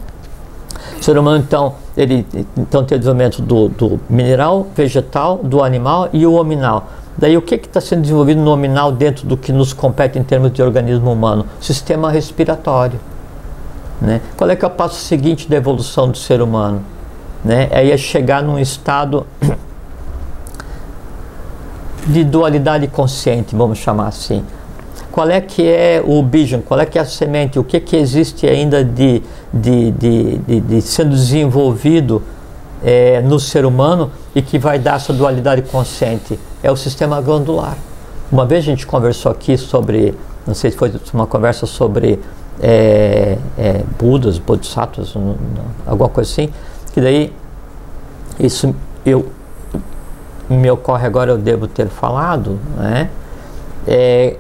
O 0.98 1.04
ser 1.04 1.18
humano 1.18 1.38
então 1.38 1.74
ele 1.96 2.26
então 2.56 2.84
tem 2.84 2.96
o 2.96 2.98
desenvolvimento 2.98 3.42
do, 3.42 3.68
do 3.68 4.00
mineral, 4.09 4.66
vegetal, 4.74 5.38
do 5.42 5.62
animal 5.62 6.09
e 6.12 6.26
o 6.26 6.34
hominal. 6.34 6.88
Daí 7.16 7.36
o 7.36 7.42
que 7.42 7.56
está 7.56 7.80
sendo 7.80 8.02
desenvolvido 8.02 8.38
no 8.38 8.44
nominal 8.44 8.92
dentro 8.92 9.26
do 9.26 9.36
que 9.36 9.52
nos 9.52 9.72
compete 9.72 10.18
em 10.18 10.22
termos 10.22 10.52
de 10.52 10.62
organismo 10.62 11.12
humano? 11.12 11.46
Sistema 11.61 12.11
respiratório. 12.11 12.98
Né? 14.00 14.20
Qual 14.36 14.48
é 14.48 14.54
que 14.54 14.64
é 14.64 14.68
o 14.68 14.70
passo 14.70 15.00
seguinte 15.00 15.48
da 15.48 15.56
evolução 15.56 16.09
do 16.09 16.16
ser 16.16 16.40
humano? 16.40 16.80
Né? 17.44 17.68
É 17.70 17.96
chegar 17.96 18.42
num 18.42 18.59
estado 18.59 19.26
de 22.06 22.22
dualidade 22.22 22.86
consciente, 22.86 23.56
vamos 23.56 23.78
chamar 23.78 24.06
assim 24.06 24.44
qual 25.11 25.28
é 25.28 25.40
que 25.40 25.66
é 25.66 26.02
o 26.04 26.22
bijan, 26.22 26.61
qual 26.61 26.80
é 26.80 26.86
que 26.86 26.98
é 26.98 27.00
a 27.00 27.04
semente, 27.04 27.59
o 27.59 27.64
que 27.64 27.80
que 27.80 27.96
existe 27.96 28.46
ainda 28.46 28.84
de, 28.84 29.22
de, 29.52 29.90
de, 29.92 30.38
de, 30.38 30.61
de 30.61 30.82
sendo 30.82 31.11
desenvolvido 31.11 32.22
é, 32.84 33.20
no 33.22 33.40
ser 33.40 33.64
humano 33.64 34.11
e 34.34 34.42
que 34.42 34.59
vai 34.59 34.78
dar 34.78 34.96
essa 34.96 35.12
dualidade 35.12 35.62
consciente? 35.62 36.38
É 36.62 36.70
o 36.70 36.76
sistema 36.76 37.20
glandular. 37.20 37.76
Uma 38.30 38.44
vez 38.44 38.62
a 38.62 38.66
gente 38.66 38.86
conversou 38.86 39.32
aqui 39.32 39.56
sobre, 39.56 40.14
não 40.46 40.54
sei 40.54 40.70
se 40.70 40.76
foi 40.76 40.92
uma 41.14 41.26
conversa 41.26 41.64
sobre 41.66 42.20
é, 42.61 43.38
é, 43.56 43.82
Budas, 43.98 44.38
Bodhisattvas, 44.38 45.14
alguma 45.86 46.09
coisa 46.09 46.30
assim, 46.30 46.50
que 46.92 47.00
daí 47.00 47.32
isso 48.38 48.74
eu 49.04 49.26
me 50.48 50.70
ocorre 50.70 51.06
agora, 51.06 51.32
eu 51.32 51.38
devo 51.38 51.66
ter 51.66 51.88
falado, 51.88 52.59
né? 52.76 53.11
É, 53.86 54.36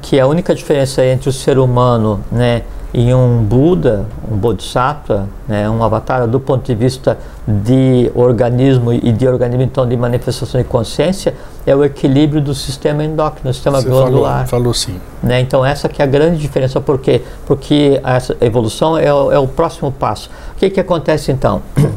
que 0.00 0.18
a 0.18 0.26
única 0.26 0.54
diferença 0.54 1.04
entre 1.04 1.28
o 1.28 1.32
ser 1.32 1.58
humano 1.58 2.20
né, 2.30 2.62
e 2.94 3.12
um 3.12 3.42
Buda, 3.42 4.06
um 4.30 4.36
Bodhisattva, 4.36 5.28
né, 5.48 5.68
um 5.68 5.82
avatar, 5.82 6.26
do 6.26 6.38
ponto 6.38 6.64
de 6.64 6.74
vista 6.74 7.18
de 7.46 8.10
organismo 8.14 8.92
e 8.92 9.12
de 9.12 9.26
organismo 9.26 9.62
então 9.62 9.86
de 9.86 9.96
manifestação 9.96 10.60
de 10.60 10.66
consciência, 10.66 11.34
é 11.66 11.74
o 11.74 11.84
equilíbrio 11.84 12.40
do 12.40 12.54
sistema 12.54 13.04
endócrino, 13.04 13.50
do 13.50 13.54
sistema 13.54 13.80
Você 13.80 13.88
glandular. 13.88 14.46
Falou, 14.46 14.64
falou 14.64 14.74
sim. 14.74 15.00
Né, 15.22 15.40
então 15.40 15.64
essa 15.64 15.88
que 15.88 16.00
é 16.00 16.04
a 16.04 16.08
grande 16.08 16.38
diferença, 16.38 16.80
por 16.80 16.98
quê? 16.98 17.22
Porque 17.46 18.00
essa 18.04 18.36
evolução 18.40 18.96
é 18.96 19.12
o, 19.12 19.32
é 19.32 19.38
o 19.38 19.48
próximo 19.48 19.90
passo. 19.90 20.30
O 20.54 20.58
que, 20.58 20.70
que 20.70 20.80
acontece 20.80 21.30
então? 21.32 21.62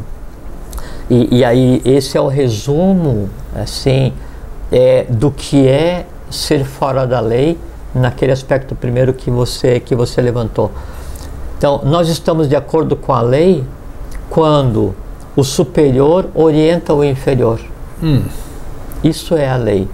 E, 1.07 1.37
e 1.37 1.45
aí 1.45 1.83
esse 1.85 2.17
é 2.17 2.21
o 2.21 2.27
resumo 2.27 3.29
assim 3.53 4.11
é, 4.71 5.05
do 5.07 5.29
que 5.29 5.67
é 5.67 6.07
ser 6.31 6.65
fora 6.65 7.05
da 7.05 7.19
lei 7.19 7.57
naquele 7.95 8.31
aspecto 8.31 8.75
primeiro 8.75 9.13
que 9.13 9.31
você 9.31 9.79
que 9.79 9.95
você 9.95 10.21
levantou. 10.21 10.69
Então, 11.57 11.81
nós 11.85 12.09
estamos 12.09 12.49
de 12.49 12.55
acordo 12.55 12.95
com 12.95 13.13
a 13.13 13.21
lei 13.21 13.63
quando 14.29 14.93
o 15.35 15.43
superior 15.43 16.29
orienta 16.35 16.93
o 16.93 17.03
inferior. 17.03 17.59
Hum. 18.03 18.23
Isso 19.03 19.35
é 19.35 19.49
a 19.49 19.55
lei. 19.55 19.87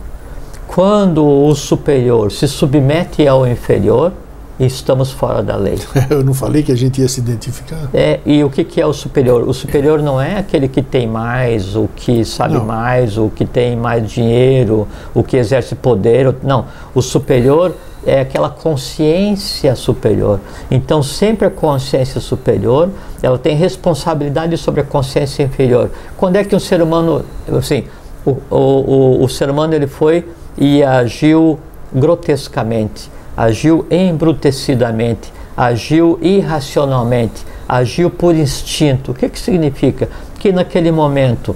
Quando 0.67 1.25
o 1.25 1.53
superior 1.53 2.31
se 2.31 2.47
submete 2.47 3.27
ao 3.27 3.45
inferior, 3.45 4.11
estamos 4.59 5.11
fora 5.11 5.43
da 5.43 5.55
lei. 5.55 5.77
Eu 6.09 6.23
não 6.23 6.33
falei 6.33 6.63
que 6.63 6.71
a 6.71 6.75
gente 6.75 7.01
ia 7.01 7.07
se 7.07 7.19
identificar. 7.19 7.89
É, 7.93 8.19
e 8.25 8.43
o 8.43 8.49
que, 8.49 8.63
que 8.63 8.79
é 8.79 8.85
o 8.85 8.93
superior? 8.93 9.47
O 9.47 9.53
superior 9.53 10.01
não 10.01 10.19
é 10.19 10.37
aquele 10.37 10.67
que 10.67 10.81
tem 10.81 11.07
mais, 11.07 11.75
o 11.75 11.89
que 11.95 12.23
sabe 12.23 12.55
não. 12.55 12.65
mais, 12.65 13.17
o 13.17 13.29
que 13.29 13.45
tem 13.45 13.75
mais 13.75 14.09
dinheiro, 14.09 14.87
o 15.13 15.23
que 15.23 15.37
exerce 15.37 15.75
poder. 15.75 16.35
Não. 16.43 16.65
O 16.95 17.01
superior 17.01 17.75
é 18.05 18.21
aquela 18.21 18.49
consciência 18.49 19.75
superior. 19.75 20.39
Então, 20.69 21.03
sempre 21.03 21.47
a 21.47 21.51
consciência 21.51 22.19
superior, 22.19 22.89
ela 23.21 23.37
tem 23.37 23.55
responsabilidade 23.55 24.57
sobre 24.57 24.81
a 24.81 24.83
consciência 24.83 25.43
inferior. 25.43 25.91
Quando 26.17 26.35
é 26.35 26.43
que 26.43 26.55
um 26.55 26.59
ser 26.59 26.81
humano, 26.81 27.23
assim, 27.57 27.85
o, 28.25 28.31
o, 28.49 28.57
o, 28.57 29.23
o 29.23 29.29
ser 29.29 29.49
humano 29.49 29.73
ele 29.73 29.87
foi 29.87 30.27
e 30.57 30.83
agiu 30.83 31.59
grotescamente, 31.93 33.09
agiu 33.35 33.85
embrutecidamente, 33.91 35.31
agiu 35.55 36.17
irracionalmente, 36.21 37.45
agiu 37.67 38.09
por 38.09 38.35
instinto. 38.35 39.11
O 39.11 39.13
que, 39.13 39.29
que 39.29 39.39
significa? 39.39 40.09
Que 40.39 40.51
naquele 40.51 40.91
momento 40.91 41.55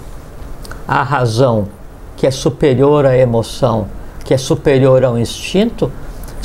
a 0.88 1.02
razão, 1.02 1.68
que 2.16 2.28
é 2.28 2.32
superior 2.32 3.06
à 3.06 3.18
emoção, 3.18 3.88
que 4.24 4.34
é 4.34 4.38
superior 4.38 5.04
ao 5.04 5.18
instinto, 5.18 5.92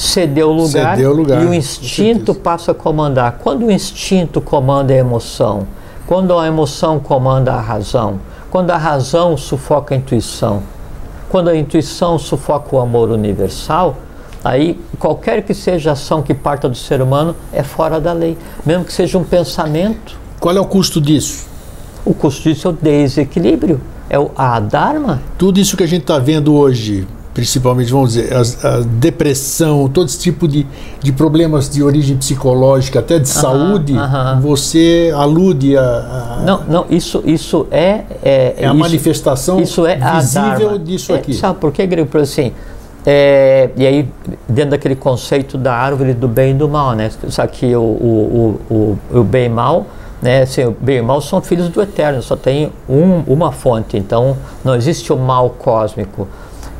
cedeu 0.01 0.51
lugar, 0.51 0.97
cedeu 0.97 1.13
lugar 1.13 1.43
e 1.43 1.47
o 1.47 1.53
instinto 1.53 2.35
passa 2.35 2.73
a 2.73 2.75
comandar. 2.75 3.39
Quando 3.43 3.67
o 3.67 3.71
instinto 3.71 4.41
comanda 4.41 4.95
a 4.95 4.97
emoção, 4.97 5.67
quando 6.07 6.37
a 6.39 6.47
emoção 6.47 6.99
comanda 6.99 7.53
a 7.53 7.61
razão, 7.61 8.19
quando 8.51 8.71
a 8.71 8.77
razão 8.77 9.37
sufoca 9.37 9.95
a 9.95 9.99
intuição, 9.99 10.63
quando 11.29 11.49
a 11.49 11.57
intuição 11.57 12.19
sufoca 12.19 12.75
o 12.75 12.81
amor 12.81 13.11
universal, 13.11 13.97
aí 14.43 14.81
qualquer 14.99 15.43
que 15.43 15.53
seja 15.53 15.91
a 15.91 15.93
ação 15.93 16.23
que 16.23 16.33
parta 16.33 16.69
do 16.69 16.77
ser 16.77 17.03
humano 17.03 17.37
é 17.53 17.63
fora 17.63 18.01
da 18.01 18.13
lei, 18.13 18.37
mesmo 18.65 18.85
que 18.85 18.93
seja 18.93 19.19
um 19.19 19.25
pensamento. 19.25 20.19
Qual 20.41 20.57
é 20.57 20.61
o 20.61 20.65
custo 20.65 21.01
disso? 21.01 21.47
O 22.05 22.15
custo 22.15 22.49
disso 22.49 22.67
é 22.67 22.71
o 22.71 22.73
desequilíbrio, 22.73 23.81
é 24.09 24.19
o 24.19 24.31
adharma. 24.35 25.21
Tudo 25.37 25.61
isso 25.61 25.77
que 25.77 25.85
a 25.85 25.87
gente 25.87 26.03
está 26.03 26.19
vendo 26.19 26.55
hoje, 26.55 27.07
principalmente, 27.41 27.91
vamos 27.91 28.12
dizer, 28.12 28.34
a, 28.34 28.68
a, 28.68 28.80
depressão, 28.80 29.88
todo 29.88 30.09
esse 30.09 30.18
tipo 30.18 30.47
de, 30.47 30.66
de 31.03 31.11
problemas 31.11 31.70
de 31.70 31.82
origem 31.82 32.14
psicológica, 32.14 32.99
até 32.99 33.18
de 33.18 33.30
saúde, 33.30 33.95
você 34.43 35.11
alude 35.14 35.74
a, 35.74 35.82
a, 35.82 36.43
Não, 36.45 36.64
não, 36.68 36.86
isso, 36.91 37.22
isso 37.24 37.66
é. 37.70 38.05
É, 38.22 38.55
é 38.59 38.66
a 38.66 38.68
isso, 38.68 38.78
manifestação 38.78 39.59
isso 39.59 39.86
é 39.86 39.97
visível 39.97 40.76
disso 40.76 41.12
é, 41.12 41.16
aqui. 41.16 41.32
Sabe 41.32 41.59
por 41.59 41.72
que, 41.72 41.86
Grego? 41.86 42.09
Porque 42.09 42.24
assim. 42.24 42.53
É, 43.07 43.70
e 43.74 43.86
aí, 43.86 44.09
dentro 44.47 44.72
daquele 44.72 44.95
conceito 44.95 45.57
da 45.57 45.72
árvore 45.72 46.12
do 46.12 46.28
bem 46.28 46.51
e 46.51 46.55
do 46.55 46.68
mal, 46.68 46.93
né? 46.93 47.11
Só 47.28 47.47
que 47.47 47.74
o, 47.74 47.80
o, 47.80 48.61
o, 48.70 48.99
o, 49.20 49.24
bem 49.24 49.47
e 49.47 49.49
mal, 49.49 49.86
né? 50.20 50.43
Assim, 50.43 50.66
o 50.66 50.76
bem 50.78 50.99
e 50.99 51.03
mal 51.03 51.22
são 51.22 51.41
filhos 51.41 51.70
do 51.70 51.80
eterno, 51.80 52.20
só 52.20 52.36
tem 52.36 52.70
um, 52.86 53.22
uma 53.26 53.51
fonte, 53.51 53.97
então 53.97 54.36
não 54.62 54.74
existe 54.74 55.11
o 55.11 55.16
mal 55.16 55.49
cósmico 55.49 56.28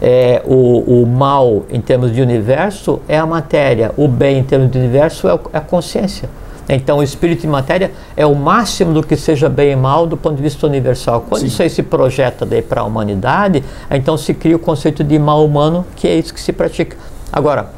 é, 0.01 0.42
o, 0.46 1.03
o 1.03 1.07
mal 1.07 1.64
em 1.70 1.80
termos 1.80 2.12
de 2.12 2.22
universo 2.22 3.01
é 3.07 3.18
a 3.18 3.26
matéria, 3.26 3.92
o 3.96 4.09
bem 4.09 4.38
em 4.38 4.42
termos 4.42 4.70
de 4.70 4.78
universo 4.78 5.28
é, 5.28 5.38
é 5.53 5.59
a 5.59 5.61
consciência. 5.61 6.28
Então, 6.68 6.98
o 6.98 7.03
espírito 7.03 7.44
e 7.44 7.48
matéria 7.48 7.90
é 8.16 8.24
o 8.24 8.34
máximo 8.34 8.94
do 8.94 9.03
que 9.03 9.16
seja 9.16 9.48
bem 9.48 9.72
e 9.72 9.76
mal 9.76 10.07
do 10.07 10.16
ponto 10.16 10.36
de 10.36 10.42
vista 10.42 10.66
universal. 10.66 11.24
Quando 11.28 11.40
Sim. 11.40 11.46
isso 11.48 11.62
aí 11.62 11.68
se 11.68 11.82
projeta 11.82 12.46
para 12.62 12.82
a 12.82 12.84
humanidade, 12.84 13.64
então 13.90 14.16
se 14.16 14.32
cria 14.32 14.55
o 14.55 14.59
conceito 14.59 15.03
de 15.03 15.18
mal 15.18 15.44
humano, 15.44 15.84
que 15.96 16.07
é 16.07 16.14
isso 16.14 16.32
que 16.32 16.40
se 16.40 16.53
pratica. 16.53 16.96
Agora, 17.32 17.70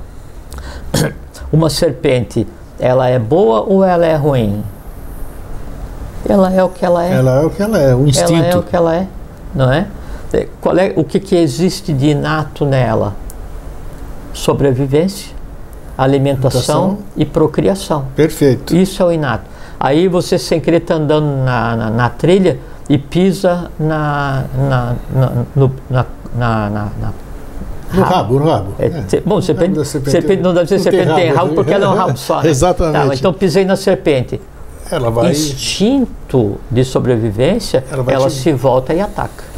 uma 1.50 1.70
serpente, 1.70 2.46
ela 2.78 3.08
é 3.08 3.18
boa 3.18 3.60
ou 3.60 3.82
ela 3.82 4.04
é 4.04 4.14
ruim? 4.14 4.62
Ela 6.28 6.52
é 6.52 6.62
o 6.62 6.68
que 6.68 6.84
ela 6.84 7.04
é. 7.04 7.12
Ela 7.12 7.40
é 7.40 7.46
o 7.46 7.50
que 7.50 7.62
ela 7.62 7.78
é, 7.78 7.94
o 7.94 8.06
instinto. 8.06 8.32
Ela 8.34 8.46
é 8.46 8.56
o 8.56 8.62
que 8.62 8.76
ela 8.76 8.94
é, 8.94 9.06
não 9.54 9.72
é? 9.72 9.86
É, 10.32 10.48
qual 10.60 10.76
é, 10.78 10.92
o 10.96 11.04
que, 11.04 11.20
que 11.20 11.36
existe 11.36 11.92
de 11.92 12.08
inato 12.08 12.64
nela? 12.64 13.14
Sobrevivência, 14.32 15.34
alimentação 15.96 16.98
e 17.16 17.24
procriação. 17.24 18.06
Perfeito. 18.16 18.74
Isso 18.74 19.02
é 19.02 19.06
o 19.06 19.12
inato. 19.12 19.44
Aí 19.78 20.08
você 20.08 20.38
sem 20.38 20.60
querer 20.60 20.78
está 20.78 20.94
andando 20.94 21.26
na, 21.44 21.76
na, 21.76 21.90
na, 21.90 22.08
trilha 22.08 22.58
e 22.88 22.96
pisa 22.96 23.70
na, 23.78 24.44
na, 24.56 24.94
na, 25.12 25.32
no, 25.54 25.72
na, 25.90 26.06
na, 26.34 26.70
na 26.70 27.12
no 27.92 28.02
rabo, 28.02 28.38
no 28.38 28.46
rabo. 28.46 28.74
É, 28.78 28.86
é. 28.86 29.20
Bom, 29.20 29.42
serpente, 29.42 29.84
serpente, 29.84 30.10
serpente, 30.12 30.42
não 30.42 30.54
deve 30.54 30.66
ser 30.66 30.76
não 30.76 30.82
serpente 30.82 31.04
tem 31.04 31.08
rabo, 31.12 31.20
tem 31.20 31.32
rabo 31.34 31.54
porque 31.54 31.72
ela 31.72 31.84
é 31.84 31.88
um 31.88 31.94
rabo 31.94 32.16
só. 32.16 32.40
Né? 32.42 32.48
Exatamente. 32.48 33.08
Tá, 33.08 33.14
então 33.14 33.32
pisei 33.34 33.66
na 33.66 33.76
serpente. 33.76 34.40
Ela 34.90 35.10
vai... 35.10 35.30
Instinto 35.30 36.58
de 36.70 36.84
sobrevivência, 36.84 37.84
ela, 37.90 38.04
ela 38.08 38.28
te... 38.28 38.36
se 38.36 38.52
volta 38.52 38.94
e 38.94 39.00
ataca. 39.00 39.51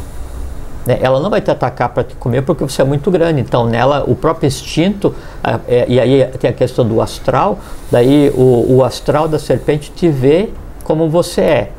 Né? 0.85 0.99
Ela 1.01 1.19
não 1.19 1.29
vai 1.29 1.41
te 1.41 1.49
atacar 1.49 1.89
para 1.89 2.03
te 2.03 2.15
comer 2.15 2.41
porque 2.43 2.63
você 2.63 2.81
é 2.81 2.85
muito 2.85 3.09
grande. 3.09 3.41
Então, 3.41 3.65
nela, 3.65 4.03
o 4.07 4.15
próprio 4.15 4.47
instinto, 4.47 5.15
é, 5.67 5.85
e 5.87 5.99
aí 5.99 6.25
tem 6.39 6.49
a 6.49 6.53
questão 6.53 6.87
do 6.87 7.01
astral, 7.01 7.59
daí 7.91 8.31
o, 8.35 8.77
o 8.77 8.83
astral 8.83 9.27
da 9.27 9.39
serpente 9.39 9.91
te 9.91 10.09
vê 10.09 10.49
como 10.83 11.09
você 11.09 11.41
é. 11.41 11.71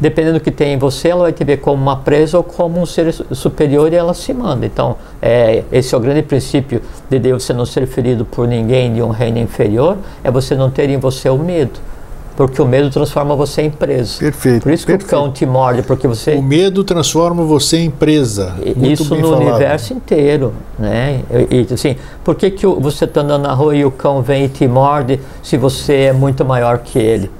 Dependendo 0.00 0.38
do 0.38 0.40
que 0.40 0.52
tem 0.52 0.74
em 0.74 0.78
você, 0.78 1.08
ela 1.08 1.22
vai 1.22 1.32
te 1.32 1.42
ver 1.42 1.56
como 1.56 1.82
uma 1.82 1.96
presa 1.96 2.38
ou 2.38 2.44
como 2.44 2.80
um 2.80 2.86
ser 2.86 3.12
superior 3.12 3.92
e 3.92 3.96
ela 3.96 4.14
se 4.14 4.32
manda. 4.32 4.64
Então, 4.64 4.94
é, 5.20 5.64
esse 5.72 5.92
é 5.92 5.98
o 5.98 6.00
grande 6.00 6.22
princípio 6.22 6.80
de 7.10 7.18
Deus 7.18 7.42
você 7.42 7.52
não 7.52 7.66
ser 7.66 7.84
ferido 7.88 8.24
por 8.24 8.46
ninguém 8.46 8.94
de 8.94 9.02
um 9.02 9.08
reino 9.08 9.38
inferior, 9.38 9.96
é 10.22 10.30
você 10.30 10.54
não 10.54 10.70
ter 10.70 10.88
em 10.88 10.98
você 10.98 11.28
o 11.28 11.36
medo 11.36 11.80
porque 12.36 12.60
o 12.60 12.66
medo 12.66 12.90
transforma 12.90 13.36
você 13.36 13.62
em 13.62 13.70
presa. 13.70 14.18
Perfeito. 14.18 14.62
Por 14.62 14.72
isso 14.72 14.86
que 14.86 14.92
perfeito. 14.92 15.14
o 15.14 15.22
cão 15.22 15.32
te 15.32 15.44
morde, 15.44 15.82
porque 15.82 16.06
você. 16.06 16.34
O 16.34 16.42
medo 16.42 16.82
transforma 16.82 17.44
você 17.44 17.78
em 17.78 17.90
presa. 17.90 18.54
Muito 18.76 19.02
isso 19.02 19.14
no 19.14 19.28
falado. 19.28 19.42
universo 19.42 19.92
inteiro, 19.92 20.52
né? 20.78 21.20
E, 21.50 21.66
e, 21.70 21.74
assim, 21.74 21.96
por 22.24 22.34
que, 22.34 22.50
que 22.50 22.66
você 22.66 23.04
está 23.04 23.20
andando 23.20 23.42
na 23.42 23.52
rua 23.52 23.76
e 23.76 23.84
o 23.84 23.90
cão 23.90 24.22
vem 24.22 24.44
e 24.44 24.48
te 24.48 24.66
morde 24.66 25.20
se 25.42 25.56
você 25.56 25.94
é 25.94 26.12
muito 26.12 26.44
maior 26.44 26.78
que 26.78 26.98
ele? 26.98 27.30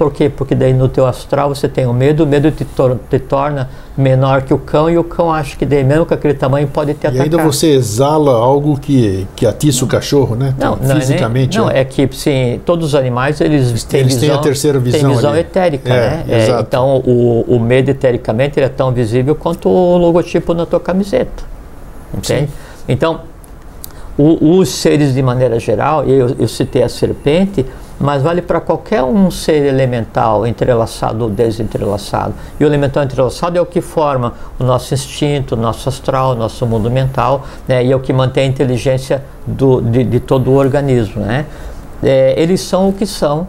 Por 0.00 0.10
quê? 0.10 0.30
Porque 0.34 0.54
daí 0.54 0.72
no 0.72 0.88
teu 0.88 1.04
astral 1.06 1.50
você 1.54 1.68
tem 1.68 1.84
o 1.84 1.92
medo, 1.92 2.24
o 2.24 2.26
medo 2.26 2.50
te, 2.50 2.64
tor 2.64 2.98
te 3.10 3.18
torna 3.18 3.68
menor 3.94 4.40
que 4.40 4.54
o 4.54 4.56
cão 4.56 4.88
e 4.88 4.96
o 4.96 5.04
cão 5.04 5.30
acha 5.30 5.54
que 5.58 5.66
daí 5.66 5.84
mesmo 5.84 6.06
com 6.06 6.14
aquele 6.14 6.32
tamanho 6.32 6.66
pode 6.68 6.94
te 6.94 7.04
e 7.04 7.06
atacar. 7.06 7.24
ainda 7.24 7.36
você 7.36 7.66
exala 7.72 8.30
algo 8.32 8.78
que, 8.80 9.26
que 9.36 9.44
atiça 9.44 9.84
o 9.84 9.86
cachorro, 9.88 10.34
né? 10.34 10.54
Não, 10.58 10.72
Então, 10.76 10.88
não, 10.88 10.96
é 10.96 11.00
fisicamente. 11.00 11.58
nem, 11.58 11.66
não, 11.66 11.70
é. 11.70 11.80
é 11.80 11.84
que 11.84 12.08
sim, 12.14 12.58
todos 12.64 12.86
os 12.86 12.94
animais 12.94 13.42
eles 13.42 13.84
têm 13.84 14.00
Eles 14.00 14.14
têm 14.14 14.20
visão, 14.30 14.36
a 14.36 14.42
terceira 14.42 14.78
visão 14.78 15.00
têm 15.00 15.10
visão 15.16 15.30
ali. 15.32 15.40
etérica, 15.40 15.92
É, 15.92 16.00
né? 16.10 16.24
É, 16.30 16.60
então 16.60 17.02
o, 17.04 17.44
o 17.46 17.60
medo 17.60 17.90
etericamente 17.90 18.58
ele 18.58 18.64
é 18.64 18.70
tão 18.70 18.90
visível 18.92 19.34
quanto 19.34 19.68
o 19.68 19.98
logotipo 19.98 20.54
na 20.54 20.64
tua 20.64 20.80
camiseta, 20.80 21.42
entende? 22.16 22.48
Então 22.88 23.20
o- 24.16 24.58
os 24.60 24.70
seres 24.70 25.12
de 25.12 25.22
maneira 25.22 25.60
geral, 25.60 26.06
e 26.06 26.12
eu, 26.12 26.36
eu 26.38 26.48
citei 26.48 26.82
a 26.82 26.88
serpente, 26.88 27.66
mas 28.00 28.22
vale 28.22 28.40
para 28.40 28.60
qualquer 28.60 29.02
um 29.02 29.30
ser 29.30 29.66
elemental, 29.66 30.46
entrelaçado 30.46 31.24
ou 31.24 31.30
desentrelaçado. 31.30 32.32
E 32.58 32.64
o 32.64 32.66
elemental 32.66 33.04
entrelaçado 33.04 33.58
é 33.58 33.60
o 33.60 33.66
que 33.66 33.82
forma 33.82 34.32
o 34.58 34.64
nosso 34.64 34.94
instinto, 34.94 35.54
o 35.54 35.58
nosso 35.58 35.86
astral, 35.88 36.32
o 36.32 36.34
nosso 36.34 36.66
mundo 36.66 36.90
mental, 36.90 37.44
né? 37.68 37.84
e 37.84 37.92
é 37.92 37.94
o 37.94 38.00
que 38.00 38.12
mantém 38.12 38.44
a 38.44 38.46
inteligência 38.46 39.22
do, 39.46 39.82
de, 39.82 40.02
de 40.02 40.18
todo 40.18 40.50
o 40.50 40.54
organismo. 40.54 41.22
Né? 41.22 41.44
É, 42.02 42.34
eles 42.40 42.62
são 42.62 42.88
o 42.88 42.92
que 42.94 43.04
são, 43.04 43.46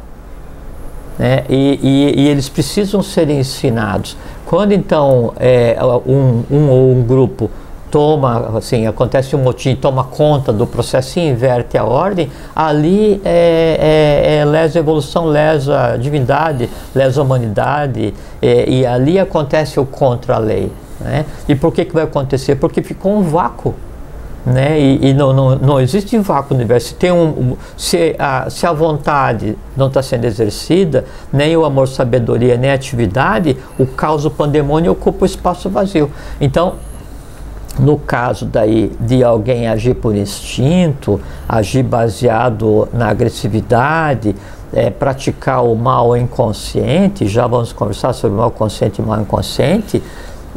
né? 1.17 1.43
E, 1.49 1.79
e- 1.81 2.21
e 2.21 2.27
eles 2.27 2.49
precisam 2.49 3.01
ser 3.01 3.29
ensinados. 3.29 4.17
Quando 4.45 4.71
então 4.73 5.33
é, 5.39 5.77
um, 6.05 6.43
um 6.51 6.69
ou 6.69 6.91
um 6.91 7.03
grupo 7.03 7.49
toma, 7.91 8.57
assim, 8.57 8.87
acontece 8.87 9.35
um 9.35 9.39
motim, 9.39 9.75
toma 9.75 10.03
conta 10.05 10.51
do 10.53 10.65
processo 10.65 11.19
e 11.19 11.27
inverte 11.27 11.77
a 11.77 11.83
ordem, 11.83 12.31
ali 12.55 13.21
é, 13.25 14.17
é, 14.25 14.37
é 14.37 14.45
lesa 14.45 14.79
evolução, 14.79 15.25
lesa 15.25 15.97
divindade, 15.97 16.69
lesa 16.95 17.21
humanidade, 17.21 18.13
é, 18.41 18.69
e 18.69 18.85
ali 18.85 19.19
acontece 19.19 19.79
o 19.79 19.85
contra 19.85 20.35
a 20.35 20.39
lei. 20.39 20.71
Né? 20.99 21.25
E 21.47 21.53
por 21.53 21.73
que, 21.73 21.83
que 21.83 21.93
vai 21.93 22.03
acontecer? 22.03 22.55
Porque 22.55 22.81
ficou 22.81 23.17
um 23.17 23.21
vácuo 23.21 23.75
né? 24.45 24.79
E, 24.79 25.09
e 25.09 25.13
não, 25.13 25.33
não, 25.33 25.55
não 25.55 25.79
existe 25.79 26.17
vácuo 26.17 26.53
no 26.53 26.59
universo. 26.59 26.89
Se, 26.89 26.95
tem 26.95 27.11
um- 27.11 27.55
se, 27.77 28.15
a, 28.17 28.49
se 28.49 28.65
a 28.65 28.71
vontade 28.71 29.57
não 29.77 29.87
está 29.87 30.01
sendo 30.01 30.25
exercida, 30.25 31.05
nem 31.31 31.55
o 31.55 31.63
amor, 31.63 31.87
sabedoria, 31.87 32.57
nem 32.57 32.71
a 32.71 32.73
atividade, 32.73 33.57
o 33.77 33.85
caos, 33.85 34.25
o 34.25 34.31
pandemônio 34.31 34.91
ocupa 34.91 35.23
o 35.23 35.25
espaço 35.25 35.69
vazio. 35.69 36.09
Então, 36.39 36.75
no 37.79 37.97
caso 37.97 38.45
daí 38.45 38.91
de 38.99 39.23
alguém 39.23 39.67
agir 39.67 39.95
por 39.95 40.15
instinto, 40.15 41.19
agir 41.47 41.83
baseado 41.83 42.87
na 42.93 43.09
agressividade, 43.09 44.35
eh, 44.73 44.89
praticar 44.89 45.63
o 45.63 45.75
mal 45.75 46.15
inconsciente, 46.15 47.27
já 47.27 47.47
vamos 47.47 47.71
conversar 47.73 48.13
sobre 48.13 48.37
mal 48.37 48.51
consciente 48.51 49.01
e 49.01 49.05
mal 49.05 49.21
inconsciente, 49.21 50.01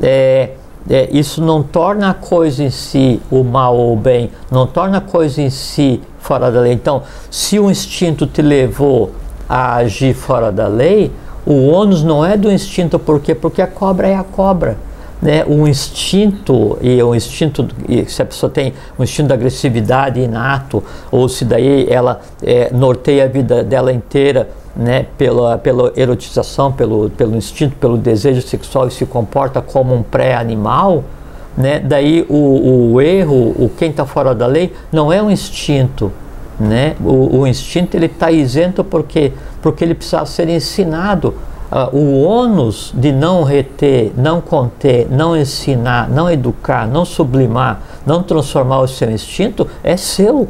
eh, 0.02 0.50
eh, 0.88 1.08
isso 1.12 1.42
não 1.42 1.62
torna 1.62 2.10
a 2.10 2.14
coisa 2.14 2.62
em 2.62 2.70
si 2.70 3.20
o 3.30 3.42
mal 3.42 3.76
ou 3.76 3.94
o 3.94 3.96
bem, 3.96 4.30
não 4.50 4.66
torna 4.66 4.98
a 4.98 5.00
coisa 5.00 5.40
em 5.40 5.50
si 5.50 6.00
fora 6.18 6.50
da 6.50 6.60
lei. 6.60 6.72
Então, 6.72 7.02
se 7.30 7.58
o 7.58 7.70
instinto 7.70 8.26
te 8.26 8.42
levou 8.42 9.12
a 9.48 9.76
agir 9.76 10.14
fora 10.14 10.50
da 10.50 10.66
lei, 10.66 11.12
o 11.46 11.68
ônus 11.68 12.02
não 12.02 12.24
é 12.24 12.36
do 12.36 12.50
instinto, 12.50 12.98
por 12.98 13.20
quê? 13.20 13.34
Porque 13.34 13.60
a 13.60 13.66
cobra 13.66 14.08
é 14.08 14.16
a 14.16 14.24
cobra 14.24 14.76
né, 15.20 15.44
um 15.46 15.66
instinto 15.66 16.78
e 16.82 17.02
o 17.02 17.14
instinto 17.14 17.66
e 17.88 18.04
se 18.06 18.20
a 18.20 18.24
pessoa 18.24 18.50
tem 18.50 18.74
um 18.98 19.02
instinto 19.02 19.28
de 19.28 19.32
agressividade 19.32 20.20
inato 20.20 20.82
ou 21.10 21.28
se 21.28 21.44
daí 21.44 21.86
ela 21.88 22.20
é, 22.42 22.70
norteia 22.72 23.24
a 23.24 23.28
vida 23.28 23.62
dela 23.62 23.92
inteira 23.92 24.48
né, 24.76 25.06
pela, 25.16 25.56
pela 25.56 25.92
erotização, 25.96 26.72
pelo, 26.72 27.08
pelo 27.10 27.36
instinto, 27.36 27.76
pelo 27.76 27.96
desejo 27.96 28.42
sexual 28.42 28.88
e 28.88 28.90
se 28.90 29.06
comporta 29.06 29.62
como 29.62 29.94
um 29.94 30.02
pré-animal, 30.02 31.04
né, 31.56 31.78
daí 31.78 32.26
o, 32.28 32.92
o 32.92 33.00
erro, 33.00 33.54
o 33.56 33.70
quem 33.76 33.90
está 33.90 34.04
fora 34.04 34.34
da 34.34 34.46
lei, 34.46 34.72
não 34.90 35.12
é 35.12 35.22
um 35.22 35.30
instinto, 35.30 36.10
né? 36.58 36.94
O, 37.00 37.40
o 37.40 37.46
instinto 37.46 37.96
ele 37.96 38.06
está 38.06 38.30
isento 38.30 38.84
porque 38.84 39.32
porque 39.64 39.82
ele 39.82 39.94
precisa 39.94 40.26
ser 40.26 40.46
ensinado. 40.50 41.34
Ah, 41.76 41.88
o 41.92 42.22
ônus 42.22 42.92
de 42.94 43.10
não 43.10 43.42
reter, 43.42 44.12
não 44.16 44.40
conter, 44.40 45.08
não 45.10 45.36
ensinar, 45.36 46.08
não 46.08 46.30
educar, 46.30 46.86
não 46.86 47.04
sublimar, 47.04 47.82
não 48.06 48.22
transformar 48.22 48.78
o 48.78 48.86
seu 48.86 49.10
instinto 49.10 49.66
é 49.82 49.96
seu. 49.96 50.48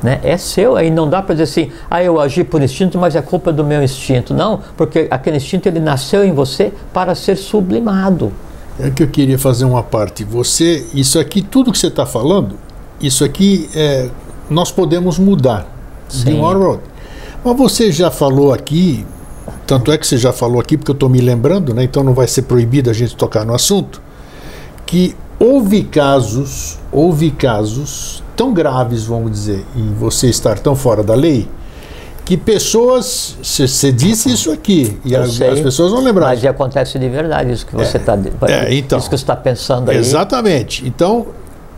Né? 0.00 0.20
É 0.22 0.36
seu, 0.36 0.76
aí 0.76 0.92
não 0.92 1.10
dá 1.10 1.20
para 1.22 1.34
dizer 1.34 1.42
assim, 1.42 1.72
ah, 1.90 2.00
eu 2.00 2.20
agi 2.20 2.44
por 2.44 2.62
instinto, 2.62 2.98
mas 2.98 3.16
é 3.16 3.20
culpa 3.20 3.52
do 3.52 3.64
meu 3.64 3.82
instinto. 3.82 4.32
Não, 4.32 4.60
porque 4.76 5.08
aquele 5.10 5.38
instinto 5.38 5.66
ele 5.66 5.80
nasceu 5.80 6.24
em 6.24 6.32
você 6.32 6.72
para 6.92 7.12
ser 7.16 7.34
sublimado. 7.34 8.32
É 8.78 8.90
que 8.90 9.02
eu 9.02 9.08
queria 9.08 9.40
fazer 9.40 9.64
uma 9.64 9.82
parte. 9.82 10.22
Você, 10.22 10.86
isso 10.94 11.18
aqui, 11.18 11.42
tudo 11.42 11.72
que 11.72 11.78
você 11.78 11.88
está 11.88 12.06
falando, 12.06 12.56
isso 13.00 13.24
aqui 13.24 13.68
é, 13.74 14.08
nós 14.48 14.70
podemos 14.70 15.18
mudar 15.18 15.66
de 16.08 16.14
Sim. 16.14 16.38
uma 16.38 16.46
hora 16.46 16.58
para 16.60 16.68
outra. 16.68 16.96
Mas 17.44 17.56
você 17.56 17.90
já 17.90 18.08
falou 18.08 18.52
aqui, 18.52 19.04
tanto 19.66 19.90
é 19.90 19.98
que 19.98 20.06
você 20.06 20.16
já 20.16 20.32
falou 20.32 20.60
aqui, 20.60 20.76
porque 20.76 20.90
eu 20.90 20.94
estou 20.94 21.08
me 21.08 21.20
lembrando, 21.20 21.74
né, 21.74 21.84
então 21.84 22.04
não 22.04 22.14
vai 22.14 22.28
ser 22.28 22.42
proibido 22.42 22.88
a 22.88 22.92
gente 22.92 23.16
tocar 23.16 23.44
no 23.44 23.54
assunto, 23.54 24.00
que 24.84 25.16
houve 25.38 25.82
casos, 25.82 26.78
houve 26.92 27.30
casos 27.30 28.22
tão 28.36 28.52
graves, 28.52 29.04
vamos 29.04 29.30
dizer, 29.32 29.64
em 29.74 29.92
você 29.94 30.28
estar 30.28 30.58
tão 30.58 30.76
fora 30.76 31.02
da 31.02 31.14
lei, 31.14 31.48
que 32.24 32.36
pessoas, 32.36 33.36
você 33.40 33.92
disse 33.92 34.32
isso 34.32 34.50
aqui, 34.50 34.98
e 35.04 35.14
as, 35.14 35.34
sei, 35.34 35.48
as 35.48 35.60
pessoas 35.60 35.92
vão 35.92 36.02
lembrar. 36.02 36.26
Mas 36.26 36.44
acontece 36.44 36.98
de 36.98 37.08
verdade 37.08 37.52
isso 37.52 37.64
que 37.64 37.74
você 37.74 37.98
está 37.98 38.18
é, 38.48 38.74
então. 38.74 38.98
isso 38.98 39.08
que 39.08 39.16
você 39.16 39.22
está 39.22 39.36
pensando 39.36 39.90
aí. 39.90 39.96
Exatamente. 39.96 40.84
Então, 40.86 41.28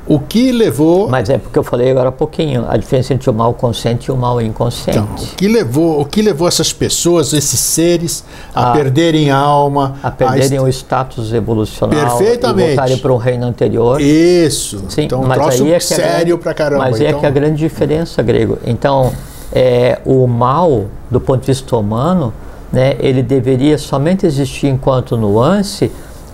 o 0.08 0.18
que 0.18 0.50
levou. 0.50 1.08
Mas 1.08 1.28
é 1.28 1.36
porque 1.38 1.58
eu 1.58 1.62
falei 1.62 1.90
agora 1.90 2.08
há 2.08 2.12
pouquinho, 2.12 2.64
a 2.68 2.76
diferença 2.76 3.12
entre 3.12 3.28
o 3.28 3.32
mal 3.34 3.52
consciente 3.54 4.06
e 4.08 4.12
o 4.12 4.16
mal 4.16 4.40
inconsciente. 4.40 4.98
Então, 4.98 5.14
o 5.32 5.36
que 5.36 5.46
levou, 5.48 6.00
o 6.00 6.04
que 6.04 6.22
levou 6.22 6.48
essas 6.48 6.72
pessoas, 6.72 7.32
esses 7.32 7.60
seres, 7.60 8.24
a 8.54 8.70
A- 8.70 8.72
perderem 8.72 9.30
a 9.30 9.36
alma, 9.36 9.96
a 10.02 10.10
perderem 10.10 10.58
est- 10.58 10.62
o 10.64 10.68
status 10.68 11.32
evolucional 11.32 11.98
Perfeitamente. 12.18 12.62
e 12.64 12.74
voltarem 12.76 12.98
para 12.98 13.12
um 13.12 13.16
reino 13.18 13.46
anterior. 13.46 14.00
Isso. 14.00 14.82
Sim, 14.88 15.02
então, 15.02 15.20
um 15.20 15.26
mas 15.26 15.38
troço 15.38 15.62
aí 15.64 15.68
é 15.72 15.78
que 15.78 15.84
a 15.84 15.96
sério 15.96 16.26
grande- 16.36 16.42
pra 16.42 16.54
caramba. 16.54 16.84
Mas 16.84 17.00
é 17.00 17.08
então, 17.08 17.20
que 17.20 17.26
a 17.26 17.30
grande 17.30 17.56
diferença, 17.56 18.22
Grego. 18.22 18.58
Então, 18.64 19.12
é, 19.52 19.98
o 20.04 20.26
mal, 20.26 20.86
do 21.10 21.20
ponto 21.20 21.40
de 21.40 21.46
vista 21.48 21.76
humano, 21.76 22.32
né, 22.72 22.96
ele 23.00 23.22
deveria 23.22 23.78
somente 23.78 24.26
existir 24.26 24.66
enquanto 24.68 25.16
nuance 25.16 25.90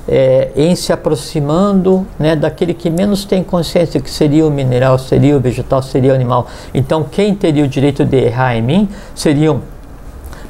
é, 0.09 0.51
em 0.55 0.75
se 0.77 0.93
aproximando 0.93 2.07
né, 2.19 2.37
daquele 2.37 2.75
que 2.75 2.91
menos 2.91 3.25
tem 3.25 3.43
consciência, 3.43 4.01
que 4.01 4.11
seria 4.11 4.47
o 4.47 4.51
mineral, 4.51 4.99
seria 4.99 5.37
o 5.37 5.41
vegetal, 5.41 5.83
seria 5.83 6.13
o 6.13 6.15
animal. 6.15 6.47
Então, 6.73 7.05
quem 7.05 7.35
teria 7.35 7.65
o 7.65 7.69
direito 7.69 8.05
de 8.05 8.17
errar 8.17 8.57
em 8.57 8.63
mim 8.63 8.89
seriam 9.15 9.63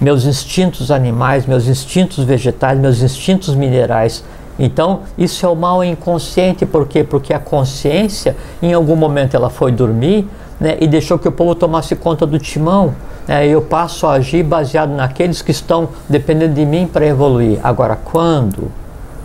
meus 0.01 0.25
instintos 0.25 0.91
animais, 0.91 1.47
meus 1.47 1.69
instintos 1.69 2.25
vegetais, 2.25 2.79
meus 2.79 3.01
instintos 3.01 3.55
minerais. 3.55 4.25
Então, 4.59 5.01
isso 5.17 5.45
é 5.45 5.49
o 5.49 5.57
mal 5.57 5.83
inconsciente, 5.83 6.67
por 6.67 6.87
quê? 6.87 7.03
Porque 7.03 7.33
a 7.33 7.39
consciência, 7.39 8.37
em 8.63 8.73
algum 8.73 8.97
momento, 8.97 9.35
ela 9.35 9.51
foi 9.51 9.73
dormir 9.73 10.29
né, 10.61 10.77
e 10.81 10.87
deixou 10.87 11.19
que 11.19 11.29
o 11.29 11.33
povo 11.33 11.55
tomasse 11.55 11.97
conta 11.97 12.27
do 12.27 12.39
timão. 12.39 12.95
Né, 13.27 13.47
eu 13.47 13.63
passo 13.63 14.07
a 14.07 14.13
agir 14.13 14.45
baseado 14.45 14.91
naqueles 14.91 15.43
que 15.43 15.51
estão 15.51 15.89
dependendo 16.09 16.55
de 16.55 16.67
mim 16.67 16.87
para 16.87 17.07
evoluir. 17.07 17.59
Agora, 17.63 17.97
quando? 17.97 18.71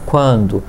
Quando 0.06 0.64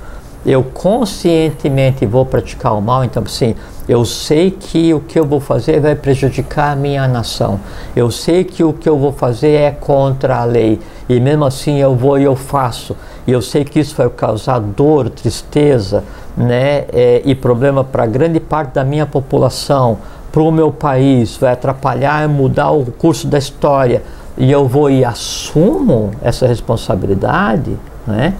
eu 0.45 0.63
conscientemente 0.63 2.05
vou 2.05 2.25
praticar 2.25 2.75
o 2.75 2.81
mal, 2.81 3.03
então, 3.03 3.23
assim, 3.23 3.55
eu 3.87 4.05
sei 4.05 4.49
que 4.51 4.93
o 4.93 4.99
que 4.99 5.19
eu 5.19 5.25
vou 5.25 5.39
fazer 5.39 5.79
vai 5.79 5.95
prejudicar 5.95 6.71
a 6.71 6.75
minha 6.75 7.07
nação. 7.07 7.59
Eu 7.95 8.09
sei 8.09 8.43
que 8.43 8.63
o 8.63 8.73
que 8.73 8.87
eu 8.87 8.97
vou 8.97 9.11
fazer 9.11 9.51
é 9.51 9.71
contra 9.71 10.37
a 10.37 10.43
lei. 10.43 10.79
E 11.09 11.19
mesmo 11.19 11.45
assim 11.45 11.77
eu 11.77 11.95
vou 11.95 12.17
e 12.17 12.23
eu 12.23 12.35
faço. 12.35 12.95
E 13.27 13.31
eu 13.31 13.41
sei 13.41 13.63
que 13.63 13.79
isso 13.79 13.95
vai 13.95 14.09
causar 14.09 14.59
dor, 14.59 15.09
tristeza 15.09 16.03
né, 16.35 16.85
é, 16.93 17.21
e 17.25 17.35
problema 17.35 17.83
para 17.83 18.05
grande 18.05 18.39
parte 18.39 18.73
da 18.73 18.83
minha 18.83 19.05
população, 19.05 19.97
para 20.31 20.41
o 20.41 20.51
meu 20.51 20.71
país, 20.71 21.35
vai 21.35 21.51
atrapalhar 21.51 22.23
e 22.23 22.27
mudar 22.27 22.71
o 22.71 22.85
curso 22.85 23.27
da 23.27 23.37
história. 23.37 24.01
e 24.37 24.49
eu 24.49 24.65
vou 24.67 24.89
e 24.89 25.03
assumo 25.03 26.11
essa 26.21 26.47
responsabilidade, 26.47 27.77
né? 28.07 28.33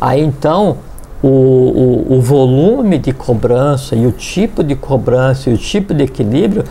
Aí 0.00 0.22
então 0.22 0.78
o, 1.22 1.28
o, 1.28 2.16
o, 2.16 2.20
volume 2.20 2.98
de 2.98 3.12
cobrança 3.12 3.96
e 3.96 4.06
o 4.06 4.12
tipo 4.12 4.62
de 4.62 4.76
cobrança 4.76 5.50
e 5.50 5.54
o 5.54 5.58
tipo 5.58 5.92
de 5.92 6.04
equilíbrio 6.04 6.64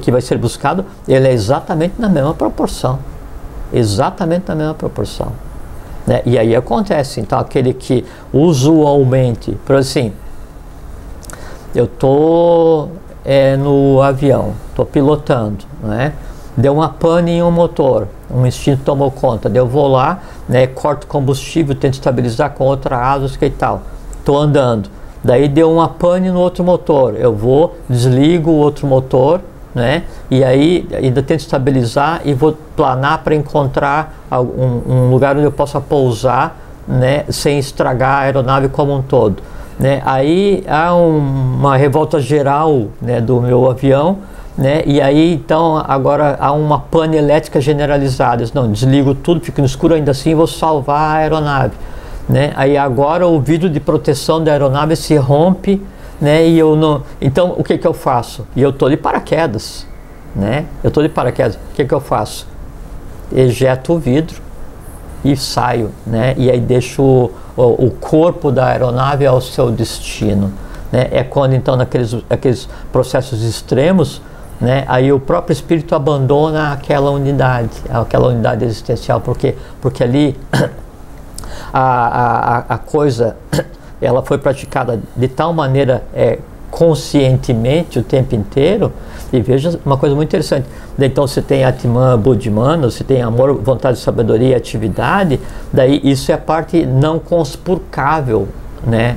que 0.00 0.10
vai 0.10 0.20
ser 0.20 0.36
buscado, 0.36 0.84
ele 1.06 1.28
é 1.28 1.32
exatamente 1.32 1.94
na 1.98 2.08
mesma 2.08 2.34
proporção. 2.34 2.98
Exatamente 3.72 4.48
na 4.48 4.54
mesma 4.54 4.74
proporção. 4.74 5.32
Né? 6.06 6.22
E 6.24 6.38
aí 6.38 6.54
acontece, 6.54 7.20
então, 7.20 7.38
aquele 7.38 7.72
que 7.72 8.04
usualmente, 8.32 9.56
por 9.64 9.76
assim, 9.76 10.12
eu 11.74 11.84
estou 11.84 12.90
é, 13.24 13.56
no 13.56 14.00
avião, 14.00 14.54
estou 14.70 14.86
pilotando, 14.86 15.64
né? 15.82 16.12
deu 16.56 16.72
uma 16.72 16.88
pane 16.88 17.32
em 17.32 17.42
um 17.42 17.50
motor, 17.50 18.08
um 18.30 18.46
instinto 18.46 18.82
tomou 18.82 19.10
conta, 19.10 19.50
eu 19.52 19.66
vou 19.66 19.88
lá, 19.88 20.20
né, 20.48 20.66
corto 20.66 21.06
combustível, 21.06 21.74
tento 21.74 21.94
estabilizar 21.94 22.50
com 22.50 22.64
outra 22.64 22.98
asa 22.98 23.30
e 23.40 23.50
tal, 23.50 23.82
estou 24.18 24.38
andando, 24.38 24.88
daí 25.22 25.48
deu 25.48 25.70
uma 25.70 25.88
pane 25.88 26.30
no 26.30 26.40
outro 26.40 26.62
motor, 26.62 27.14
eu 27.16 27.34
vou, 27.34 27.76
desligo 27.88 28.50
o 28.50 28.56
outro 28.56 28.86
motor, 28.86 29.40
né, 29.74 30.04
e 30.30 30.42
aí 30.42 30.88
ainda 30.94 31.22
tento 31.22 31.40
estabilizar 31.40 32.22
e 32.24 32.32
vou 32.32 32.56
planar 32.74 33.22
para 33.22 33.34
encontrar 33.34 34.26
um, 34.32 34.92
um, 34.92 35.10
lugar 35.10 35.36
onde 35.36 35.44
eu 35.44 35.52
possa 35.52 35.80
pousar, 35.80 36.56
né, 36.88 37.24
sem 37.28 37.58
estragar 37.58 38.10
a 38.10 38.18
aeronave 38.20 38.68
como 38.68 38.94
um 38.94 39.02
todo. 39.02 39.42
Né, 39.78 40.00
aí 40.06 40.64
há 40.66 40.94
um, 40.94 41.18
uma 41.18 41.76
revolta 41.76 42.18
geral 42.18 42.86
né, 43.02 43.20
do 43.20 43.40
meu 43.40 43.70
avião, 43.70 44.18
né? 44.56 44.82
E 44.86 45.00
aí 45.00 45.34
então 45.34 45.76
agora 45.86 46.36
há 46.40 46.52
uma 46.52 46.80
pane 46.80 47.16
elétrica 47.16 47.60
generalizada. 47.60 48.44
Não, 48.54 48.70
desligo 48.70 49.14
tudo, 49.14 49.40
fico 49.40 49.60
no 49.60 49.66
escuro 49.66 49.94
ainda 49.94 50.12
assim, 50.12 50.34
vou 50.34 50.46
salvar 50.46 51.16
a 51.16 51.18
aeronave, 51.18 51.74
né? 52.28 52.52
Aí 52.56 52.76
agora 52.76 53.26
o 53.26 53.40
vidro 53.40 53.68
de 53.68 53.80
proteção 53.80 54.42
da 54.42 54.52
aeronave 54.52 54.96
se 54.96 55.14
rompe, 55.16 55.82
né? 56.20 56.46
E 56.46 56.58
eu 56.58 56.74
não, 56.74 57.02
então 57.20 57.54
o 57.56 57.62
que 57.62 57.76
que 57.76 57.86
eu 57.86 57.92
faço? 57.92 58.46
E 58.56 58.62
eu 58.62 58.72
tô 58.72 58.88
de 58.88 58.96
paraquedas, 58.96 59.86
né? 60.34 60.64
Eu 60.82 60.90
tô 60.90 61.02
de 61.02 61.08
paraquedas. 61.08 61.56
O 61.56 61.74
que 61.74 61.84
que 61.84 61.94
eu 61.94 62.00
faço? 62.00 62.46
Ejeto 63.34 63.92
o 63.92 63.98
vidro 63.98 64.40
e 65.22 65.36
saio, 65.36 65.90
né? 66.06 66.34
E 66.38 66.50
aí 66.50 66.60
deixo 66.60 67.02
o, 67.02 67.30
o, 67.56 67.86
o 67.86 67.90
corpo 67.90 68.50
da 68.50 68.68
aeronave 68.68 69.26
ao 69.26 69.40
seu 69.40 69.70
destino. 69.70 70.52
Né? 70.90 71.08
É 71.10 71.22
quando 71.24 71.54
então 71.54 71.76
naqueles 71.76 72.16
aqueles 72.30 72.68
processos 72.92 73.42
extremos 73.42 74.22
né? 74.60 74.84
Aí 74.88 75.12
o 75.12 75.20
próprio 75.20 75.52
espírito 75.52 75.94
abandona 75.94 76.72
aquela 76.72 77.10
unidade, 77.10 77.82
aquela 77.88 78.28
unidade 78.28 78.64
existencial, 78.64 79.20
porque, 79.20 79.54
porque 79.80 80.02
ali 80.02 80.36
a, 81.72 81.80
a, 81.80 82.58
a 82.74 82.78
coisa 82.78 83.36
ela 84.00 84.22
foi 84.22 84.38
praticada 84.38 85.00
de 85.14 85.28
tal 85.28 85.52
maneira 85.52 86.04
é, 86.14 86.38
conscientemente 86.70 87.98
o 87.98 88.02
tempo 88.02 88.34
inteiro. 88.34 88.92
E 89.32 89.40
veja 89.40 89.78
uma 89.84 89.96
coisa 89.96 90.14
muito 90.14 90.28
interessante. 90.28 90.66
Então 90.98 91.26
você 91.26 91.40
tem 91.40 91.64
Atman 91.64 92.18
Buddhimana, 92.18 92.90
você 92.90 93.02
tem 93.02 93.22
amor, 93.22 93.54
vontade, 93.54 93.98
sabedoria 93.98 94.56
atividade, 94.56 95.40
daí 95.72 96.00
isso 96.04 96.30
é 96.30 96.34
a 96.34 96.38
parte 96.38 96.84
não 96.84 97.18
conspurcável, 97.18 98.48
né? 98.86 99.16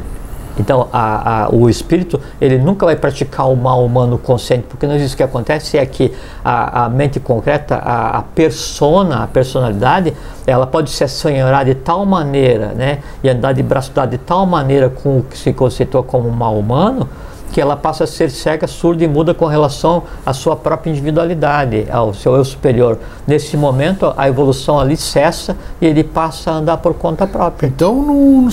Então, 0.60 0.90
a, 0.92 1.46
a, 1.46 1.50
o 1.50 1.70
espírito 1.70 2.20
ele 2.40 2.58
nunca 2.58 2.86
vai 2.86 2.96
praticar 2.96 3.50
o 3.50 3.56
mal 3.56 3.84
humano 3.84 4.18
consciente, 4.18 4.66
porque 4.68 4.86
não 4.86 4.96
isso 4.98 5.16
que 5.16 5.24
acontece 5.24 5.78
é 5.78 5.86
que 5.86 6.14
a, 6.44 6.86
a 6.86 6.90
mente 6.90 7.20
concreta, 7.20 7.76
a, 7.76 8.22
persona, 8.22 9.24
a 9.24 9.28
personalidade, 9.28 10.14
ela 10.46 10.68
pode 10.68 10.90
se 10.90 11.04
assenhorar 11.04 11.64
de 11.64 11.76
tal 11.76 12.06
maneira, 12.06 12.68
né, 12.68 13.00
e 13.24 13.30
andar 13.30 13.54
de 13.54 13.64
braço 13.64 13.92
dado 13.94 14.12
de 14.12 14.18
tal 14.18 14.46
maneira 14.46 14.90
com 14.90 15.20
o 15.20 15.24
que 15.24 15.38
se 15.38 15.54
conceitua 15.54 16.04
como 16.04 16.30
mal 16.30 16.58
humano, 16.58 17.08
que 17.52 17.60
ela 17.60 17.76
passa 17.76 18.04
a 18.04 18.08
ser 18.08 18.30
cega, 18.30 18.68
surda 18.68 19.04
e 19.04 19.08
muda 19.08 19.34
com 19.34 19.46
relação 19.46 20.04
à 20.26 20.34
sua 20.34 20.56
própria 20.56 20.92
individualidade, 20.92 21.86
ao 21.92 22.14
seu 22.14 22.36
eu 22.36 22.46
superior. 22.46 22.98
Nesse 23.28 23.58
momento, 23.58 24.14
a 24.16 24.28
evolução 24.28 24.80
ali 24.80 24.96
cessa 24.96 25.56
e 25.82 25.86
ele 25.86 26.04
passa 26.04 26.52
a 26.52 26.56
andar 26.56 26.78
por 26.78 26.94
conta 26.94 27.26
própria. 27.26 27.68
Então, 27.68 28.02
não, 28.02 28.50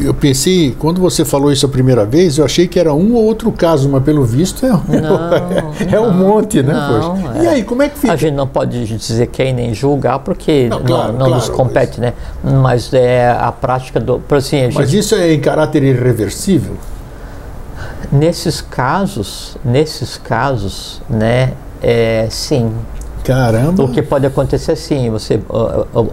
eu 0.00 0.14
pensei, 0.14 0.74
quando 0.78 1.00
você 1.00 1.24
falou 1.24 1.52
isso 1.52 1.66
a 1.66 1.68
primeira 1.68 2.04
vez, 2.04 2.38
eu 2.38 2.44
achei 2.44 2.66
que 2.66 2.78
era 2.78 2.92
um 2.92 3.14
ou 3.14 3.24
outro 3.24 3.50
caso, 3.52 3.88
mas 3.88 4.02
pelo 4.02 4.24
visto 4.24 4.64
é, 4.64 4.70
não, 4.70 5.34
é, 5.34 5.94
é 5.96 6.00
um 6.00 6.12
monte, 6.12 6.62
né? 6.62 6.72
Não, 6.72 7.32
é. 7.34 7.44
E 7.44 7.46
aí, 7.46 7.64
como 7.64 7.82
é 7.82 7.88
que 7.88 7.98
fica? 7.98 8.12
A 8.12 8.16
gente 8.16 8.34
não 8.34 8.46
pode 8.46 8.84
dizer 8.84 9.26
quem 9.28 9.52
nem 9.52 9.74
julgar, 9.74 10.18
porque 10.20 10.68
não, 10.68 10.80
claro, 10.82 11.12
não, 11.12 11.18
não 11.18 11.26
claro, 11.26 11.34
nos 11.34 11.48
compete, 11.48 12.00
mas... 12.00 12.12
né? 12.12 12.14
Mas 12.62 12.94
é 12.94 13.30
a 13.30 13.52
prática 13.52 14.00
do. 14.00 14.20
Assim, 14.30 14.60
a 14.60 14.64
gente... 14.64 14.74
Mas 14.74 14.92
isso 14.92 15.14
é 15.14 15.32
em 15.32 15.40
caráter 15.40 15.82
irreversível? 15.82 16.76
Nesses 18.12 18.60
casos, 18.60 19.56
nesses 19.64 20.18
casos, 20.18 21.00
né, 21.08 21.54
é, 21.82 22.26
sim. 22.30 22.70
Caramba! 23.24 23.82
O 23.82 23.88
que 23.88 24.02
pode 24.02 24.26
acontecer 24.26 24.76
sim, 24.76 25.08
você, 25.08 25.40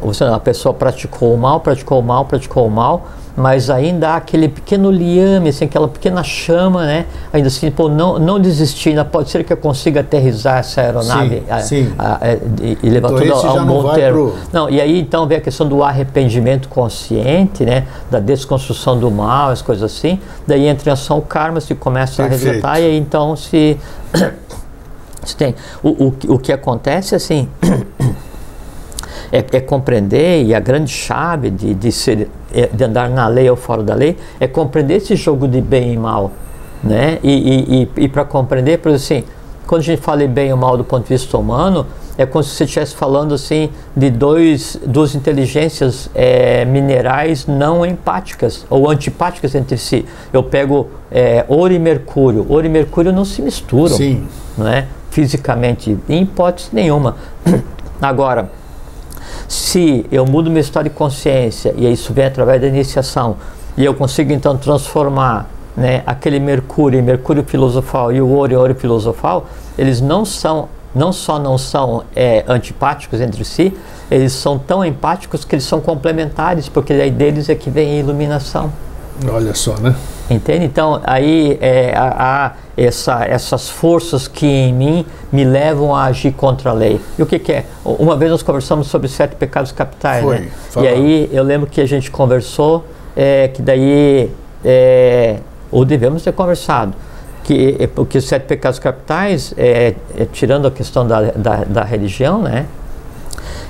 você, 0.02 0.24
a 0.24 0.40
pessoa 0.40 0.74
praticou 0.74 1.34
o 1.34 1.38
mal, 1.38 1.60
praticou 1.60 2.00
o 2.00 2.04
mal, 2.04 2.24
praticou 2.24 2.66
o 2.68 2.72
mal, 2.72 3.08
mas 3.40 3.70
ainda 3.70 4.10
há 4.10 4.16
aquele 4.18 4.50
pequeno 4.50 4.92
liame, 4.92 5.50
assim, 5.50 5.64
aquela 5.64 5.88
pequena 5.88 6.22
chama, 6.24 6.86
né? 6.86 7.06
Ainda 7.32 7.48
assim, 7.48 7.72
pô, 7.72 7.88
não, 7.88 8.20
não 8.20 8.38
desistir, 8.38 8.90
ainda 8.90 9.06
pode 9.06 9.30
ser 9.30 9.46
que 9.46 9.54
eu 9.54 9.58
consiga 9.58 10.02
aterrizar 10.02 10.60
essa 10.60 10.82
aeronave 10.82 11.38
sim, 11.38 11.44
a, 11.50 11.60
sim. 11.60 11.94
A, 11.98 12.16
a, 12.16 12.34
e, 12.62 12.78
e 12.84 12.90
levar 12.90 13.14
então, 13.14 13.40
tudo 13.42 13.48
a, 13.48 13.54
um 13.54 13.66
bom 13.66 13.94
termo. 13.94 14.32
Pro... 14.32 14.40
Não, 14.52 14.70
e 14.70 14.82
aí 14.82 15.00
então 15.00 15.26
vem 15.26 15.38
a 15.38 15.42
questão 15.42 15.66
do 15.66 15.82
arrependimento 15.82 16.68
consciente, 16.68 17.64
né? 17.64 17.88
Da 18.12 18.20
desconstrução 18.20 19.00
do 19.00 19.10
mal, 19.10 19.52
as 19.52 19.62
coisas 19.62 19.90
assim. 19.90 20.20
Daí 20.46 20.68
entra 20.68 20.90
em 20.90 20.94
ação 20.94 21.20
o 21.20 21.22
karma, 21.22 21.62
se 21.62 21.74
começa 21.74 22.22
Perfeito. 22.22 22.44
a 22.44 22.50
resgatar 22.50 22.80
e 22.82 22.86
aí 22.88 22.98
então 22.98 23.38
se, 23.38 23.78
se 25.24 25.36
tem. 25.38 25.56
O, 25.82 25.90
o, 26.08 26.14
o 26.36 26.40
que 26.40 26.52
acontece 26.52 27.16
assim. 27.16 27.48
É, 29.32 29.38
é, 29.38 29.60
compreender, 29.60 30.44
e 30.44 30.54
a 30.54 30.60
grande 30.60 30.92
chave 30.92 31.50
de, 31.50 31.74
de, 31.74 31.92
ser, 31.92 32.30
é, 32.54 32.68
de 32.68 32.84
andar 32.84 33.10
na 33.10 33.28
lei 33.28 33.50
ou 33.50 33.56
fora 33.56 33.84
da 33.84 33.94
lei, 33.94 34.18
é 34.40 34.48
compreender 34.48 34.96
esse 34.96 35.16
jogo 35.16 35.48
de 35.48 35.62
bem 35.62 35.94
e 35.94 35.98
mal. 35.98 36.32
Né? 36.84 37.20
E, 37.24 37.32
e, 37.32 37.90
e, 37.98 38.04
e 38.06 38.08
para 38.08 38.24
compreender, 38.24 38.80
por 38.80 38.92
assim, 38.92 39.24
quando 39.68 39.82
a 39.82 39.86
gente 39.86 40.02
fala 40.02 40.24
em 40.24 40.28
bem 40.28 40.52
ou 40.52 40.58
mal 40.58 40.76
do 40.76 40.84
ponto 40.84 41.04
de 41.04 41.10
vista 41.10 41.38
humano, 41.38 41.86
é 42.18 42.26
como 42.26 42.44
se 42.44 42.50
você 42.50 42.66
estivesse 42.66 42.96
falando 42.96 43.34
assim 43.34 43.70
de 43.96 44.10
dois, 44.10 44.78
duas 44.86 45.16
inteligências 45.16 46.10
é, 46.14 46.66
minerais 46.66 47.48
não 47.48 47.86
empáticas 47.86 48.66
ou 48.70 48.90
antipáticas 48.90 49.56
entre 49.56 49.78
si. 49.78 50.06
Eu 50.34 50.44
pego 50.44 50.90
é, 51.10 51.46
ouro 51.48 51.72
e 51.72 51.80
mercúrio. 51.80 52.46
Ouro 52.50 52.66
e 52.66 52.70
mercúrio 52.70 53.14
não 53.14 53.24
se 53.24 53.42
misturam, 53.42 53.96
Sim. 53.96 54.28
não 54.58 54.68
é? 54.68 54.88
Fisicamente, 55.12 55.98
em 56.10 56.24
hipótese 56.24 56.70
nenhuma. 56.74 57.16
Agora, 58.02 58.50
se 59.50 60.06
eu 60.12 60.28
mudo 60.28 60.52
meu 60.52 60.62
estado 60.62 60.84
de 60.84 60.92
consciência, 60.92 61.74
e 61.76 61.92
isso 61.92 62.14
vem 62.14 62.26
através 62.26 62.62
da 62.62 62.68
iniciação, 62.68 63.38
e 63.76 63.84
eu 63.84 63.96
consigo 63.96 64.32
então 64.32 64.56
transformar 64.56 65.50
né, 65.76 66.04
aquele 66.06 66.40
mercúrio 66.40 67.00
em 67.00 67.02
mercúrio 67.02 67.44
filosofal 67.44 68.12
e 68.14 68.22
o 68.22 68.28
ouro 68.28 68.54
em 68.54 68.56
ouro 68.56 68.76
filosofal, 68.76 69.48
eles 69.76 70.00
não 70.00 70.24
são, 70.24 70.70
não 70.94 71.12
só 71.12 71.40
não 71.40 71.58
são 71.58 72.04
é, 72.16 72.46
antipáticos 72.48 73.20
entre 73.22 73.44
si, 73.44 73.76
eles 74.12 74.34
são 74.34 74.60
tão 74.60 74.86
empáticos 74.86 75.44
que 75.44 75.56
eles 75.56 75.66
são 75.66 75.82
complementares, 75.82 76.70
porque 76.70 76.96
daí 76.96 77.10
deles 77.10 77.50
é 77.50 77.56
que 77.56 77.72
vem 77.72 77.98
a 77.98 78.00
iluminação. 78.00 78.72
Olha 79.28 79.56
só, 79.56 79.76
né? 79.80 79.96
Entende? 80.30 80.66
Então, 80.66 81.02
aí 81.04 81.58
é, 81.60 81.94
há 81.96 82.54
essa, 82.78 83.26
essas 83.26 83.68
forças 83.68 84.28
que 84.28 84.46
em 84.46 84.74
mim 84.74 85.06
me 85.32 85.44
levam 85.44 85.96
a 85.96 86.06
agir 86.06 86.32
contra 86.34 86.70
a 86.70 86.74
lei. 86.74 87.02
E 87.18 87.24
o 87.24 87.26
que, 87.26 87.40
que 87.40 87.52
é? 87.52 87.66
Uma 87.84 88.16
vez 88.16 88.30
nós 88.32 88.44
conversamos 88.44 88.88
sobre 88.88 89.08
sete 89.08 89.36
pecados 89.36 89.72
capitais, 89.72 90.24
Foi, 90.24 90.40
né? 90.40 90.52
E 90.78 90.88
aí 90.88 91.30
eu 91.32 91.44
lembro 91.44 91.68
que 91.68 91.82
a 91.82 91.88
gente 91.88 92.12
conversou, 92.12 92.86
é, 93.16 93.48
que 93.48 93.62
daí, 93.62 94.32
é, 94.64 95.38
ou 95.72 95.84
devemos 95.84 96.24
ter 96.24 96.32
conversado, 96.32 96.94
que, 97.44 97.78
é, 97.80 98.06
que 98.06 98.18
os 98.18 98.28
sete 98.28 98.44
pecados 98.44 98.78
capitais, 98.78 99.54
é, 99.58 99.96
é, 100.16 100.26
tirando 100.32 100.68
a 100.68 100.72
questão 100.72 101.08
da, 101.08 101.32
da, 101.32 101.64
da 101.64 101.84
religião, 101.84 102.42
né? 102.44 102.68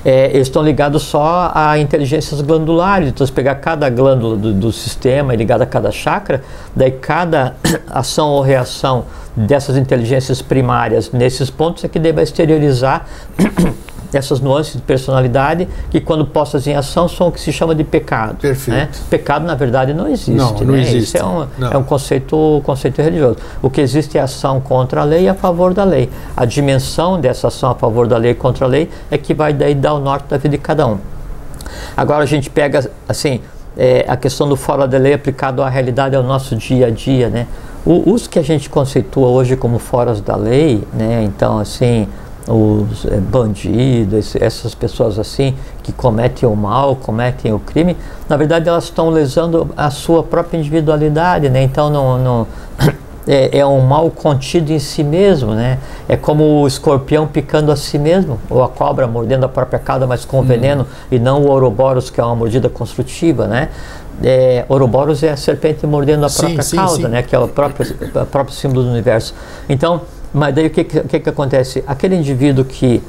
É, 0.03 0.27
eles 0.27 0.47
estão 0.47 0.63
ligados 0.63 1.03
só 1.03 1.51
a 1.53 1.77
inteligências 1.77 2.41
glandulares. 2.41 3.09
Então, 3.09 3.25
se 3.25 3.33
pegar 3.33 3.55
cada 3.55 3.89
glândula 3.89 4.37
do, 4.37 4.53
do 4.53 4.71
sistema 4.71 5.33
e 5.33 5.37
ligada 5.37 5.63
a 5.63 5.67
cada 5.67 5.91
chakra, 5.91 6.41
daí 6.75 6.91
cada 6.91 7.55
ação 7.89 8.29
ou 8.29 8.41
reação 8.41 9.05
dessas 9.35 9.77
inteligências 9.77 10.41
primárias 10.41 11.11
nesses 11.11 11.49
pontos 11.49 11.83
é 11.83 11.87
que 11.87 11.99
deve 11.99 12.21
exteriorizar 12.21 13.05
essas 14.13 14.39
nuances 14.39 14.73
de 14.73 14.81
personalidade 14.81 15.67
que 15.89 15.99
quando 15.99 16.25
postas 16.25 16.65
em 16.67 16.75
ação 16.75 17.07
são 17.07 17.27
o 17.27 17.31
que 17.31 17.39
se 17.39 17.51
chama 17.51 17.75
de 17.75 17.83
pecado. 17.83 18.37
Perfeito. 18.37 18.75
Né? 18.75 18.89
Pecado 19.09 19.45
na 19.45 19.55
verdade 19.55 19.93
não 19.93 20.07
existe. 20.07 20.31
Não, 20.31 20.53
não 20.53 20.73
né? 20.73 20.81
existe. 20.81 21.15
Isso 21.15 21.17
é 21.17 21.25
um, 21.25 21.47
Não. 21.57 21.71
é 21.71 21.77
um 21.77 21.83
conceito, 21.83 22.61
conceito 22.65 23.01
religioso. 23.01 23.37
O 23.61 23.69
que 23.69 23.81
existe 23.81 24.17
é 24.17 24.21
ação 24.21 24.59
contra 24.59 25.01
a 25.01 25.03
lei 25.03 25.23
e 25.23 25.29
a 25.29 25.35
favor 25.35 25.73
da 25.73 25.83
lei. 25.83 26.09
A 26.35 26.45
dimensão 26.45 27.19
dessa 27.19 27.47
ação 27.47 27.71
a 27.71 27.75
favor 27.75 28.07
da 28.07 28.17
lei 28.17 28.31
e 28.31 28.35
contra 28.35 28.65
a 28.65 28.67
lei 28.67 28.89
é 29.11 29.17
que 29.17 29.33
vai 29.33 29.53
daí 29.53 29.75
dar 29.75 29.93
o 29.93 29.99
norte 29.99 30.27
da 30.27 30.37
vida 30.37 30.49
de 30.49 30.57
cada 30.57 30.87
um. 30.87 30.97
Agora 31.95 32.23
a 32.23 32.27
gente 32.27 32.49
pega 32.49 32.89
assim 33.07 33.41
é, 33.77 34.05
a 34.07 34.17
questão 34.17 34.47
do 34.47 34.55
fora 34.55 34.87
da 34.87 34.97
lei 34.97 35.13
aplicado 35.13 35.61
à 35.61 35.69
realidade 35.69 36.15
ao 36.15 36.23
nosso 36.23 36.55
dia 36.55 36.87
a 36.87 36.89
dia, 36.89 37.29
né? 37.29 37.47
O, 37.85 38.11
os 38.11 38.27
que 38.27 38.37
a 38.37 38.41
gente 38.41 38.69
conceitua 38.69 39.27
hoje 39.29 39.55
como 39.55 39.79
foras 39.79 40.19
da 40.19 40.35
lei, 40.35 40.83
né? 40.93 41.23
Então 41.23 41.59
assim 41.59 42.07
os 42.49 43.05
é, 43.05 43.17
bandidos, 43.17 44.35
essas 44.35 44.73
pessoas 44.73 45.19
assim 45.19 45.55
que 45.83 45.91
cometem 45.91 46.49
o 46.49 46.55
mal, 46.55 46.95
cometem 46.95 47.53
o 47.53 47.59
crime, 47.59 47.95
na 48.27 48.35
verdade 48.35 48.67
elas 48.67 48.85
estão 48.85 49.09
lesando 49.09 49.69
a 49.77 49.89
sua 49.91 50.23
própria 50.23 50.57
individualidade, 50.57 51.49
né? 51.49 51.61
Então 51.61 51.89
não, 51.89 52.17
não 52.17 52.47
é, 53.27 53.59
é, 53.59 53.65
um 53.65 53.81
mal 53.81 54.09
contido 54.09 54.71
em 54.71 54.79
si 54.79 55.03
mesmo, 55.03 55.53
né? 55.53 55.77
É 56.07 56.17
como 56.17 56.61
o 56.61 56.67
escorpião 56.67 57.27
picando 57.27 57.71
a 57.71 57.75
si 57.75 57.99
mesmo, 57.99 58.39
ou 58.49 58.63
a 58.63 58.67
cobra 58.67 59.05
mordendo 59.07 59.45
a 59.45 59.49
própria 59.49 59.77
cauda, 59.77 60.07
mas 60.07 60.25
com 60.25 60.41
veneno, 60.41 60.87
e 61.11 61.19
não 61.19 61.43
o 61.43 61.49
ouroboros, 61.49 62.09
que 62.09 62.19
é 62.19 62.23
uma 62.23 62.35
mordida 62.35 62.67
construtiva, 62.67 63.47
né? 63.47 63.69
É, 64.21 64.65
ouroboros 64.67 65.23
é 65.23 65.29
a 65.29 65.37
serpente 65.37 65.87
mordendo 65.87 66.25
a 66.25 66.29
Sim, 66.29 66.39
própria 66.39 66.63
sim, 66.63 66.75
cauda, 66.75 66.95
sim. 66.95 67.07
né? 67.07 67.23
Que 67.23 67.35
é 67.35 67.39
o 67.39 67.47
próprio, 67.47 67.95
o 68.15 68.25
próprio 68.25 68.55
símbolo 68.55 68.83
do 68.83 68.89
universo. 68.89 69.33
Então, 69.69 70.01
mas 70.33 70.53
daí 70.53 70.67
o 70.67 70.69
que, 70.69 70.83
que, 70.83 71.19
que 71.19 71.29
acontece? 71.29 71.83
Aquele 71.87 72.15
indivíduo 72.15 72.63
que 72.63 73.01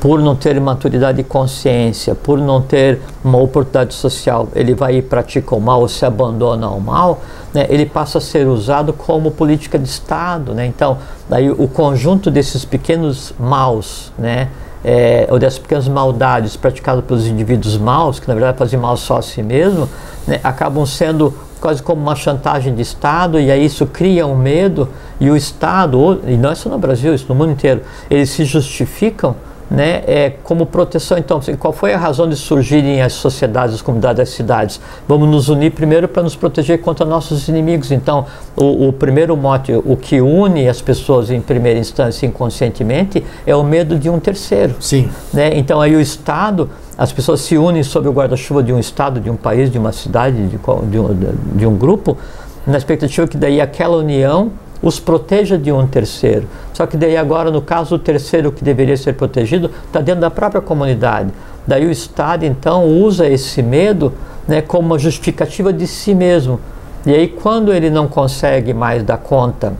por 0.00 0.18
não 0.18 0.34
ter 0.34 0.58
maturidade 0.58 1.20
e 1.20 1.24
consciência, 1.24 2.14
por 2.14 2.38
não 2.38 2.62
ter 2.62 3.00
uma 3.22 3.36
oportunidade 3.36 3.92
social, 3.92 4.48
ele 4.54 4.74
vai 4.74 4.96
e 4.96 5.02
pratica 5.02 5.54
o 5.54 5.60
mal 5.60 5.82
ou 5.82 5.88
se 5.88 6.06
abandona 6.06 6.66
ao 6.66 6.80
mal, 6.80 7.20
né, 7.52 7.66
ele 7.68 7.84
passa 7.84 8.16
a 8.16 8.20
ser 8.20 8.48
usado 8.48 8.94
como 8.94 9.30
política 9.30 9.78
de 9.78 9.86
Estado. 9.86 10.54
Né? 10.54 10.64
Então, 10.64 10.96
daí 11.28 11.50
o 11.50 11.68
conjunto 11.68 12.30
desses 12.30 12.64
pequenos 12.64 13.34
maus, 13.38 14.10
né, 14.18 14.48
é, 14.82 15.28
ou 15.30 15.38
dessas 15.38 15.58
pequenas 15.58 15.86
maldades 15.86 16.56
praticadas 16.56 17.04
pelos 17.04 17.26
indivíduos 17.26 17.76
maus, 17.76 18.18
que 18.18 18.26
na 18.26 18.32
verdade 18.32 18.56
fazem 18.56 18.80
mal 18.80 18.96
só 18.96 19.18
a 19.18 19.22
si 19.22 19.42
mesmo, 19.42 19.86
né, 20.26 20.40
acabam 20.42 20.86
sendo 20.86 21.34
quase 21.60 21.82
como 21.82 22.00
uma 22.00 22.16
chantagem 22.16 22.74
de 22.74 22.82
Estado, 22.82 23.38
e 23.38 23.50
aí 23.50 23.64
isso 23.64 23.86
cria 23.86 24.26
um 24.26 24.36
medo, 24.36 24.88
e 25.20 25.30
o 25.30 25.36
Estado, 25.36 26.20
e 26.26 26.36
não 26.36 26.50
é 26.50 26.54
só 26.54 26.68
no 26.68 26.78
Brasil, 26.78 27.14
isso 27.14 27.26
no 27.28 27.34
mundo 27.34 27.52
inteiro, 27.52 27.82
eles 28.10 28.30
se 28.30 28.44
justificam 28.44 29.36
né, 29.70 30.02
é, 30.06 30.30
como 30.42 30.66
proteção. 30.66 31.16
Então, 31.16 31.38
assim, 31.38 31.54
qual 31.54 31.72
foi 31.72 31.94
a 31.94 31.98
razão 31.98 32.28
de 32.28 32.34
surgirem 32.34 33.00
as 33.00 33.12
sociedades, 33.12 33.76
as 33.76 33.82
comunidades, 33.82 34.20
as 34.20 34.30
cidades? 34.30 34.80
Vamos 35.06 35.28
nos 35.28 35.48
unir 35.48 35.70
primeiro 35.70 36.08
para 36.08 36.22
nos 36.22 36.34
proteger 36.34 36.80
contra 36.80 37.06
nossos 37.06 37.46
inimigos. 37.46 37.92
Então, 37.92 38.26
o, 38.56 38.88
o, 38.88 38.92
primeiro 38.92 39.36
mote, 39.36 39.72
o 39.72 39.96
que 39.96 40.20
une 40.20 40.68
as 40.68 40.82
pessoas 40.82 41.30
em 41.30 41.40
primeira 41.40 41.78
instância 41.78 42.26
inconscientemente, 42.26 43.24
é 43.46 43.54
o 43.54 43.62
medo 43.62 43.96
de 43.96 44.10
um 44.10 44.18
terceiro. 44.18 44.74
Sim. 44.80 45.08
Né? 45.32 45.56
Então, 45.56 45.80
aí 45.80 45.94
o 45.94 46.00
Estado, 46.00 46.68
as 47.00 47.10
pessoas 47.10 47.40
se 47.40 47.56
unem 47.56 47.82
sob 47.82 48.06
o 48.10 48.12
guarda-chuva 48.12 48.62
de 48.62 48.74
um 48.74 48.78
Estado, 48.78 49.20
de 49.20 49.30
um 49.30 49.34
país, 49.34 49.72
de 49.72 49.78
uma 49.78 49.90
cidade, 49.90 50.36
de, 50.46 50.58
de 50.58 50.98
um, 50.98 51.08
de 51.56 51.66
um 51.66 51.74
grupo, 51.74 52.18
na 52.66 52.76
expectativa 52.76 53.26
que 53.26 53.38
daí 53.38 53.58
aquela 53.58 53.96
união 53.96 54.52
os 54.82 55.00
proteja 55.00 55.56
de 55.56 55.72
um 55.72 55.86
terceiro. 55.86 56.46
Só 56.74 56.86
que 56.86 56.98
daí 56.98 57.16
agora, 57.16 57.50
no 57.50 57.62
caso, 57.62 57.94
o 57.94 57.98
terceiro 57.98 58.52
que 58.52 58.62
deveria 58.62 58.98
ser 58.98 59.14
protegido 59.14 59.70
está 59.86 60.02
dentro 60.02 60.20
da 60.20 60.30
própria 60.30 60.60
comunidade. 60.60 61.30
Daí 61.66 61.86
o 61.86 61.90
Estado, 61.90 62.44
então, 62.44 62.84
usa 62.84 63.26
esse 63.26 63.62
medo 63.62 64.12
né, 64.46 64.60
como 64.60 64.88
uma 64.88 64.98
justificativa 64.98 65.72
de 65.72 65.86
si 65.86 66.14
mesmo. 66.14 66.60
E 67.06 67.14
aí, 67.14 67.28
quando 67.28 67.72
ele 67.72 67.88
não 67.88 68.08
consegue 68.08 68.74
mais 68.74 69.02
dar 69.02 69.16
conta 69.16 69.72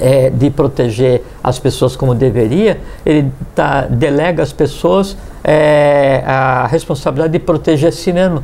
é, 0.00 0.30
de 0.30 0.50
proteger 0.50 1.24
as 1.42 1.58
pessoas 1.58 1.96
como 1.96 2.14
deveria, 2.14 2.78
ele 3.04 3.32
tá, 3.56 3.88
delega 3.88 4.40
às 4.40 4.52
pessoas 4.52 5.16
é, 5.44 6.24
a 6.26 6.66
responsabilidade 6.66 7.34
de 7.34 7.38
proteger 7.38 7.92
si 7.92 8.12
mesmo, 8.12 8.42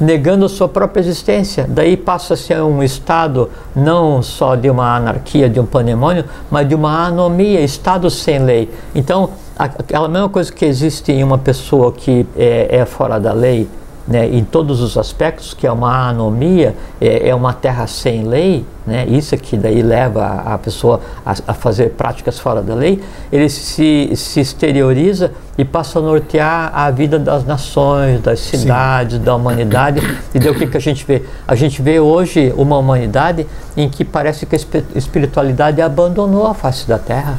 negando 0.00 0.48
sua 0.48 0.68
própria 0.68 1.00
existência. 1.00 1.64
Daí 1.68 1.96
passa 1.96 2.34
a 2.34 2.36
ser 2.36 2.60
um 2.60 2.82
estado 2.82 3.48
não 3.74 4.20
só 4.20 4.56
de 4.56 4.68
uma 4.68 4.96
anarquia, 4.96 5.48
de 5.48 5.60
um 5.60 5.66
pandemônio, 5.66 6.24
mas 6.50 6.68
de 6.68 6.74
uma 6.74 7.06
anomia, 7.06 7.60
estado 7.60 8.10
sem 8.10 8.40
lei. 8.40 8.68
Então, 8.94 9.30
aquela 9.56 10.08
mesma 10.08 10.28
coisa 10.28 10.52
que 10.52 10.64
existe 10.64 11.12
em 11.12 11.22
uma 11.22 11.38
pessoa 11.38 11.92
que 11.92 12.26
é, 12.36 12.78
é 12.78 12.84
fora 12.84 13.20
da 13.20 13.32
lei, 13.32 13.68
né, 14.06 14.28
em 14.28 14.42
todos 14.42 14.80
os 14.80 14.98
aspectos, 14.98 15.54
que 15.54 15.66
é 15.66 15.70
uma 15.72 16.08
anomia, 16.08 16.74
é, 17.00 17.28
é 17.28 17.34
uma 17.34 17.52
terra 17.52 17.86
sem 17.86 18.24
lei, 18.24 18.64
né, 18.86 19.06
isso 19.06 19.34
é 19.34 19.38
que 19.38 19.56
daí 19.56 19.80
leva 19.80 20.24
a, 20.24 20.54
a 20.54 20.58
pessoa 20.58 21.00
a, 21.24 21.34
a 21.46 21.54
fazer 21.54 21.90
práticas 21.90 22.38
fora 22.38 22.60
da 22.60 22.74
lei, 22.74 23.00
ele 23.30 23.48
se, 23.48 24.10
se 24.16 24.40
exterioriza 24.40 25.32
e 25.56 25.64
passa 25.64 25.98
a 25.98 26.02
nortear 26.02 26.72
a 26.74 26.90
vida 26.90 27.18
das 27.18 27.44
nações, 27.44 28.20
das 28.20 28.40
cidades, 28.40 29.18
da 29.18 29.36
humanidade. 29.36 30.00
E 30.34 30.38
daí 30.38 30.50
o 30.50 30.54
que, 30.54 30.66
que 30.66 30.76
a 30.76 30.80
gente 30.80 31.04
vê? 31.04 31.22
A 31.46 31.54
gente 31.54 31.80
vê 31.80 32.00
hoje 32.00 32.52
uma 32.56 32.78
humanidade 32.78 33.46
em 33.76 33.88
que 33.88 34.04
parece 34.04 34.46
que 34.46 34.54
a 34.54 34.58
espi- 34.58 34.84
espiritualidade 34.94 35.80
abandonou 35.80 36.46
a 36.46 36.54
face 36.54 36.88
da 36.88 36.98
terra 36.98 37.38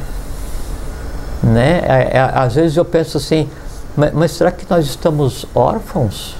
né? 1.44 1.82
É, 1.84 2.16
é, 2.16 2.30
às 2.34 2.54
vezes 2.54 2.76
eu 2.76 2.84
penso 2.84 3.18
assim, 3.18 3.48
mas, 3.96 4.12
mas 4.14 4.30
será 4.32 4.50
que 4.50 4.64
nós 4.68 4.86
estamos 4.86 5.44
órfãos 5.54 6.36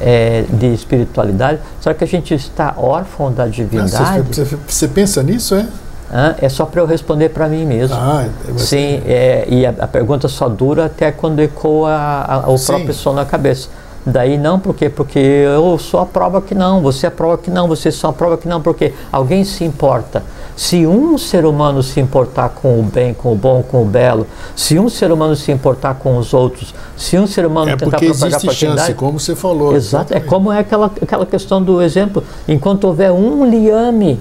é, 0.00 0.44
de 0.48 0.72
espiritualidade? 0.72 1.58
Será 1.80 1.94
que 1.94 2.04
a 2.04 2.06
gente 2.06 2.34
está 2.34 2.74
órfão 2.76 3.32
da 3.32 3.44
Ah, 3.44 3.48
divindade? 3.48 4.22
Você, 4.32 4.44
você- 4.44 4.58
você 4.66 4.88
pensa 4.88 5.22
nisso, 5.22 5.54
é? 5.54 5.66
Hã? 6.12 6.34
é 6.42 6.48
só 6.48 6.66
para 6.66 6.80
eu 6.80 6.86
responder 6.86 7.28
para 7.28 7.46
mim 7.48 7.64
mesmo. 7.64 7.94
Ah, 7.96 8.26
mas- 8.48 8.62
Sim, 8.62 9.00
é, 9.06 9.44
e 9.48 9.64
a, 9.64 9.72
a 9.78 9.86
pergunta 9.86 10.26
só 10.26 10.48
dura 10.48 10.86
até 10.86 11.12
quando 11.12 11.38
ecoa 11.38 11.92
a- 11.92 12.34
a- 12.46 12.50
o 12.50 12.58
Sim. 12.58 12.66
próprio 12.66 12.94
som 12.94 13.12
na 13.12 13.24
cabeça. 13.24 13.68
Daí 14.04 14.38
não, 14.38 14.58
por 14.58 14.74
quê? 14.74 14.88
Porque 14.88 15.18
eu 15.18 15.78
sou 15.78 16.00
a 16.00 16.06
prova 16.06 16.40
que 16.40 16.54
não, 16.54 16.80
você 16.80 17.06
é 17.06 17.08
a 17.08 17.12
prova 17.12 17.36
que 17.36 17.50
não, 17.50 17.68
vocês 17.68 17.94
são 17.94 18.08
a 18.10 18.12
prova 18.12 18.38
que 18.38 18.48
não, 18.48 18.60
porque 18.62 18.94
alguém 19.12 19.44
se 19.44 19.62
importa. 19.62 20.22
Se 20.56 20.86
um 20.86 21.18
ser 21.18 21.44
humano 21.44 21.82
se 21.82 22.00
importar 22.00 22.48
com 22.50 22.80
o 22.80 22.82
bem, 22.82 23.12
com 23.12 23.32
o 23.32 23.34
bom, 23.36 23.62
com 23.62 23.82
o 23.82 23.84
belo, 23.84 24.26
se 24.56 24.78
um 24.78 24.88
ser 24.88 25.12
humano 25.12 25.36
se 25.36 25.52
importar 25.52 25.94
com 25.94 26.16
os 26.16 26.32
outros, 26.32 26.74
se 26.96 27.18
um 27.18 27.26
ser 27.26 27.44
humano 27.44 27.70
É 27.70 27.76
tentar 27.76 27.90
porque 27.90 28.06
propagar 28.06 28.40
existe 28.40 28.54
chance, 28.66 28.94
como 28.94 29.20
você 29.20 29.34
falou. 29.36 29.76
Exato, 29.76 30.14
é 30.14 30.20
como 30.20 30.50
é 30.50 30.58
aquela, 30.60 30.86
aquela 30.86 31.26
questão 31.26 31.62
do 31.62 31.82
exemplo. 31.82 32.24
Enquanto 32.48 32.84
houver 32.84 33.12
um 33.12 33.44
liame 33.44 34.18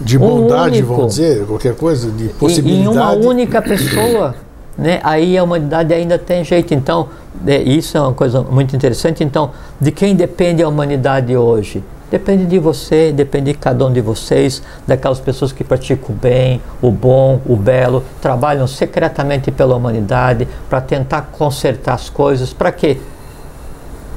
De 0.00 0.16
um 0.16 0.20
bondade, 0.20 0.78
único. 0.78 0.94
vamos 0.94 1.14
dizer, 1.16 1.44
qualquer 1.46 1.74
coisa, 1.74 2.10
de 2.10 2.28
possibilidade. 2.28 2.84
em 2.84 2.88
uma 2.88 3.10
única 3.12 3.60
pessoa, 3.60 4.34
né, 4.76 5.00
aí 5.02 5.36
a 5.36 5.44
humanidade 5.44 5.92
ainda 5.92 6.18
tem 6.18 6.44
jeito. 6.44 6.74
Então, 6.74 7.08
é, 7.46 7.62
isso 7.62 7.96
é 7.96 8.00
uma 8.00 8.12
coisa 8.12 8.42
muito 8.42 8.74
interessante. 8.74 9.22
Então, 9.22 9.50
de 9.80 9.90
quem 9.90 10.14
depende 10.14 10.62
a 10.62 10.68
humanidade 10.68 11.36
hoje? 11.36 11.82
Depende 12.10 12.46
de 12.46 12.58
você, 12.58 13.10
depende 13.10 13.52
de 13.52 13.58
cada 13.58 13.84
um 13.84 13.92
de 13.92 14.00
vocês, 14.00 14.62
daquelas 14.86 15.18
pessoas 15.18 15.50
que 15.50 15.64
praticam 15.64 16.14
o 16.14 16.18
bem, 16.18 16.62
o 16.80 16.90
bom, 16.90 17.40
o 17.44 17.56
belo, 17.56 18.04
trabalham 18.22 18.66
secretamente 18.66 19.50
pela 19.50 19.74
humanidade 19.74 20.46
para 20.70 20.80
tentar 20.80 21.30
consertar 21.32 21.94
as 21.94 22.08
coisas. 22.08 22.52
Para 22.52 22.70
quê? 22.70 22.98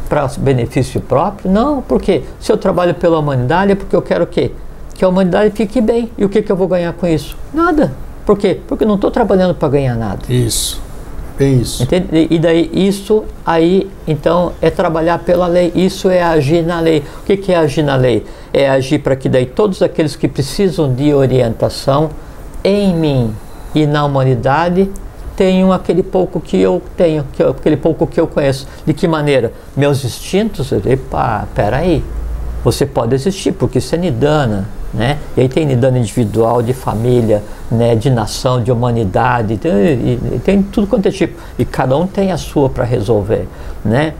para 0.10 0.28
benefício 0.40 1.00
próprio? 1.00 1.50
Não, 1.52 1.82
porque 1.84 2.24
se 2.40 2.52
eu 2.52 2.58
trabalho 2.58 2.96
pela 2.96 3.20
humanidade 3.20 3.72
é 3.72 3.76
porque 3.76 3.96
eu 3.96 4.02
quero 4.02 4.24
o 4.24 4.28
quê? 4.28 4.52
Que 4.96 5.06
a 5.06 5.08
humanidade 5.08 5.56
fique 5.56 5.80
bem. 5.80 6.12
E 6.18 6.26
o 6.26 6.30
que, 6.30 6.42
que 6.42 6.52
eu 6.52 6.56
vou 6.56 6.68
ganhar 6.68 6.92
com 6.94 7.08
isso? 7.08 7.38
Nada. 7.54 7.94
Por 8.30 8.38
quê? 8.38 8.60
Porque 8.68 8.84
eu 8.84 8.88
não 8.88 8.94
estou 8.94 9.10
trabalhando 9.10 9.56
para 9.56 9.70
ganhar 9.70 9.96
nada. 9.96 10.20
Isso. 10.32 10.80
Bem 11.36 11.62
isso. 11.62 11.82
Entende? 11.82 12.28
E 12.30 12.38
daí 12.38 12.70
isso 12.72 13.24
aí, 13.44 13.90
então, 14.08 14.54
é 14.62 14.70
trabalhar 14.70 15.18
pela 15.18 15.48
lei. 15.48 15.72
Isso 15.74 16.12
é 16.12 16.22
agir 16.22 16.64
na 16.64 16.80
lei. 16.80 17.04
O 17.22 17.26
que, 17.26 17.36
que 17.36 17.52
é 17.52 17.58
agir 17.58 17.82
na 17.82 17.96
lei? 17.96 18.24
É 18.54 18.70
agir 18.70 19.00
para 19.00 19.16
que 19.16 19.28
daí 19.28 19.48
todos 19.48 19.82
aqueles 19.82 20.16
que 20.16 20.28
precisam 20.28 20.94
de 20.94 21.12
orientação 21.12 22.12
em 22.64 22.96
mim 22.96 23.34
e 23.74 23.88
na 23.88 24.06
humanidade 24.06 24.92
tenham 25.36 25.74
aquele 25.74 26.04
pouco 26.04 26.40
que 26.40 26.62
eu 26.62 26.84
tenho, 26.96 27.26
que 27.34 27.42
eu- 27.42 27.50
aquele 27.50 27.78
pouco 27.78 28.06
que 28.06 28.20
eu 28.20 28.28
conheço. 28.28 28.68
De 28.86 28.94
que 28.94 29.08
maneira? 29.08 29.52
Meus 29.76 30.06
instintos, 30.06 30.72
epa, 30.72 31.48
peraí, 31.56 32.04
você 32.64 32.86
pode 32.86 33.16
existir, 33.16 33.52
porque 33.54 33.78
isso 33.78 33.96
é 33.96 33.98
nidana, 33.98 34.68
né? 34.94 35.18
E 35.38 35.42
aí 35.42 35.50
tem 35.50 35.66
nidana 35.66 35.98
individual, 35.98 36.62
de 36.62 36.74
família, 36.74 37.44
né? 37.72 37.96
de 37.96 38.10
nação, 38.10 38.62
de 38.62 38.72
humanidade, 38.72 39.58
tem, 39.58 39.72
e- 39.72 40.42
tem 40.44 40.62
tudo 40.62 40.88
quanto 40.88 41.08
é 41.08 41.12
tipo. 41.12 41.40
E 41.58 41.66
cada 41.66 41.96
um 41.96 42.08
tem 42.08 42.32
a 42.32 42.38
sua 42.38 42.70
para 42.70 42.84
resolver, 42.84 43.48
né? 43.86 44.14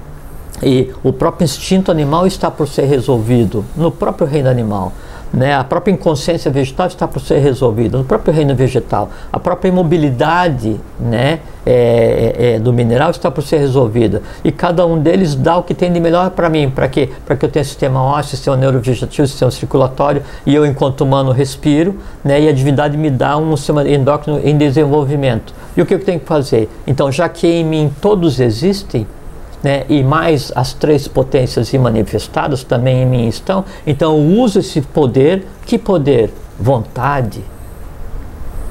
E 0.62 0.92
o 1.04 1.14
próprio 1.14 1.46
instinto 1.46 1.90
animal 1.92 2.28
está 2.28 2.52
por 2.52 2.68
ser 2.68 2.84
resolvido 2.86 3.64
no 3.76 3.90
próprio 3.92 4.28
reino 4.28 4.50
animal. 4.50 4.92
Né? 5.32 5.54
A 5.54 5.64
própria 5.64 5.92
inconsciência 5.92 6.50
vegetal 6.50 6.88
está 6.88 7.08
para 7.08 7.20
ser 7.20 7.40
resolvida, 7.40 7.98
no 7.98 8.04
próprio 8.04 8.34
reino 8.34 8.56
vegetal. 8.56 9.10
A 9.32 9.40
própria 9.40 9.70
imobilidade 9.70 10.80
né, 11.00 11.40
é, 11.66 12.36
é, 12.38 12.54
é 12.54 12.60
do 12.60 12.74
mineral 12.74 13.12
está 13.12 13.30
por 13.30 13.44
ser 13.44 13.58
resolvida. 13.58 14.24
E 14.44 14.52
cada 14.52 14.86
um 14.86 15.00
deles 15.00 15.36
dá 15.36 15.58
o 15.58 15.64
que 15.64 15.74
tem 15.74 15.94
de 15.94 16.00
melhor 16.00 16.32
para 16.32 16.50
mim. 16.50 16.70
Para 16.70 16.88
quê? 16.88 17.10
Para 17.26 17.36
que 17.36 17.46
eu 17.46 17.50
tenha 17.50 17.64
sistema 17.64 18.02
ósseo, 18.02 18.32
sistema 18.32 18.58
neurovegetativo, 18.58 19.28
sistema 19.28 19.52
circulatório, 19.52 20.24
e 20.46 20.56
eu, 20.56 20.66
enquanto 20.66 21.02
humano, 21.02 21.32
respiro, 21.32 21.98
né, 22.24 22.42
e 22.42 22.50
a 22.50 22.52
divindade 22.52 22.98
me 22.98 23.10
dá 23.10 23.38
um 23.38 23.56
sistema 23.56 23.88
endócrino 23.88 24.40
em 24.44 24.58
desenvolvimento. 24.58 25.54
E 25.78 25.82
o 25.82 25.86
que 25.86 25.94
eu 25.94 26.04
tenho 26.04 26.20
que 26.20 26.26
fazer? 26.26 26.70
Então, 26.88 27.12
já 27.12 27.30
que 27.30 27.48
em 27.48 27.64
mim 27.64 27.94
todos 28.02 28.40
existem, 28.40 29.06
né, 29.64 29.86
e 29.90 30.04
mais 30.04 30.52
as 30.56 30.74
três 30.74 31.08
potências 31.08 31.72
manifestadas 31.74 32.64
também 32.64 33.04
em 33.04 33.06
mim 33.06 33.28
estão, 33.28 33.66
então 33.86 34.18
eu 34.18 34.40
uso 34.42 34.60
esse 34.60 34.82
poder, 34.82 35.46
que 35.66 35.78
poder? 35.78 36.32
Vontade, 36.60 37.44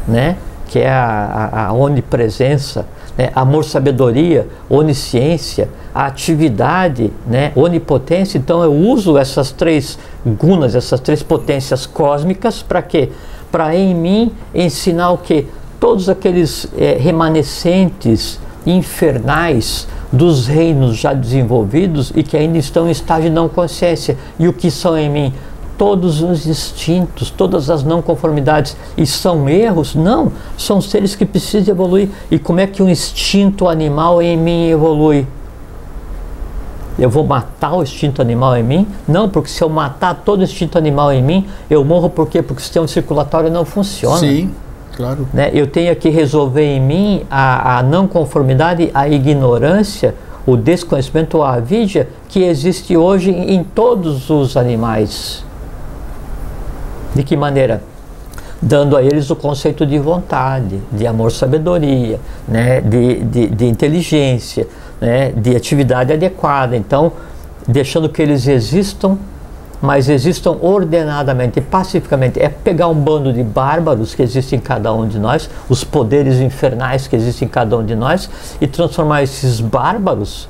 né, 0.07 0.37
que 0.69 0.79
é 0.79 0.91
a, 0.91 1.51
a, 1.53 1.67
a 1.67 1.73
onipresença, 1.73 2.87
né, 3.17 3.31
amor, 3.35 3.65
sabedoria, 3.65 4.47
onisciência, 4.71 5.69
a 5.95 6.07
atividade, 6.07 7.13
né, 7.27 7.51
onipotência. 7.57 8.39
Então 8.39 8.63
eu 8.63 8.73
uso 8.73 9.19
essas 9.19 9.51
três 9.51 9.99
gunas, 10.25 10.77
essas 10.77 11.01
três 11.01 11.23
potências 11.23 11.87
cósmicas 11.87 12.63
para 12.63 12.81
quê? 12.81 13.11
Para 13.51 13.75
em 13.75 13.95
mim 13.95 14.33
ensinar 14.55 15.11
o 15.11 15.19
que? 15.19 15.47
Todos 15.81 16.09
aqueles 16.09 16.69
é, 16.77 16.97
remanescentes 17.01 18.39
infernais 18.67 19.89
dos 20.13 20.47
reinos 20.47 20.97
já 20.97 21.13
desenvolvidos 21.13 22.13
e 22.15 22.23
que 22.23 22.37
ainda 22.37 22.59
estão 22.59 22.89
em 22.89 22.91
estágio 22.91 23.29
de 23.29 23.35
não 23.35 23.49
consciência. 23.49 24.17
E 24.39 24.49
o 24.49 24.53
que 24.53 24.71
são 24.71 24.97
em 24.97 25.11
mim? 25.11 25.35
Todos 25.77 26.23
os 26.23 26.47
instintos, 26.47 27.31
todas 27.31 27.71
as 27.71 27.85
não 27.85 28.03
conformidades. 28.03 28.77
E 28.97 29.07
são 29.07 29.49
erros? 29.49 29.95
Não, 29.95 30.33
são 30.57 30.81
seres 30.81 31.15
que 31.15 31.25
precisam 31.25 31.73
evoluir. 31.73 32.09
E 32.31 32.39
como 32.39 32.61
é 32.61 32.67
que 32.67 32.83
um 32.83 32.89
instinto 32.89 33.69
animal 33.69 34.21
em 34.21 34.37
mim 34.37 34.69
evolui? 34.69 35.27
Eu 36.99 37.09
vou 37.09 37.25
matar 37.25 37.75
o 37.75 37.83
instinto 37.83 38.21
animal 38.21 38.57
em 38.57 38.63
mim? 38.65 38.89
Não, 39.07 39.29
porque 39.29 39.49
se 39.49 39.63
eu 39.63 39.69
matar 39.69 40.23
todo 40.25 40.41
o 40.41 40.43
instinto 40.43 40.77
animal 40.77 41.13
em 41.13 41.23
mim, 41.23 41.47
eu 41.71 41.85
morro 41.85 42.11
por 42.11 42.27
quê? 42.29 42.43
Porque 42.43 42.61
o 42.61 42.63
sistema 42.63 42.89
circulatório 42.89 43.49
não 43.51 43.65
funciona. 43.65 44.19
Sim. 44.19 44.51
Claro. 44.99 45.29
Né? 45.33 45.53
Eu 45.55 45.69
tenho 45.69 45.95
que 45.95 46.09
resolver 46.09 46.65
em 46.65 46.81
mim 46.81 47.25
a, 47.31 47.79
a 47.79 47.83
não 47.85 48.09
conformidade, 48.09 48.91
a 48.93 49.09
ignorância, 49.09 50.13
o 50.45 50.57
desconhecimento, 50.57 51.41
a 51.41 51.55
avidia 51.55 52.09
que 52.29 52.43
existe 52.43 52.97
hoje 52.97 53.31
em 53.31 53.63
todos 53.63 54.29
os 54.29 54.57
animais. 54.57 55.45
De 57.15 57.23
que 57.23 57.37
maneira? 57.37 57.81
Dando 58.61 58.97
a 58.97 59.03
eles 59.05 59.31
o 59.31 59.37
conceito 59.37 59.87
de 59.87 60.01
vontade, 60.01 60.81
de 60.91 61.07
amor, 61.07 61.31
sabedoria, 61.31 62.19
né? 62.49 62.81
de, 62.81 63.23
de, 63.23 63.47
de 63.47 63.67
inteligência, 63.67 64.67
né? 65.01 65.31
de 65.31 65.55
atividade 65.55 66.13
adequada. 66.13 66.77
Então, 66.77 67.13
deixando 67.69 68.09
que 68.09 68.21
eles 68.21 68.49
existam 68.49 69.17
mas 69.81 70.09
existam 70.09 70.57
ordenadamente, 70.61 71.61
pacificamente. 71.61 72.41
É 72.41 72.49
pegar 72.49 72.89
um 72.89 72.95
bando 72.95 73.33
de 73.33 73.43
bárbaros 73.43 74.15
que 74.15 74.23
existe 74.23 74.57
em 74.57 74.61
cada 74.61 74.93
um 74.93 75.07
de 75.07 75.19
nós, 75.19 75.49
os 75.69 75.85
poderes 75.85 76.41
infernais 76.41 77.07
que 77.07 77.17
existem 77.17 77.47
em 77.47 77.51
cada 77.51 77.77
um 77.77 77.85
de 77.85 77.95
nós, 77.95 78.29
e 78.61 78.67
transformar 78.67 79.23
esses 79.23 79.61
bárbaros. 79.61 80.49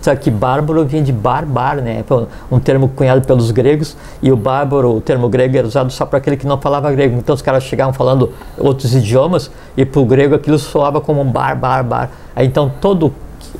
Sabe 0.00 0.20
que 0.20 0.30
bárbaro 0.30 0.84
vinha 0.84 1.02
de 1.02 1.10
barbar, 1.10 1.76
né? 1.78 2.04
Um 2.48 2.60
termo 2.60 2.88
cunhado 2.88 3.22
pelos 3.22 3.50
gregos, 3.50 3.96
e 4.22 4.30
o 4.30 4.36
bárbaro, 4.36 4.94
o 4.94 5.00
termo 5.00 5.28
grego, 5.28 5.56
era 5.56 5.66
usado 5.66 5.90
só 5.90 6.06
para 6.06 6.18
aquele 6.18 6.36
que 6.36 6.46
não 6.46 6.60
falava 6.60 6.92
grego. 6.92 7.18
Então 7.18 7.34
os 7.34 7.42
caras 7.42 7.64
chegavam 7.64 7.92
falando 7.92 8.32
outros 8.56 8.94
idiomas, 8.94 9.50
e 9.76 9.84
para 9.84 10.00
o 10.00 10.04
grego 10.04 10.34
aquilo 10.36 10.58
soava 10.60 11.00
como 11.00 11.22
um 11.22 11.24
bar, 11.24 11.56
bar, 11.56 11.82
bar. 11.82 12.10
Aí, 12.36 12.46
então 12.46 12.70
todo 12.80 13.12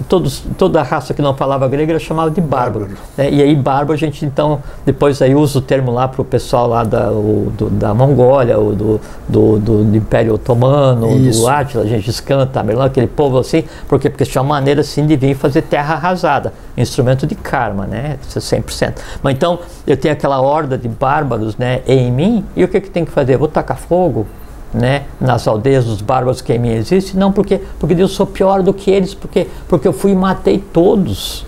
todos, 0.08 0.42
toda 0.56 0.80
a 0.80 0.82
raça 0.82 1.14
que 1.14 1.22
não 1.22 1.34
falava 1.34 1.66
grego 1.68 1.90
era 1.90 1.98
chamada 1.98 2.30
de 2.30 2.40
bárbaro. 2.40 2.88
Né? 3.16 3.30
E 3.30 3.42
aí 3.42 3.54
bárbaro 3.54 3.92
a 3.92 3.96
gente 3.96 4.24
então, 4.24 4.62
depois 4.84 5.20
aí 5.22 5.34
usa 5.34 5.58
o 5.58 5.62
termo 5.62 5.92
lá 5.92 6.06
para 6.08 6.20
o 6.20 6.24
pessoal 6.24 6.68
lá 6.68 6.84
da, 6.84 7.10
o, 7.10 7.52
do, 7.56 7.70
da 7.70 7.94
Mongólia, 7.94 8.58
o, 8.58 8.74
do, 8.74 9.00
do, 9.28 9.58
do, 9.58 9.96
Império 9.96 10.34
Otomano, 10.34 11.08
Isso. 11.16 11.40
do 11.40 11.48
Átila, 11.48 11.84
a 11.84 11.86
gente 11.86 12.08
escanta, 12.10 12.64
aquele 12.84 13.06
povo 13.06 13.38
assim, 13.38 13.64
porque, 13.88 14.10
porque 14.10 14.24
tinha 14.24 14.42
uma 14.42 14.54
maneira 14.54 14.80
assim 14.80 15.06
de 15.06 15.16
vir 15.16 15.34
fazer 15.34 15.62
terra 15.62 15.94
arrasada, 15.94 16.52
instrumento 16.76 17.26
de 17.26 17.34
karma, 17.34 17.86
né? 17.86 18.18
100%. 18.28 18.94
Mas 19.22 19.34
então 19.34 19.58
eu 19.86 19.96
tenho 19.96 20.12
aquela 20.12 20.40
horda 20.40 20.76
de 20.76 20.88
bárbaros 20.88 21.56
né, 21.56 21.82
em 21.86 22.10
mim, 22.10 22.44
e 22.54 22.64
o 22.64 22.68
que, 22.68 22.80
que 22.80 22.90
tem 22.90 23.04
que 23.04 23.10
fazer? 23.10 23.34
Eu 23.34 23.38
vou 23.38 23.48
tacar 23.48 23.76
fogo? 23.76 24.26
Né, 24.72 25.04
nas 25.20 25.46
aldeias 25.46 25.84
dos 25.84 26.00
bárbaros 26.00 26.40
que 26.40 26.52
em 26.52 26.58
mim 26.58 26.70
existe, 26.70 27.16
não 27.16 27.32
porque 27.32 27.60
porque 27.78 27.94
eu 27.94 28.08
sou 28.08 28.26
pior 28.26 28.62
do 28.62 28.74
que 28.74 28.90
eles, 28.90 29.14
porque 29.14 29.46
porque 29.68 29.86
eu 29.86 29.92
fui 29.92 30.12
e 30.12 30.14
matei 30.14 30.58
todos. 30.58 31.44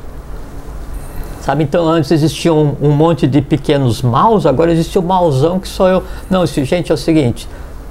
Sabe, 1.41 1.65
então 1.65 1.89
antes 1.89 2.11
existia 2.11 2.53
um, 2.53 2.77
um 2.81 2.91
monte 2.91 3.27
de 3.27 3.41
pequenos 3.41 4.03
maus, 4.03 4.45
agora 4.45 4.71
existe 4.71 4.99
o 4.99 5.03
mauzão 5.03 5.59
que 5.59 5.67
sou 5.67 5.89
eu. 5.89 6.03
Não, 6.29 6.45
isso, 6.45 6.63
gente, 6.65 6.91
é 6.91 6.95
o 6.95 6.99
seguinte, 6.99 7.49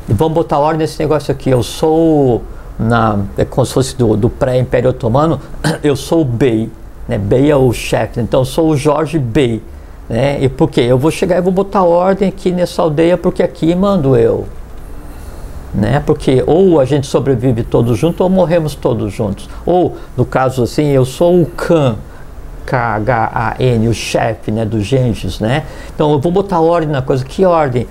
vamos 0.07 0.33
botar 0.33 0.59
ordem 0.59 0.79
nesse 0.79 0.99
negócio 0.99 1.31
aqui. 1.31 1.49
Eu 1.49 1.63
sou 1.63 2.43
na 2.77 3.19
é 3.37 3.43
como 3.43 3.65
se 3.65 3.73
fosse 3.73 3.95
do, 3.95 4.15
do 4.15 4.29
pré-império 4.29 4.91
otomano, 4.91 5.39
eu 5.83 5.95
sou 5.95 6.21
o 6.21 6.25
bey, 6.25 6.69
né? 7.07 7.17
Bey 7.17 7.49
é 7.49 7.55
o 7.55 7.73
chefe, 7.73 8.19
então 8.19 8.41
eu 8.41 8.45
sou 8.45 8.69
o 8.69 8.77
Jorge 8.77 9.17
Bey, 9.17 9.63
né? 10.07 10.37
E 10.43 10.49
por 10.49 10.69
quê? 10.69 10.81
Eu 10.81 10.97
vou 10.97 11.09
chegar 11.09 11.37
e 11.37 11.41
vou 11.41 11.51
botar 11.51 11.83
ordem 11.83 12.29
aqui 12.29 12.51
nessa 12.51 12.81
aldeia 12.81 13.17
porque 13.17 13.41
aqui 13.41 13.73
mando 13.73 14.15
eu 14.15 14.45
né? 15.73 16.01
Porque 16.05 16.43
ou 16.45 16.79
a 16.79 16.85
gente 16.85 17.07
sobrevive 17.07 17.63
todos 17.63 17.97
juntos 17.97 18.21
ou 18.21 18.29
morremos 18.29 18.75
todos 18.75 19.13
juntos. 19.13 19.49
Ou, 19.65 19.97
no 20.15 20.25
caso 20.25 20.63
assim, 20.63 20.87
eu 20.87 21.05
sou 21.05 21.41
o 21.41 21.45
Khan, 21.45 21.95
K-H-A-N, 22.65 23.87
o 23.87 23.93
chefe 23.93 24.51
né, 24.51 24.65
do 24.65 24.81
Gengis, 24.81 25.39
né? 25.39 25.63
Então 25.93 26.11
eu 26.11 26.19
vou 26.19 26.31
botar 26.31 26.59
ordem 26.59 26.89
na 26.89 27.01
coisa. 27.01 27.23
Que 27.23 27.45
ordem? 27.45 27.87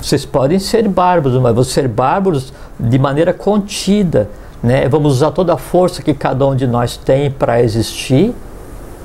Vocês 0.00 0.24
podem 0.24 0.58
ser 0.58 0.88
bárbaros, 0.88 1.40
mas 1.40 1.54
vão 1.54 1.64
ser 1.64 1.88
bárbaros 1.88 2.52
de 2.78 2.98
maneira 2.98 3.32
contida, 3.32 4.30
né? 4.62 4.88
Vamos 4.88 5.14
usar 5.14 5.30
toda 5.30 5.54
a 5.54 5.58
força 5.58 6.02
que 6.02 6.14
cada 6.14 6.46
um 6.46 6.54
de 6.54 6.66
nós 6.66 6.96
tem 6.96 7.30
para 7.30 7.62
existir 7.62 8.34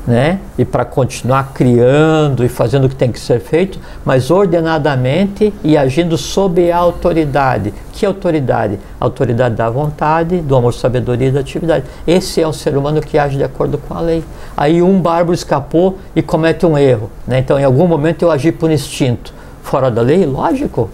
né? 0.07 0.39
E 0.57 0.63
para 0.63 0.85
continuar 0.85 1.51
criando 1.53 2.45
e 2.45 2.49
fazendo 2.49 2.85
o 2.85 2.89
que 2.89 2.95
tem 2.95 3.11
que 3.11 3.19
ser 3.19 3.39
feito, 3.39 3.79
mas 4.03 4.29
ordenadamente 4.29 5.53
e 5.63 5.77
agindo 5.77 6.17
sob 6.17 6.71
a 6.71 6.77
autoridade. 6.77 7.73
Que 7.91 8.05
autoridade? 8.05 8.79
A 8.99 9.05
autoridade 9.05 9.55
da 9.55 9.69
vontade, 9.69 10.37
do 10.41 10.55
amor, 10.55 10.73
sabedoria 10.73 11.29
e 11.29 11.31
da 11.31 11.39
atividade. 11.39 11.85
Esse 12.05 12.41
é 12.41 12.47
o 12.47 12.53
ser 12.53 12.77
humano 12.77 13.01
que 13.01 13.17
age 13.17 13.37
de 13.37 13.43
acordo 13.43 13.77
com 13.77 13.93
a 13.93 14.01
lei. 14.01 14.23
Aí 14.55 14.81
um 14.81 14.99
bárbaro 14.99 15.33
escapou 15.33 15.97
e 16.15 16.21
comete 16.21 16.65
um 16.65 16.77
erro, 16.77 17.09
né? 17.27 17.39
Então, 17.39 17.59
em 17.59 17.63
algum 17.63 17.87
momento 17.87 18.21
eu 18.21 18.31
agi 18.31 18.51
por 18.51 18.69
instinto, 18.69 19.33
fora 19.63 19.89
da 19.89 20.01
lei, 20.01 20.25
lógico. 20.25 20.89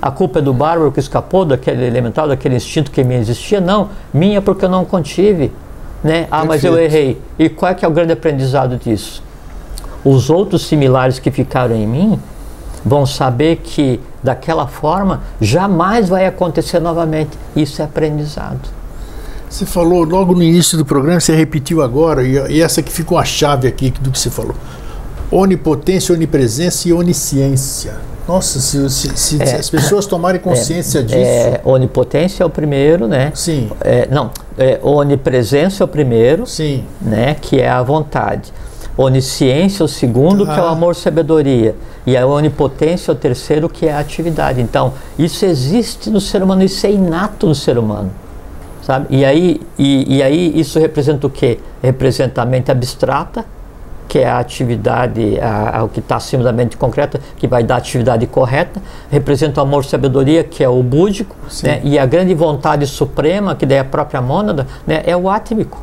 A 0.00 0.10
culpa 0.10 0.38
é 0.38 0.42
do 0.42 0.52
bárbaro 0.52 0.92
que 0.92 1.00
escapou 1.00 1.46
daquele 1.46 1.86
elemental, 1.86 2.28
daquele 2.28 2.56
instinto 2.56 2.90
que 2.90 3.02
me 3.02 3.14
existia? 3.14 3.60
Não, 3.60 3.88
minha 4.12 4.42
porque 4.42 4.64
eu 4.64 4.68
não 4.68 4.84
contive 4.84 5.50
né? 6.04 6.28
Ah, 6.30 6.44
mas 6.44 6.62
eu 6.62 6.78
errei. 6.78 7.18
E 7.38 7.48
qual 7.48 7.72
é 7.72 7.74
que 7.74 7.82
é 7.82 7.88
o 7.88 7.90
grande 7.90 8.12
aprendizado 8.12 8.76
disso? 8.76 9.22
Os 10.04 10.28
outros 10.28 10.66
similares 10.66 11.18
que 11.18 11.30
ficaram 11.30 11.74
em 11.74 11.86
mim 11.86 12.20
vão 12.84 13.06
saber 13.06 13.56
que 13.64 13.98
daquela 14.22 14.66
forma 14.66 15.22
jamais 15.40 16.10
vai 16.10 16.26
acontecer 16.26 16.78
novamente. 16.78 17.30
Isso 17.56 17.80
é 17.80 17.86
aprendizado. 17.86 18.60
Você 19.48 19.64
falou 19.64 20.04
logo 20.04 20.34
no 20.34 20.42
início 20.42 20.76
do 20.76 20.84
programa, 20.84 21.20
você 21.20 21.34
repetiu 21.34 21.80
agora, 21.80 22.22
e, 22.22 22.60
essa 22.60 22.82
que 22.82 22.92
ficou 22.92 23.16
a 23.16 23.24
chave 23.24 23.66
aqui 23.66 23.90
do 23.90 24.10
que 24.10 24.18
você 24.18 24.28
falou. 24.28 24.54
Onipotência, 25.30 26.14
onipresença 26.14 26.88
e 26.88 26.92
onisciência. 26.92 27.96
Nossa, 28.26 28.58
se, 28.58 28.88
se, 28.90 29.16
se, 29.16 29.42
é, 29.42 29.46
se 29.46 29.56
as 29.56 29.70
pessoas 29.70 30.06
tomarem 30.06 30.40
consciência 30.40 31.00
é, 31.00 31.02
disso. 31.02 31.18
É, 31.18 31.60
onipotência 31.64 32.42
é 32.42 32.46
o 32.46 32.50
primeiro, 32.50 33.06
né? 33.06 33.30
Sim. 33.34 33.70
É, 33.82 34.08
não, 34.10 34.30
é, 34.56 34.78
onipresença 34.82 35.82
é 35.82 35.84
o 35.84 35.88
primeiro, 35.88 36.46
Sim. 36.46 36.84
né? 37.00 37.36
Que 37.40 37.60
é 37.60 37.68
a 37.68 37.82
vontade. 37.82 38.52
Onisciência 38.96 39.82
é 39.82 39.84
o 39.84 39.88
segundo, 39.88 40.44
ah. 40.44 40.54
que 40.54 40.60
é 40.60 40.62
o 40.62 40.66
amor 40.66 40.94
sabedoria. 40.94 41.74
E 42.06 42.16
a 42.16 42.26
onipotência 42.26 43.10
é 43.10 43.12
o 43.12 43.16
terceiro, 43.16 43.68
que 43.68 43.86
é 43.86 43.92
a 43.92 43.98
atividade. 43.98 44.60
Então, 44.60 44.94
isso 45.18 45.44
existe 45.44 46.08
no 46.10 46.20
ser 46.20 46.42
humano, 46.42 46.62
isso 46.62 46.86
é 46.86 46.92
inato 46.92 47.46
no 47.46 47.54
ser 47.54 47.76
humano. 47.76 48.10
Sabe? 48.82 49.06
E 49.10 49.24
aí, 49.24 49.60
e, 49.78 50.16
e 50.16 50.22
aí 50.22 50.52
isso 50.58 50.78
representa 50.78 51.26
o 51.26 51.30
quê? 51.30 51.58
Representa 51.82 52.42
a 52.42 52.44
mente 52.44 52.70
abstrata, 52.70 53.44
que 54.14 54.20
é 54.20 54.28
a 54.28 54.38
atividade, 54.38 55.40
a, 55.40 55.78
a, 55.78 55.82
o 55.82 55.88
que 55.88 55.98
está 55.98 56.14
acima 56.14 56.44
da 56.44 56.52
mente 56.52 56.76
concreta, 56.76 57.18
que 57.36 57.48
vai 57.48 57.64
dar 57.64 57.74
a 57.74 57.78
atividade 57.78 58.24
correta, 58.28 58.80
representa 59.10 59.60
o 59.60 59.64
amor 59.64 59.82
e 59.82 59.88
sabedoria, 59.88 60.44
que 60.44 60.62
é 60.62 60.68
o 60.68 60.80
búdico, 60.84 61.34
né? 61.64 61.80
e 61.82 61.98
a 61.98 62.06
grande 62.06 62.32
vontade 62.32 62.86
suprema, 62.86 63.56
que 63.56 63.66
daí 63.66 63.78
é 63.78 63.80
a 63.80 63.84
própria 63.84 64.22
mônada, 64.22 64.68
né? 64.86 65.02
é 65.04 65.16
o 65.16 65.28
átmico. 65.28 65.82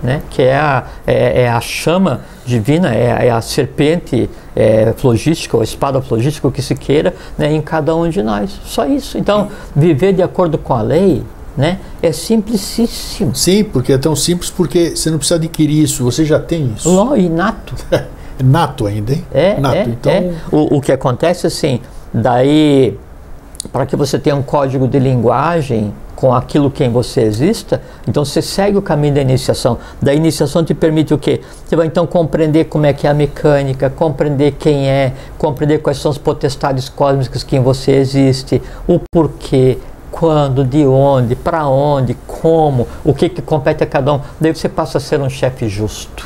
né? 0.00 0.22
que 0.30 0.42
é 0.42 0.54
a, 0.54 0.84
é, 1.04 1.42
é 1.42 1.48
a 1.48 1.60
chama 1.60 2.20
divina, 2.46 2.94
é, 2.94 3.26
é 3.26 3.30
a 3.32 3.40
serpente 3.40 4.30
é, 4.54 4.94
flogística, 4.96 5.56
ou 5.56 5.62
espada 5.64 6.00
flogística, 6.00 6.46
o 6.46 6.52
que 6.52 6.62
se 6.62 6.76
queira, 6.76 7.16
né? 7.36 7.52
em 7.52 7.60
cada 7.60 7.96
um 7.96 8.08
de 8.08 8.22
nós. 8.22 8.60
Só 8.64 8.86
isso. 8.86 9.18
Então, 9.18 9.48
viver 9.74 10.12
de 10.12 10.22
acordo 10.22 10.56
com 10.56 10.72
a 10.72 10.82
lei 10.82 11.24
né? 11.56 11.78
É 12.02 12.12
simplicíssimo. 12.12 13.34
Sim, 13.34 13.64
porque 13.64 13.92
é 13.92 13.98
tão 13.98 14.14
simples 14.16 14.50
porque 14.50 14.96
você 14.96 15.10
não 15.10 15.18
precisa 15.18 15.36
adquirir 15.36 15.82
isso, 15.82 16.02
você 16.04 16.24
já 16.24 16.38
tem 16.38 16.72
isso. 16.76 16.88
Ló, 16.88 17.14
inato. 17.16 17.74
nato 18.42 18.86
ainda, 18.86 19.12
hein? 19.12 19.24
É, 19.32 19.60
nato. 19.60 19.76
é, 19.76 19.84
então, 19.84 20.12
é. 20.12 20.34
O, 20.50 20.78
o 20.78 20.80
que 20.80 20.90
acontece 20.90 21.46
assim, 21.46 21.80
daí 22.12 22.98
para 23.72 23.86
que 23.86 23.96
você 23.96 24.18
tenha 24.18 24.36
um 24.36 24.42
código 24.42 24.86
de 24.86 24.98
linguagem 24.98 25.92
com 26.14 26.32
aquilo 26.32 26.70
que 26.70 26.84
em 26.84 26.90
você 26.90 27.22
exista, 27.22 27.82
então 28.06 28.24
você 28.24 28.40
segue 28.40 28.78
o 28.78 28.82
caminho 28.82 29.14
da 29.14 29.20
iniciação. 29.20 29.78
Da 30.00 30.14
iniciação 30.14 30.64
te 30.64 30.72
permite 30.72 31.12
o 31.12 31.18
quê? 31.18 31.40
Você 31.66 31.74
vai 31.74 31.86
então 31.86 32.06
compreender 32.06 32.64
como 32.66 32.86
é 32.86 32.92
que 32.92 33.06
é 33.06 33.10
a 33.10 33.14
mecânica, 33.14 33.90
compreender 33.90 34.52
quem 34.52 34.88
é, 34.88 35.12
compreender 35.36 35.78
quais 35.78 35.98
são 35.98 36.10
as 36.10 36.18
potestades 36.18 36.88
cósmicas 36.88 37.42
que 37.42 37.56
em 37.56 37.60
você 37.60 37.92
existe, 37.92 38.62
o 38.86 39.00
porquê, 39.12 39.78
quando, 40.14 40.64
de 40.64 40.86
onde, 40.86 41.34
para 41.34 41.66
onde, 41.66 42.14
como, 42.24 42.86
o 43.02 43.12
que, 43.12 43.28
que 43.28 43.42
compete 43.42 43.82
a 43.82 43.86
cada 43.86 44.12
um. 44.12 44.20
Daí 44.40 44.54
você 44.54 44.68
passa 44.68 44.98
a 44.98 45.00
ser 45.00 45.20
um 45.20 45.28
chefe 45.28 45.68
justo. 45.68 46.24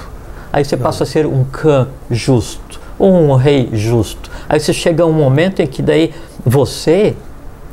Aí 0.53 0.62
você 0.62 0.76
passa 0.76 1.05
a 1.05 1.07
ser 1.07 1.24
um 1.24 1.43
cã 1.45 1.89
justo, 2.11 2.78
um 3.01 3.34
rei 3.34 3.70
justo. 3.72 4.30
Aí 4.47 4.61
você 4.61 4.74
chega 4.74 5.05
a 5.05 5.07
um 5.07 5.12
momento 5.12 5.61
em 5.61 5.66
que 5.66 5.80
daí 5.80 6.12
você, 6.45 7.16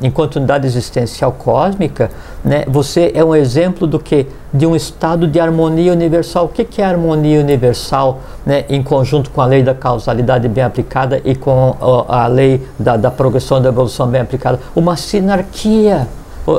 enquanto 0.01 0.37
unidade 0.37 0.65
existencial 0.67 1.31
cósmica, 1.31 2.11
né, 2.43 2.63
você 2.67 3.11
é 3.15 3.23
um 3.23 3.35
exemplo 3.35 3.87
do 3.87 3.99
que? 3.99 4.27
De 4.53 4.65
um 4.65 4.75
estado 4.75 5.27
de 5.27 5.39
harmonia 5.39 5.91
universal. 5.91 6.45
O 6.45 6.49
que, 6.49 6.63
que 6.63 6.81
é 6.81 6.85
harmonia 6.85 7.39
universal 7.39 8.19
né, 8.45 8.65
em 8.69 8.81
conjunto 8.81 9.29
com 9.29 9.41
a 9.41 9.45
lei 9.45 9.63
da 9.63 9.73
causalidade 9.73 10.47
bem 10.47 10.63
aplicada 10.63 11.21
e 11.23 11.35
com 11.35 11.75
a, 12.07 12.23
a 12.23 12.27
lei 12.27 12.65
da, 12.79 12.95
da 12.97 13.11
progressão 13.11 13.61
da 13.61 13.69
evolução 13.69 14.07
bem 14.07 14.21
aplicada? 14.21 14.59
Uma 14.75 14.95
sinarquia. 14.95 16.07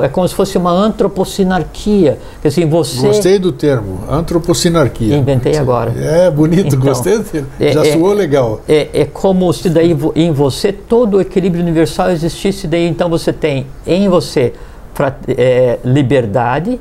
É 0.03 0.09
como 0.09 0.27
se 0.27 0.35
fosse 0.35 0.57
uma 0.57 0.71
antroposinarquia. 0.71 2.19
Assim, 2.43 2.65
você... 2.65 3.07
Gostei 3.07 3.39
do 3.39 3.51
termo, 3.51 4.01
antroposinarquia. 4.09 5.15
Inventei 5.15 5.55
agora. 5.57 5.93
É 5.97 6.29
bonito, 6.29 6.75
então, 6.75 6.79
gostei 6.79 7.17
do 7.17 7.23
termo. 7.23 7.47
É, 7.59 7.71
Já 7.71 7.85
é, 7.85 7.93
soou 7.93 8.13
legal. 8.13 8.61
É, 8.67 8.89
é 8.93 9.05
como 9.05 9.51
se 9.53 9.69
daí 9.69 9.95
em 10.15 10.31
você 10.31 10.73
todo 10.73 11.17
o 11.17 11.21
equilíbrio 11.21 11.63
universal 11.63 12.11
existisse, 12.11 12.67
daí 12.67 12.87
então 12.87 13.09
você 13.09 13.31
tem 13.31 13.65
em 13.85 14.09
você 14.09 14.53
é, 15.27 15.79
liberdade, 15.85 16.79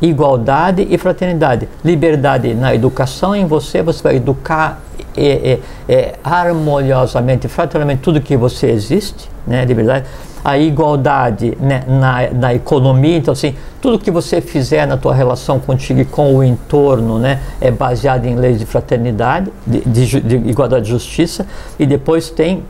igualdade 0.00 0.86
e 0.88 0.96
fraternidade. 0.98 1.68
Liberdade 1.84 2.54
na 2.54 2.74
educação, 2.74 3.34
em 3.34 3.46
você 3.46 3.82
você 3.82 4.02
vai 4.02 4.16
educar 4.16 4.82
é, 5.16 5.58
é, 5.88 5.92
é, 5.92 6.14
harmoniosamente, 6.22 7.48
fraternamente 7.48 8.00
tudo 8.02 8.20
que 8.20 8.36
você 8.36 8.68
existe, 8.70 9.28
né, 9.46 9.64
liberdade. 9.64 10.06
A 10.42 10.56
igualdade 10.56 11.56
né, 11.60 11.84
na, 11.86 12.30
na 12.30 12.54
economia, 12.54 13.16
então 13.16 13.32
assim, 13.32 13.54
tudo 13.82 13.98
que 13.98 14.10
você 14.10 14.40
fizer 14.40 14.86
na 14.86 14.96
tua 14.96 15.14
relação 15.14 15.58
contigo 15.58 16.00
e 16.00 16.04
com 16.04 16.34
o 16.34 16.42
entorno, 16.42 17.18
né, 17.18 17.40
é 17.60 17.70
baseado 17.70 18.24
em 18.24 18.36
leis 18.36 18.58
de 18.58 18.64
fraternidade, 18.64 19.50
de, 19.66 19.80
de, 19.80 20.20
de 20.20 20.36
igualdade 20.48 20.86
e 20.86 20.90
justiça, 20.90 21.46
e 21.78 21.84
depois 21.84 22.30
tem 22.30 22.62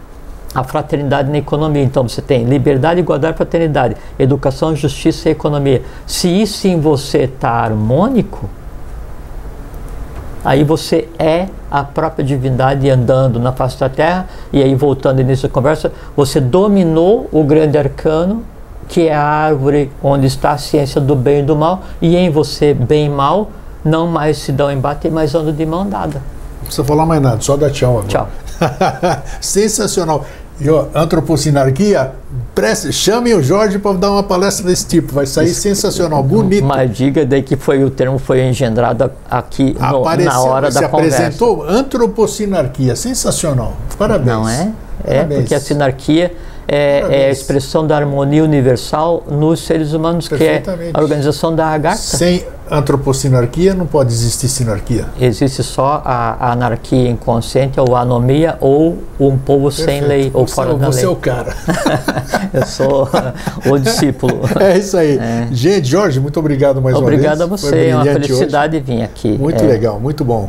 a 0.54 0.64
fraternidade 0.64 1.30
na 1.30 1.38
economia. 1.38 1.82
Então 1.82 2.08
você 2.08 2.20
tem 2.20 2.44
liberdade, 2.44 3.00
igualdade, 3.00 3.36
fraternidade, 3.36 3.96
educação, 4.18 4.74
justiça 4.74 5.28
e 5.28 5.32
economia. 5.32 5.82
Se 6.06 6.28
isso 6.28 6.66
em 6.66 6.80
você 6.80 7.24
está 7.24 7.50
harmônico, 7.50 8.48
aí 10.44 10.64
você 10.64 11.08
é 11.18 11.46
a 11.70 11.84
própria 11.84 12.24
divindade 12.24 12.88
andando 12.90 13.38
na 13.38 13.52
face 13.52 13.78
da 13.78 13.88
terra. 13.88 14.26
E 14.52 14.62
aí, 14.62 14.74
voltando 14.74 15.20
início 15.20 15.48
da 15.48 15.54
conversa, 15.54 15.92
você 16.16 16.40
dominou 16.40 17.28
o 17.30 17.44
grande 17.44 17.78
arcano, 17.78 18.42
que 18.88 19.06
é 19.06 19.14
a 19.14 19.22
árvore 19.22 19.92
onde 20.02 20.26
está 20.26 20.52
a 20.52 20.58
ciência 20.58 21.00
do 21.00 21.14
bem 21.14 21.40
e 21.40 21.42
do 21.44 21.54
mal, 21.54 21.82
e 22.02 22.16
em 22.16 22.28
você, 22.28 22.74
bem 22.74 23.06
e 23.06 23.08
mal, 23.08 23.50
não 23.84 24.08
mais 24.08 24.38
se 24.38 24.50
dão 24.50 24.70
embate, 24.70 25.08
mas 25.08 25.34
andam 25.34 25.52
de 25.52 25.64
mão 25.64 25.88
dada. 25.88 26.20
Não 26.58 26.64
precisa 26.64 26.84
falar 26.84 27.06
mais 27.06 27.22
nada, 27.22 27.40
só 27.40 27.56
dá 27.56 27.70
tchau 27.70 27.98
agora. 27.98 28.08
Tchau. 28.08 28.28
Sensacional. 29.40 30.24
E 30.60 30.68
ó, 30.68 30.86
antropocinarquia, 30.94 32.12
preste, 32.54 32.92
chamem 32.92 33.34
o 33.34 33.42
Jorge 33.42 33.78
para 33.78 33.96
dar 33.96 34.10
uma 34.10 34.22
palestra 34.22 34.66
desse 34.66 34.86
tipo, 34.86 35.14
vai 35.14 35.24
sair 35.24 35.54
sensacional, 35.54 36.22
bonito. 36.22 36.64
Mas 36.64 36.94
diga 36.94 37.24
daí 37.24 37.42
que 37.42 37.56
foi 37.56 37.82
o 37.82 37.88
termo 37.88 38.18
foi 38.18 38.42
engendrado 38.42 39.10
aqui 39.30 39.74
no, 39.78 40.00
Apareceu, 40.00 40.32
na 40.32 40.40
hora 40.40 40.70
se 40.70 40.78
da 40.78 40.86
apresentou 40.86 41.62
antropocinarquia, 41.66 42.94
sensacional. 42.94 43.72
Parabéns. 43.96 44.26
Não 44.26 44.48
é? 44.48 44.70
É, 45.02 45.14
Parabéns. 45.14 45.40
porque 45.40 45.54
a 45.54 45.60
sinarquia 45.60 46.34
é, 46.68 47.04
é, 47.24 47.26
a 47.26 47.30
expressão 47.30 47.86
da 47.86 47.96
harmonia 47.96 48.44
universal 48.44 49.24
nos 49.30 49.60
seres 49.60 49.92
humanos, 49.92 50.28
que 50.28 50.34
é 50.42 50.62
a 50.94 51.00
organização 51.00 51.54
da 51.54 51.66
Agartha. 51.66 51.98
Sem 52.16 52.44
antropocinarquia 52.70 53.74
não 53.74 53.86
pode 53.86 54.12
existir 54.12 54.48
sinarquia. 54.48 55.06
Existe 55.20 55.62
só 55.64 56.00
a, 56.04 56.36
a 56.38 56.52
anarquia 56.52 57.08
inconsciente, 57.10 57.80
ou 57.80 57.96
a 57.96 58.00
anomia, 58.02 58.56
ou 58.60 58.98
um 59.18 59.36
povo 59.36 59.70
sem 59.72 59.86
Perfeito. 60.00 60.06
lei, 60.08 60.30
ou 60.32 60.46
você, 60.46 60.54
fora 60.54 60.74
da 60.74 60.86
você 60.86 61.00
lei. 61.00 61.06
é 61.06 61.08
o 61.08 61.16
cara. 61.16 61.56
Eu 62.54 62.66
sou 62.66 63.08
o 63.66 63.78
discípulo. 63.78 64.40
É 64.60 64.78
isso 64.78 64.96
aí. 64.96 65.18
Gente, 65.50 65.88
Jorge, 65.88 66.20
muito 66.20 66.38
obrigado 66.38 66.80
mais 66.82 66.94
Obrigado 66.96 67.40
a 67.42 67.46
uma 67.46 67.56
vez. 67.56 67.60
você, 67.62 67.86
é 67.88 67.94
uma 67.94 68.02
brilhante 68.02 68.20
hoje. 68.26 68.34
felicidade 68.34 68.80
vir 68.80 69.02
aqui. 69.02 69.36
Muito 69.38 69.62
É, 69.64 69.66
legal, 69.66 69.98
muito 69.98 70.24
bom. 70.24 70.48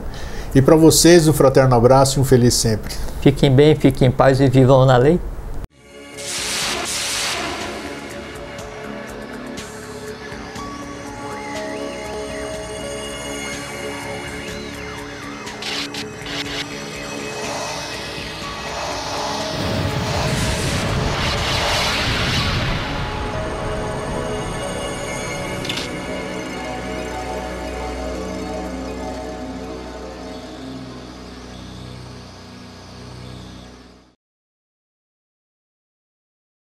E 0.54 0.62
para 0.62 0.76
vocês, 0.76 1.28
um 1.28 1.34
fraterno 1.34 1.74
abraço 1.76 2.20
e 2.20 2.22
um 2.22 2.26
feliz 2.26 2.54
sempre. 2.54 2.94
Fiquem 3.22 3.50
bem, 3.52 3.74
fiquem 3.76 4.10
em 4.10 4.12
paz 4.12 4.40
e 4.42 4.48
vivam 4.50 4.86
na 4.86 4.98
lei. 4.98 5.20